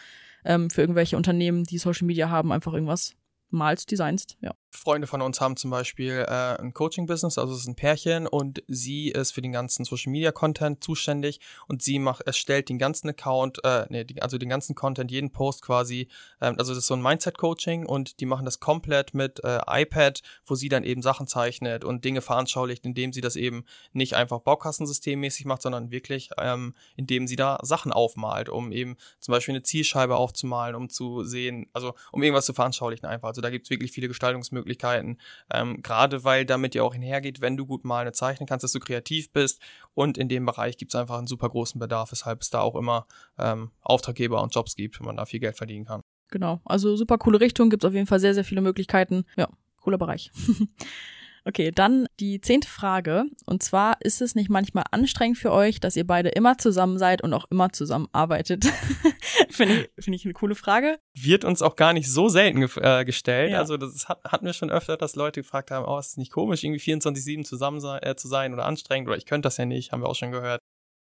ähm, 0.45 0.71
für 0.71 0.81
irgendwelche 0.81 1.16
Unternehmen, 1.16 1.64
die 1.64 1.79
Social 1.79 2.07
Media 2.07 2.31
haben, 2.31 2.53
einfach 2.53 2.73
irgendwas 2.73 3.14
malst, 3.51 3.90
designst, 3.90 4.37
ja. 4.40 4.55
Freunde 4.76 5.06
von 5.06 5.22
uns 5.22 5.40
haben 5.40 5.56
zum 5.56 5.70
Beispiel 5.70 6.24
äh, 6.28 6.60
ein 6.60 6.74
Coaching-Business, 6.74 7.38
also 7.38 7.54
es 7.54 7.60
ist 7.60 7.66
ein 7.66 7.74
Pärchen 7.74 8.26
und 8.26 8.62
sie 8.68 9.08
ist 9.08 9.32
für 9.32 9.42
den 9.42 9.52
ganzen 9.52 9.84
Social-Media-Content 9.84 10.84
zuständig 10.84 11.40
und 11.66 11.82
sie 11.82 11.98
macht, 11.98 12.22
erstellt 12.22 12.68
den 12.68 12.78
ganzen 12.78 13.08
Account, 13.08 13.64
äh, 13.64 13.86
nee, 13.88 14.06
also 14.20 14.38
den 14.38 14.48
ganzen 14.48 14.74
Content, 14.74 15.10
jeden 15.10 15.32
Post 15.32 15.62
quasi, 15.62 16.08
ähm, 16.40 16.56
also 16.58 16.72
das 16.72 16.78
ist 16.78 16.86
so 16.86 16.94
ein 16.94 17.02
Mindset-Coaching 17.02 17.86
und 17.86 18.20
die 18.20 18.26
machen 18.26 18.44
das 18.44 18.60
komplett 18.60 19.14
mit 19.14 19.42
äh, 19.42 19.60
iPad, 19.66 20.22
wo 20.44 20.54
sie 20.54 20.68
dann 20.68 20.84
eben 20.84 21.02
Sachen 21.02 21.26
zeichnet 21.26 21.84
und 21.84 22.04
Dinge 22.04 22.20
veranschaulicht, 22.20 22.84
indem 22.84 23.12
sie 23.12 23.20
das 23.20 23.36
eben 23.36 23.64
nicht 23.92 24.14
einfach 24.14 24.40
Baukastensystemmäßig 24.40 25.46
macht, 25.46 25.62
sondern 25.62 25.90
wirklich, 25.90 26.30
ähm, 26.38 26.74
indem 26.96 27.26
sie 27.26 27.36
da 27.36 27.58
Sachen 27.62 27.92
aufmalt, 27.92 28.48
um 28.48 28.72
eben 28.72 28.96
zum 29.20 29.32
Beispiel 29.32 29.54
eine 29.54 29.62
Zielscheibe 29.62 30.16
aufzumalen, 30.16 30.76
um 30.76 30.90
zu 30.90 31.24
sehen, 31.24 31.68
also 31.72 31.94
um 32.12 32.22
irgendwas 32.22 32.46
zu 32.46 32.52
veranschaulichen 32.52 33.08
einfach. 33.08 33.28
Also 33.28 33.40
da 33.40 33.50
gibt 33.50 33.66
es 33.66 33.70
wirklich 33.70 33.92
viele 33.92 34.08
Gestaltungsmöglichkeiten 34.08 34.65
Möglichkeiten. 34.66 35.18
Ähm, 35.50 35.83
Gerade 35.83 36.24
weil 36.24 36.44
damit 36.44 36.74
ja 36.74 36.83
auch 36.83 36.94
einhergeht, 36.94 37.40
wenn 37.40 37.57
du 37.57 37.66
gut 37.66 37.85
malen 37.85 38.09
und 38.09 38.16
zeichnen 38.16 38.46
kannst, 38.46 38.64
dass 38.64 38.72
du 38.72 38.81
kreativ 38.81 39.33
bist. 39.33 39.61
Und 39.94 40.18
in 40.18 40.29
dem 40.29 40.44
Bereich 40.44 40.76
gibt 40.76 40.92
es 40.92 41.00
einfach 41.00 41.18
einen 41.18 41.29
super 41.29 41.48
großen 41.48 41.79
Bedarf, 41.79 42.11
weshalb 42.11 42.42
es 42.42 42.50
da 42.50 42.61
auch 42.61 42.74
immer 42.74 43.07
ähm, 43.38 43.70
Auftraggeber 43.81 44.42
und 44.42 44.55
Jobs 44.55 44.74
gibt, 44.74 44.98
wenn 44.98 45.07
man 45.07 45.16
da 45.16 45.24
viel 45.24 45.40
Geld 45.40 45.57
verdienen 45.57 45.85
kann. 45.85 46.02
Genau, 46.29 46.61
also 46.64 46.96
super 46.96 47.18
coole 47.18 47.40
Richtung, 47.40 47.70
gibt 47.70 47.85
es 47.85 47.88
auf 47.88 47.94
jeden 47.94 48.09
Fall 48.09 48.18
sehr, 48.18 48.35
sehr 48.35 48.44
viele 48.44 48.61
Möglichkeiten. 48.61 49.24
Ja, 49.37 49.48
cooler 49.81 49.98
Bereich. 49.98 50.33
Okay, 51.48 51.70
dann 51.70 52.09
die 52.18 52.40
zehnte 52.40 52.68
Frage. 52.68 53.24
Und 53.44 53.62
zwar, 53.62 53.98
ist 54.00 54.20
es 54.20 54.35
nicht 54.35 54.50
manchmal 54.50 54.82
anstrengend 54.90 55.38
für 55.38 55.52
euch, 55.52 55.78
dass 55.78 55.94
ihr 55.94 56.04
beide 56.04 56.30
immer 56.30 56.59
zusammen 56.59 56.98
seid 56.98 57.22
und 57.22 57.32
auch 57.32 57.44
immer 57.50 57.72
zusammen 57.72 58.09
arbeitet? 58.11 58.64
Finde 59.50 59.88
ich, 59.96 60.04
find 60.04 60.16
ich 60.16 60.24
eine 60.24 60.35
coole 60.35 60.56
Frage. 60.56 60.98
Wird 61.14 61.44
uns 61.44 61.62
auch 61.62 61.76
gar 61.76 61.92
nicht 61.92 62.11
so 62.11 62.28
selten 62.28 62.59
ge 62.59 62.68
äh, 62.82 63.04
gestellt. 63.04 63.52
Ja. 63.52 63.59
Also 63.61 63.76
das 63.76 64.09
hat, 64.09 64.24
hatten 64.24 64.44
wir 64.44 64.54
schon 64.54 64.70
öfter, 64.70 64.96
dass 64.96 65.14
Leute 65.14 65.42
gefragt 65.42 65.70
haben, 65.70 65.87
oh, 65.87 65.96
ist 66.00 66.09
es 66.09 66.16
nicht 66.16 66.32
komisch, 66.32 66.64
irgendwie 66.64 66.80
24-7 66.80 67.44
zusammen 67.44 67.80
sein, 67.80 68.02
äh, 68.02 68.16
zu 68.16 68.26
sein 68.26 68.52
oder 68.52 68.66
anstrengend 68.66 69.09
oder 69.09 69.16
ich 69.16 69.26
könnte 69.26 69.46
das 69.46 69.56
ja 69.56 69.66
nicht, 69.66 69.92
haben 69.92 70.02
wir 70.02 70.09
auch 70.09 70.16
schon 70.16 70.32
gehört. 70.32 70.61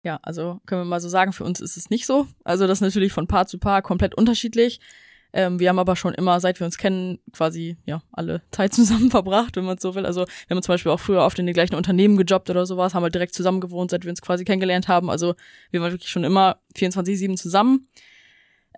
Ja, 0.05 0.21
also 0.23 0.61
können 0.67 0.83
wir 0.83 0.85
mal 0.85 1.01
so 1.01 1.09
sagen, 1.09 1.33
für 1.33 1.43
uns 1.43 1.59
ist 1.59 1.77
es 1.77 1.91
nicht 1.91 2.07
so. 2.07 2.29
Also 2.45 2.69
das 2.69 2.79
ist 2.79 2.83
natürlich 2.83 3.13
von 3.13 3.27
Paar 3.27 3.49
zu 3.49 3.59
Paar 3.59 3.83
komplett 3.83 4.15
unterschiedlich. 4.15 4.79
Ähm, 5.33 5.61
wir 5.61 5.69
haben 5.69 5.79
aber 5.79 5.97
schon 5.97 6.15
immer, 6.15 6.41
seit 6.41 6.59
wir 6.61 6.65
uns 6.65 6.79
kennen, 6.79 7.19
quasi 7.33 7.77
ja 7.85 8.03
alle 8.13 8.43
Zeit 8.51 8.73
zusammen 8.73 9.11
verbracht, 9.11 9.57
wenn 9.57 9.65
man 9.65 9.79
so 9.79 9.95
will. 9.95 10.07
Also 10.07 10.25
wir 10.47 10.57
haben 10.57 10.63
zum 10.63 10.73
Beispiel 10.73 10.93
auch 10.93 11.01
früher 11.01 11.23
oft 11.23 11.39
in 11.39 11.47
den 11.47 11.55
gleichen 11.55 11.75
Unternehmen 11.75 12.17
gejobbt 12.17 12.49
oder 12.51 12.67
sowas, 12.67 12.95
haben 12.95 13.03
halt 13.03 13.15
direkt 13.15 13.35
zusammen 13.35 13.61
gewohnt, 13.61 13.91
seit 13.91 14.05
wir 14.05 14.11
uns 14.11 14.23
quasi 14.23 14.45
kennengelernt 14.45 14.89
haben. 14.89 15.11
Also 15.11 15.35
wir 15.71 15.81
waren 15.81 15.93
wirklich 15.93 16.11
schon 16.11 16.25
immer 16.25 16.59
24-7 16.77 17.37
zusammen. 17.37 17.89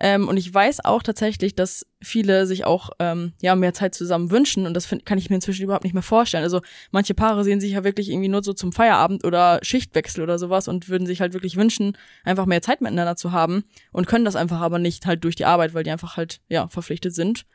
Ähm, 0.03 0.27
und 0.27 0.35
ich 0.37 0.51
weiß 0.51 0.83
auch 0.83 1.03
tatsächlich, 1.03 1.53
dass 1.53 1.85
viele 2.01 2.47
sich 2.47 2.65
auch 2.65 2.89
ähm, 2.97 3.33
ja 3.39 3.55
mehr 3.55 3.75
Zeit 3.75 3.93
zusammen 3.93 4.31
wünschen 4.31 4.65
und 4.65 4.73
das 4.73 4.87
find, 4.87 5.05
kann 5.05 5.19
ich 5.19 5.29
mir 5.29 5.35
inzwischen 5.35 5.61
überhaupt 5.61 5.83
nicht 5.83 5.93
mehr 5.93 6.01
vorstellen. 6.01 6.43
Also 6.43 6.61
manche 6.89 7.13
Paare 7.13 7.43
sehen 7.43 7.61
sich 7.61 7.73
ja 7.73 7.83
wirklich 7.83 8.09
irgendwie 8.09 8.27
nur 8.27 8.43
so 8.43 8.53
zum 8.53 8.73
Feierabend 8.73 9.23
oder 9.23 9.59
Schichtwechsel 9.61 10.23
oder 10.23 10.39
sowas 10.39 10.67
und 10.67 10.89
würden 10.89 11.05
sich 11.05 11.21
halt 11.21 11.33
wirklich 11.33 11.55
wünschen, 11.55 11.95
einfach 12.23 12.47
mehr 12.47 12.63
Zeit 12.63 12.81
miteinander 12.81 13.15
zu 13.15 13.31
haben 13.31 13.63
und 13.91 14.07
können 14.07 14.25
das 14.25 14.35
einfach 14.35 14.59
aber 14.59 14.79
nicht 14.79 15.05
halt 15.05 15.23
durch 15.23 15.35
die 15.35 15.45
Arbeit, 15.45 15.75
weil 15.75 15.83
die 15.83 15.91
einfach 15.91 16.17
halt 16.17 16.41
ja 16.49 16.67
verpflichtet 16.67 17.13
sind 17.13 17.45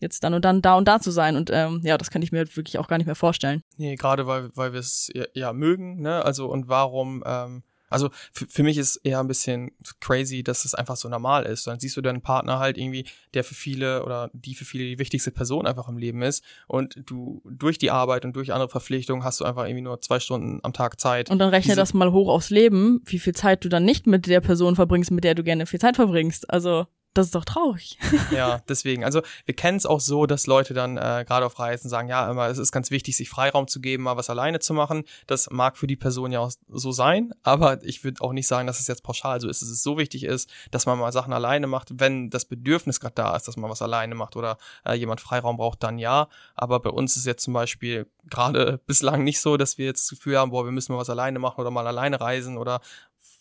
jetzt 0.00 0.24
dann 0.24 0.34
und 0.34 0.44
dann 0.44 0.60
da 0.60 0.74
und 0.74 0.88
da 0.88 0.98
zu 0.98 1.12
sein. 1.12 1.36
Und 1.36 1.50
ähm, 1.52 1.80
ja, 1.84 1.96
das 1.96 2.10
kann 2.10 2.22
ich 2.22 2.32
mir 2.32 2.38
halt 2.38 2.56
wirklich 2.56 2.78
auch 2.78 2.88
gar 2.88 2.98
nicht 2.98 3.06
mehr 3.06 3.14
vorstellen. 3.14 3.62
Nee, 3.76 3.94
gerade 3.94 4.26
weil, 4.26 4.50
weil 4.56 4.72
wir 4.72 4.80
es 4.80 5.10
ja, 5.14 5.24
ja, 5.32 5.52
mögen, 5.52 6.02
ne? 6.02 6.24
Also 6.24 6.46
und 6.48 6.68
warum 6.68 7.22
ähm, 7.24 7.62
also 7.94 8.10
für 8.32 8.62
mich 8.62 8.76
ist 8.76 8.96
eher 8.96 9.20
ein 9.20 9.28
bisschen 9.28 9.70
crazy, 10.00 10.42
dass 10.42 10.64
es 10.64 10.74
einfach 10.74 10.96
so 10.96 11.08
normal 11.08 11.44
ist. 11.44 11.66
Dann 11.66 11.80
siehst 11.80 11.96
du 11.96 12.00
deinen 12.00 12.20
Partner 12.20 12.58
halt 12.58 12.76
irgendwie, 12.76 13.06
der 13.32 13.44
für 13.44 13.54
viele 13.54 14.04
oder 14.04 14.30
die 14.32 14.54
für 14.54 14.64
viele 14.64 14.84
die 14.84 14.98
wichtigste 14.98 15.30
Person 15.30 15.66
einfach 15.66 15.88
im 15.88 15.96
Leben 15.96 16.20
ist. 16.22 16.44
Und 16.66 17.00
du 17.06 17.40
durch 17.44 17.78
die 17.78 17.90
Arbeit 17.90 18.24
und 18.24 18.34
durch 18.34 18.52
andere 18.52 18.68
Verpflichtungen 18.68 19.24
hast 19.24 19.40
du 19.40 19.44
einfach 19.44 19.64
irgendwie 19.64 19.82
nur 19.82 20.00
zwei 20.00 20.20
Stunden 20.20 20.60
am 20.62 20.72
Tag 20.72 21.00
Zeit. 21.00 21.30
Und 21.30 21.38
dann 21.38 21.50
rechne 21.50 21.76
das 21.76 21.94
mal 21.94 22.12
hoch 22.12 22.28
aufs 22.28 22.50
Leben, 22.50 23.00
wie 23.04 23.18
viel 23.18 23.34
Zeit 23.34 23.64
du 23.64 23.68
dann 23.68 23.84
nicht 23.84 24.06
mit 24.06 24.26
der 24.26 24.40
Person 24.40 24.74
verbringst, 24.74 25.10
mit 25.12 25.24
der 25.24 25.34
du 25.34 25.44
gerne 25.44 25.66
viel 25.66 25.80
Zeit 25.80 25.96
verbringst. 25.96 26.50
Also 26.50 26.86
das 27.14 27.26
ist 27.26 27.34
doch 27.34 27.44
traurig. 27.44 27.96
ja, 28.32 28.60
deswegen. 28.68 29.04
Also 29.04 29.22
wir 29.46 29.54
kennen 29.54 29.78
es 29.78 29.86
auch 29.86 30.00
so, 30.00 30.26
dass 30.26 30.46
Leute 30.48 30.74
dann 30.74 30.96
äh, 30.96 31.24
gerade 31.26 31.46
auf 31.46 31.58
Reisen 31.60 31.88
sagen, 31.88 32.08
ja, 32.08 32.28
immer, 32.28 32.48
es 32.48 32.58
ist 32.58 32.72
ganz 32.72 32.90
wichtig, 32.90 33.16
sich 33.16 33.28
Freiraum 33.28 33.68
zu 33.68 33.80
geben, 33.80 34.02
mal 34.02 34.16
was 34.16 34.30
alleine 34.30 34.58
zu 34.58 34.74
machen. 34.74 35.04
Das 35.28 35.48
mag 35.50 35.78
für 35.78 35.86
die 35.86 35.96
Person 35.96 36.32
ja 36.32 36.40
auch 36.40 36.50
so 36.68 36.90
sein, 36.90 37.32
aber 37.44 37.82
ich 37.84 38.02
würde 38.02 38.20
auch 38.20 38.32
nicht 38.32 38.48
sagen, 38.48 38.66
dass 38.66 38.80
es 38.80 38.88
jetzt 38.88 39.04
pauschal 39.04 39.40
so 39.40 39.48
ist, 39.48 39.62
dass 39.62 39.68
es 39.68 39.84
so 39.84 39.96
wichtig 39.96 40.24
ist, 40.24 40.50
dass 40.72 40.86
man 40.86 40.98
mal 40.98 41.12
Sachen 41.12 41.32
alleine 41.32 41.68
macht, 41.68 42.00
wenn 42.00 42.30
das 42.30 42.44
Bedürfnis 42.44 42.98
gerade 42.98 43.14
da 43.14 43.36
ist, 43.36 43.46
dass 43.46 43.56
man 43.56 43.70
was 43.70 43.80
alleine 43.80 44.16
macht 44.16 44.34
oder 44.34 44.58
äh, 44.84 44.94
jemand 44.94 45.20
Freiraum 45.20 45.56
braucht, 45.56 45.84
dann 45.84 45.98
ja. 45.98 46.28
Aber 46.56 46.80
bei 46.80 46.90
uns 46.90 47.16
ist 47.16 47.26
jetzt 47.26 47.44
zum 47.44 47.54
Beispiel 47.54 48.08
gerade 48.28 48.80
bislang 48.86 49.22
nicht 49.22 49.40
so, 49.40 49.56
dass 49.56 49.78
wir 49.78 49.86
jetzt 49.86 50.10
das 50.10 50.18
Gefühl 50.18 50.36
haben, 50.36 50.50
boah, 50.50 50.64
wir 50.64 50.72
müssen 50.72 50.92
mal 50.92 50.98
was 50.98 51.10
alleine 51.10 51.38
machen 51.38 51.60
oder 51.60 51.70
mal 51.70 51.86
alleine 51.86 52.20
reisen 52.20 52.58
oder 52.58 52.80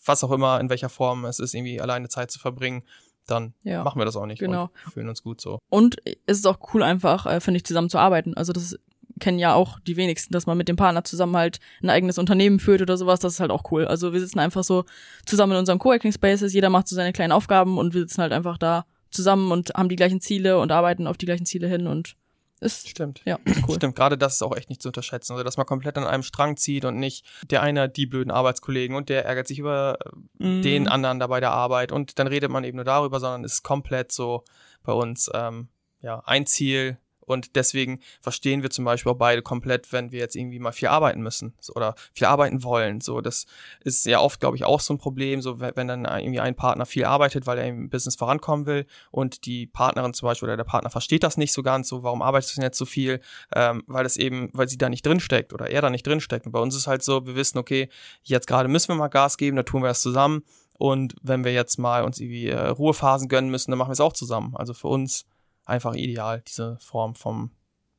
was 0.06 0.24
auch 0.24 0.32
immer, 0.32 0.60
in 0.60 0.70
welcher 0.70 0.90
Form 0.90 1.26
es 1.26 1.40
ist, 1.40 1.56
irgendwie 1.56 1.82
alleine 1.82 2.10
Zeit 2.10 2.30
zu 2.30 2.38
verbringen 2.38 2.84
dann 3.28 3.54
ja, 3.64 3.84
machen 3.84 4.00
wir 4.00 4.06
das 4.06 4.16
auch 4.16 4.26
nicht 4.26 4.40
genau. 4.40 4.70
und 4.86 4.94
fühlen 4.94 5.10
uns 5.10 5.24
gut 5.24 5.42
so. 5.42 5.60
Und 5.70 5.98
es 6.26 6.38
ist 6.38 6.48
auch 6.48 6.60
cool 6.74 6.84
einfach, 6.84 7.26
äh, 7.26 7.40
finde 7.40 7.58
ich, 7.58 7.66
zusammen 7.66 7.90
zu 7.90 7.98
arbeiten. 7.98 8.36
Also 8.36 8.54
das 8.54 8.78
kennen 9.20 9.40
ja 9.40 9.54
auch 9.54 9.80
die 9.80 9.96
wenigsten, 9.96 10.34
dass 10.34 10.48
man 10.48 10.58
mit 10.58 10.68
dem 10.68 10.76
Partner 10.76 11.04
zusammen 11.04 11.38
halt 11.38 11.60
ein 11.82 11.90
eigenes 11.90 12.18
Unternehmen 12.18 12.60
führt 12.60 12.82
oder 12.82 12.98
sowas, 12.98 13.20
das 13.20 13.34
ist 13.34 13.40
halt 13.40 13.52
auch 13.52 13.72
cool. 13.72 13.86
Also 13.86 14.14
wir 14.14 14.20
sitzen 14.20 14.40
einfach 14.40 14.64
so 14.64 14.86
zusammen 15.26 15.54
in 15.54 15.60
unserem 15.60 15.80
Coworking 15.80 16.12
Spaces, 16.12 16.54
jeder 16.54 16.70
macht 16.70 16.88
so 16.88 16.96
seine 16.96 17.14
kleinen 17.14 17.32
Aufgaben 17.32 17.78
und 17.78 17.94
wir 17.94 18.02
sitzen 18.02 18.22
halt 18.22 18.34
einfach 18.34 18.58
da 18.58 18.86
zusammen 19.12 19.52
und 19.52 19.74
haben 19.76 19.90
die 19.90 19.96
gleichen 19.96 20.22
Ziele 20.22 20.60
und 20.60 20.72
arbeiten 20.72 21.08
auf 21.08 21.18
die 21.18 21.26
gleichen 21.26 21.46
Ziele 21.46 21.68
hin 21.68 21.88
und 21.88 22.16
ist, 22.64 22.90
Stimmt. 22.90 23.22
Ja, 23.26 23.38
ist 23.46 23.68
cool. 23.68 23.76
Stimmt, 23.76 23.96
gerade 23.96 24.18
das 24.18 24.36
ist 24.36 24.42
auch 24.42 24.56
echt 24.56 24.70
nicht 24.70 24.82
zu 24.82 24.90
unterschätzen. 24.90 25.34
Also, 25.34 25.44
dass 25.44 25.58
man 25.58 25.66
komplett 25.66 25.98
an 25.98 26.06
einem 26.06 26.24
Strang 26.24 26.58
zieht 26.58 26.86
und 26.86 26.98
nicht 26.98 27.26
der 27.50 27.62
eine 27.62 27.82
hat 27.82 27.98
die 27.98 28.06
blöden 28.06 28.32
Arbeitskollegen 28.32 28.96
und 28.96 29.10
der 29.10 29.26
ärgert 29.26 29.48
sich 29.48 29.60
über 29.60 29.98
mm. 30.40 30.62
den 30.62 30.88
anderen 30.88 31.20
da 31.20 31.28
bei 31.28 31.40
der 31.40 31.52
Arbeit 31.52 31.92
und 31.92 32.20
dann 32.20 32.28
redet 32.28 32.50
man 32.50 32.64
eben 32.64 32.78
nur 32.78 32.86
darüber, 32.86 33.20
sondern 33.20 33.44
es 33.44 33.54
ist 33.54 33.64
komplett 33.64 34.12
so 34.12 34.44
bei 34.84 34.94
uns, 34.94 35.30
ähm, 35.34 35.68
ja, 36.02 36.22
ein 36.26 36.46
Ziel, 36.46 36.98
und 37.34 37.56
deswegen 37.56 38.00
verstehen 38.22 38.64
wir 38.64 38.70
zum 38.70 38.86
Beispiel 38.86 39.12
auch 39.12 39.18
beide 39.18 39.42
komplett, 39.42 39.92
wenn 39.92 40.12
wir 40.12 40.20
jetzt 40.20 40.36
irgendwie 40.36 40.60
mal 40.60 40.72
viel 40.72 40.88
arbeiten 40.88 41.22
müssen 41.22 41.54
oder 41.76 41.96
viel 42.14 42.28
arbeiten 42.28 42.64
wollen. 42.64 43.02
So, 43.02 43.22
das 43.22 43.46
ist 43.82 44.06
ja 44.06 44.20
oft, 44.20 44.40
glaube 44.40 44.56
ich, 44.56 44.64
auch 44.64 44.80
so 44.80 44.94
ein 44.94 44.98
Problem, 44.98 45.42
so 45.42 45.60
wenn 45.60 45.88
dann 45.88 46.06
irgendwie 46.06 46.40
ein 46.40 46.56
Partner 46.56 46.86
viel 46.86 47.06
arbeitet, 47.06 47.46
weil 47.46 47.58
er 47.58 47.68
im 47.68 47.90
Business 47.90 48.16
vorankommen 48.16 48.66
will 48.66 48.86
und 49.12 49.46
die 49.46 49.68
Partnerin 49.68 50.14
zum 50.14 50.28
Beispiel 50.28 50.48
oder 50.48 50.58
der 50.58 50.64
Partner 50.64 50.90
versteht 50.90 51.24
das 51.24 51.38
nicht 51.38 51.52
so 51.52 51.64
ganz, 51.64 51.88
so 51.90 52.04
warum 52.04 52.22
arbeitest 52.22 52.54
du 52.54 52.56
denn 52.56 52.68
jetzt 52.68 52.78
so 52.78 52.86
viel, 52.86 53.20
ähm, 53.56 53.84
weil 53.88 54.04
das 54.04 54.18
eben, 54.18 54.50
weil 54.54 54.70
sie 54.70 54.78
da 54.78 54.90
nicht 54.90 55.06
drinsteckt 55.06 55.54
oder 55.54 55.70
er 55.70 55.82
da 55.82 55.90
nicht 55.90 56.06
drinsteckt. 56.08 56.46
Und 56.46 56.52
bei 56.52 56.60
uns 56.60 56.76
ist 56.76 56.88
halt 56.88 57.04
so, 57.04 57.26
wir 57.26 57.36
wissen, 57.36 57.58
okay, 57.58 57.90
jetzt 58.24 58.48
gerade 58.48 58.70
müssen 58.70 58.90
wir 58.90 58.96
mal 58.96 59.08
Gas 59.08 59.38
geben, 59.38 59.58
da 59.58 59.64
tun 59.64 59.82
wir 59.82 59.88
das 59.88 60.02
zusammen. 60.02 60.44
Und 60.78 61.16
wenn 61.22 61.44
wir 61.44 61.54
jetzt 61.54 61.78
mal 61.78 62.04
uns 62.04 62.20
irgendwie 62.20 62.48
äh, 62.48 62.68
Ruhephasen 62.68 63.28
gönnen 63.28 63.50
müssen, 63.50 63.72
dann 63.72 63.78
machen 63.78 63.90
wir 63.90 63.94
es 63.94 64.00
auch 64.00 64.14
zusammen. 64.14 64.56
Also 64.56 64.74
für 64.74 64.88
uns 64.88 65.26
einfach 65.66 65.96
ideal, 65.96 66.44
diese 66.48 66.78
Form 66.80 67.16
vom 67.16 67.52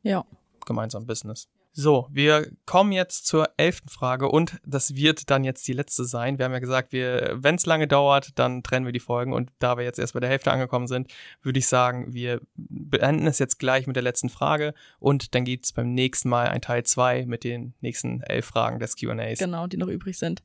ja. 0.02 0.24
gemeinsamen 0.64 1.06
Business. 1.06 1.48
So, 1.76 2.06
wir 2.12 2.52
kommen 2.66 2.92
jetzt 2.92 3.26
zur 3.26 3.48
elften 3.56 3.88
Frage 3.88 4.28
und 4.28 4.60
das 4.64 4.94
wird 4.94 5.28
dann 5.28 5.42
jetzt 5.42 5.66
die 5.66 5.72
letzte 5.72 6.04
sein. 6.04 6.38
Wir 6.38 6.44
haben 6.44 6.52
ja 6.52 6.60
gesagt, 6.60 6.92
wenn 6.92 7.56
es 7.56 7.66
lange 7.66 7.88
dauert, 7.88 8.38
dann 8.38 8.62
trennen 8.62 8.86
wir 8.86 8.92
die 8.92 9.00
Folgen 9.00 9.32
und 9.32 9.50
da 9.58 9.76
wir 9.76 9.82
jetzt 9.82 9.98
erst 9.98 10.14
bei 10.14 10.20
der 10.20 10.28
Hälfte 10.28 10.52
angekommen 10.52 10.86
sind, 10.86 11.12
würde 11.42 11.58
ich 11.58 11.66
sagen, 11.66 12.14
wir 12.14 12.40
beenden 12.54 13.26
es 13.26 13.40
jetzt 13.40 13.58
gleich 13.58 13.88
mit 13.88 13.96
der 13.96 14.04
letzten 14.04 14.28
Frage 14.28 14.72
und 15.00 15.34
dann 15.34 15.44
gibt 15.44 15.64
es 15.64 15.72
beim 15.72 15.92
nächsten 15.92 16.28
Mal 16.28 16.46
ein 16.46 16.60
Teil 16.60 16.84
zwei 16.84 17.26
mit 17.26 17.42
den 17.42 17.74
nächsten 17.80 18.20
elf 18.22 18.46
Fragen 18.46 18.78
des 18.78 18.96
Q&As. 18.96 19.40
Genau, 19.40 19.66
die 19.66 19.76
noch 19.76 19.88
übrig 19.88 20.16
sind. 20.16 20.44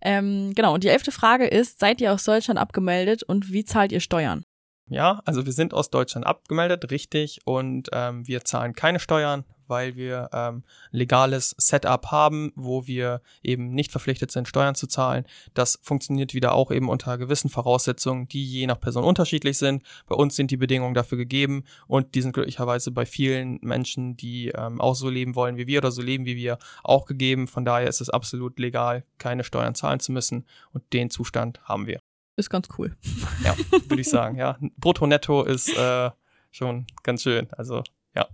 Ähm, 0.00 0.54
genau, 0.54 0.72
und 0.72 0.82
die 0.82 0.88
elfte 0.88 1.12
Frage 1.12 1.46
ist, 1.46 1.78
seid 1.78 2.00
ihr 2.00 2.10
aus 2.10 2.24
Deutschland 2.24 2.58
abgemeldet 2.58 3.22
und 3.22 3.52
wie 3.52 3.66
zahlt 3.66 3.92
ihr 3.92 4.00
Steuern? 4.00 4.46
Ja, 4.86 5.22
also 5.24 5.46
wir 5.46 5.52
sind 5.52 5.72
aus 5.72 5.88
Deutschland 5.88 6.26
abgemeldet, 6.26 6.90
richtig, 6.90 7.40
und 7.46 7.88
ähm, 7.92 8.26
wir 8.28 8.44
zahlen 8.44 8.74
keine 8.74 9.00
Steuern, 9.00 9.44
weil 9.66 9.96
wir 9.96 10.28
ähm, 10.34 10.62
legales 10.90 11.54
Setup 11.56 12.06
haben, 12.08 12.52
wo 12.54 12.86
wir 12.86 13.22
eben 13.42 13.70
nicht 13.70 13.90
verpflichtet 13.90 14.30
sind, 14.30 14.46
Steuern 14.46 14.74
zu 14.74 14.86
zahlen. 14.86 15.24
Das 15.54 15.78
funktioniert 15.82 16.34
wieder 16.34 16.52
auch 16.52 16.70
eben 16.70 16.90
unter 16.90 17.16
gewissen 17.16 17.48
Voraussetzungen, 17.48 18.28
die 18.28 18.44
je 18.44 18.66
nach 18.66 18.78
Person 18.78 19.04
unterschiedlich 19.04 19.56
sind. 19.56 19.82
Bei 20.06 20.16
uns 20.16 20.36
sind 20.36 20.50
die 20.50 20.58
Bedingungen 20.58 20.94
dafür 20.94 21.16
gegeben 21.16 21.64
und 21.86 22.14
die 22.14 22.20
sind 22.20 22.32
glücklicherweise 22.32 22.90
bei 22.90 23.06
vielen 23.06 23.58
Menschen, 23.62 24.18
die 24.18 24.48
ähm, 24.48 24.82
auch 24.82 24.94
so 24.94 25.08
leben 25.08 25.34
wollen 25.34 25.56
wie 25.56 25.66
wir 25.66 25.78
oder 25.78 25.92
so 25.92 26.02
leben 26.02 26.26
wie 26.26 26.36
wir, 26.36 26.58
auch 26.82 27.06
gegeben. 27.06 27.48
Von 27.48 27.64
daher 27.64 27.88
ist 27.88 28.02
es 28.02 28.10
absolut 28.10 28.58
legal, 28.58 29.04
keine 29.16 29.44
Steuern 29.44 29.74
zahlen 29.74 30.00
zu 30.00 30.12
müssen 30.12 30.44
und 30.72 30.92
den 30.92 31.08
Zustand 31.08 31.62
haben 31.64 31.86
wir 31.86 32.00
ist 32.36 32.50
ganz 32.50 32.68
cool. 32.78 32.96
Ja, 33.42 33.54
würde 33.88 34.00
ich 34.00 34.08
sagen, 34.08 34.36
ja. 34.36 34.58
Brutto 34.76 35.06
netto 35.06 35.42
ist 35.42 35.76
äh, 35.76 36.10
schon 36.50 36.86
ganz 37.02 37.22
schön. 37.22 37.48
Also, 37.52 37.82
ja. 38.14 38.26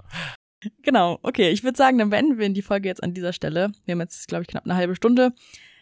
Genau, 0.83 1.19
okay. 1.23 1.51
Ich 1.51 1.65
würde 1.65 1.77
sagen, 1.77 1.99
dann 1.99 2.11
beenden 2.11 2.39
wir 2.39 2.49
die 2.51 2.63
Folge 2.63 2.89
jetzt 2.89 3.03
an 3.03 3.15
dieser 3.15 3.33
Stelle. 3.33 3.73
Wir 3.85 3.93
haben 3.93 4.01
jetzt, 4.01 4.29
glaube 4.29 4.43
ich, 4.43 4.49
knapp 4.49 4.65
eine 4.65 4.77
halbe 4.77 4.97
Stunde. 4.97 5.33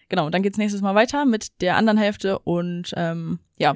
Genau, 0.08 0.30
dann 0.30 0.42
geht's 0.42 0.58
nächstes 0.58 0.82
Mal 0.82 0.94
weiter 0.94 1.24
mit 1.24 1.60
der 1.60 1.76
anderen 1.76 1.98
Hälfte 1.98 2.38
und 2.38 2.92
ähm, 2.96 3.40
ja. 3.58 3.74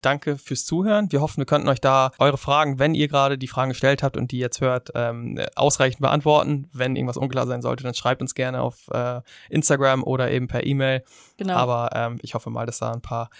Danke 0.00 0.36
fürs 0.36 0.66
Zuhören. 0.66 1.10
Wir 1.12 1.22
hoffen, 1.22 1.38
wir 1.38 1.46
könnten 1.46 1.68
euch 1.68 1.80
da 1.80 2.12
eure 2.18 2.36
Fragen, 2.36 2.78
wenn 2.78 2.94
ihr 2.94 3.08
gerade 3.08 3.38
die 3.38 3.48
Fragen 3.48 3.70
gestellt 3.70 4.02
habt 4.02 4.18
und 4.18 4.32
die 4.32 4.38
jetzt 4.38 4.60
hört, 4.60 4.90
ähm, 4.94 5.40
ausreichend 5.56 6.00
beantworten. 6.00 6.68
Wenn 6.72 6.94
irgendwas 6.94 7.16
unklar 7.16 7.46
sein 7.46 7.62
sollte, 7.62 7.84
dann 7.84 7.94
schreibt 7.94 8.20
uns 8.20 8.34
gerne 8.34 8.60
auf 8.60 8.88
äh, 8.88 9.22
Instagram 9.48 10.04
oder 10.04 10.30
eben 10.30 10.46
per 10.46 10.66
E-Mail. 10.66 11.04
Genau. 11.38 11.54
Aber 11.54 11.90
ähm, 11.94 12.18
ich 12.20 12.34
hoffe 12.34 12.50
mal, 12.50 12.66
dass 12.66 12.78
da 12.78 12.92
ein 12.92 13.00
paar 13.00 13.30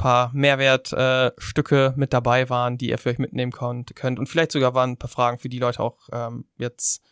paar 0.00 0.30
Mehrwertstücke 0.32 1.92
äh, 1.94 1.98
mit 1.98 2.14
dabei 2.14 2.48
waren, 2.48 2.78
die 2.78 2.88
ihr 2.88 2.96
für 2.96 3.10
euch 3.10 3.18
mitnehmen 3.18 3.52
könnt, 3.52 3.94
könnt. 3.94 4.18
Und 4.18 4.28
vielleicht 4.28 4.50
sogar 4.50 4.72
waren 4.72 4.92
ein 4.92 4.96
paar 4.96 5.10
Fragen 5.10 5.38
für 5.38 5.50
die 5.50 5.58
Leute 5.58 5.80
auch 5.80 6.08
ähm, 6.10 6.46
jetzt 6.56 7.02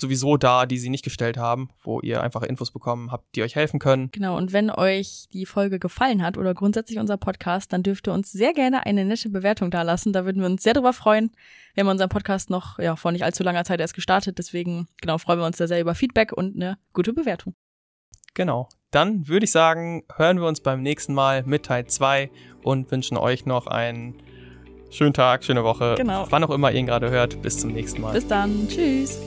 sowieso 0.00 0.38
da, 0.38 0.64
die 0.64 0.78
sie 0.78 0.88
nicht 0.88 1.04
gestellt 1.04 1.36
haben, 1.36 1.68
wo 1.82 2.00
ihr 2.00 2.22
einfach 2.22 2.42
Infos 2.42 2.70
bekommen 2.70 3.12
habt, 3.12 3.36
die 3.36 3.42
euch 3.42 3.56
helfen 3.56 3.78
können. 3.78 4.10
Genau, 4.12 4.38
und 4.38 4.54
wenn 4.54 4.70
euch 4.70 5.26
die 5.34 5.44
Folge 5.44 5.78
gefallen 5.78 6.22
hat 6.22 6.38
oder 6.38 6.54
grundsätzlich 6.54 6.98
unser 6.98 7.18
Podcast, 7.18 7.74
dann 7.74 7.82
dürft 7.82 8.08
ihr 8.08 8.14
uns 8.14 8.32
sehr 8.32 8.54
gerne 8.54 8.86
eine 8.86 9.04
nette 9.04 9.28
Bewertung 9.28 9.70
dalassen. 9.70 10.14
Da 10.14 10.24
würden 10.24 10.40
wir 10.40 10.48
uns 10.48 10.62
sehr 10.62 10.72
drüber 10.72 10.94
freuen. 10.94 11.32
Wir 11.74 11.82
haben 11.82 11.90
unseren 11.90 12.08
Podcast 12.08 12.48
noch 12.48 12.78
ja, 12.78 12.96
vor 12.96 13.12
nicht 13.12 13.24
allzu 13.24 13.42
langer 13.42 13.64
Zeit 13.64 13.80
erst 13.80 13.94
gestartet, 13.94 14.38
deswegen 14.38 14.88
genau 15.02 15.18
freuen 15.18 15.40
wir 15.40 15.46
uns 15.46 15.58
da 15.58 15.66
sehr 15.66 15.82
über 15.82 15.94
Feedback 15.94 16.32
und 16.32 16.56
eine 16.56 16.78
gute 16.94 17.12
Bewertung. 17.12 17.54
Genau. 18.34 18.68
Dann 18.90 19.28
würde 19.28 19.44
ich 19.44 19.52
sagen, 19.52 20.02
hören 20.16 20.40
wir 20.40 20.48
uns 20.48 20.60
beim 20.60 20.82
nächsten 20.82 21.14
Mal 21.14 21.44
mit 21.44 21.64
Teil 21.66 21.86
2 21.86 22.30
und 22.62 22.90
wünschen 22.90 23.16
euch 23.16 23.46
noch 23.46 23.66
einen 23.66 24.20
schönen 24.90 25.14
Tag, 25.14 25.44
schöne 25.44 25.64
Woche. 25.64 25.94
Genau. 25.96 26.26
Wann 26.30 26.44
auch 26.44 26.50
immer 26.50 26.72
ihr 26.72 26.80
ihn 26.80 26.86
gerade 26.86 27.10
hört. 27.10 27.40
Bis 27.42 27.58
zum 27.58 27.72
nächsten 27.72 28.00
Mal. 28.00 28.12
Bis 28.12 28.26
dann. 28.26 28.68
Tschüss. 28.68 29.20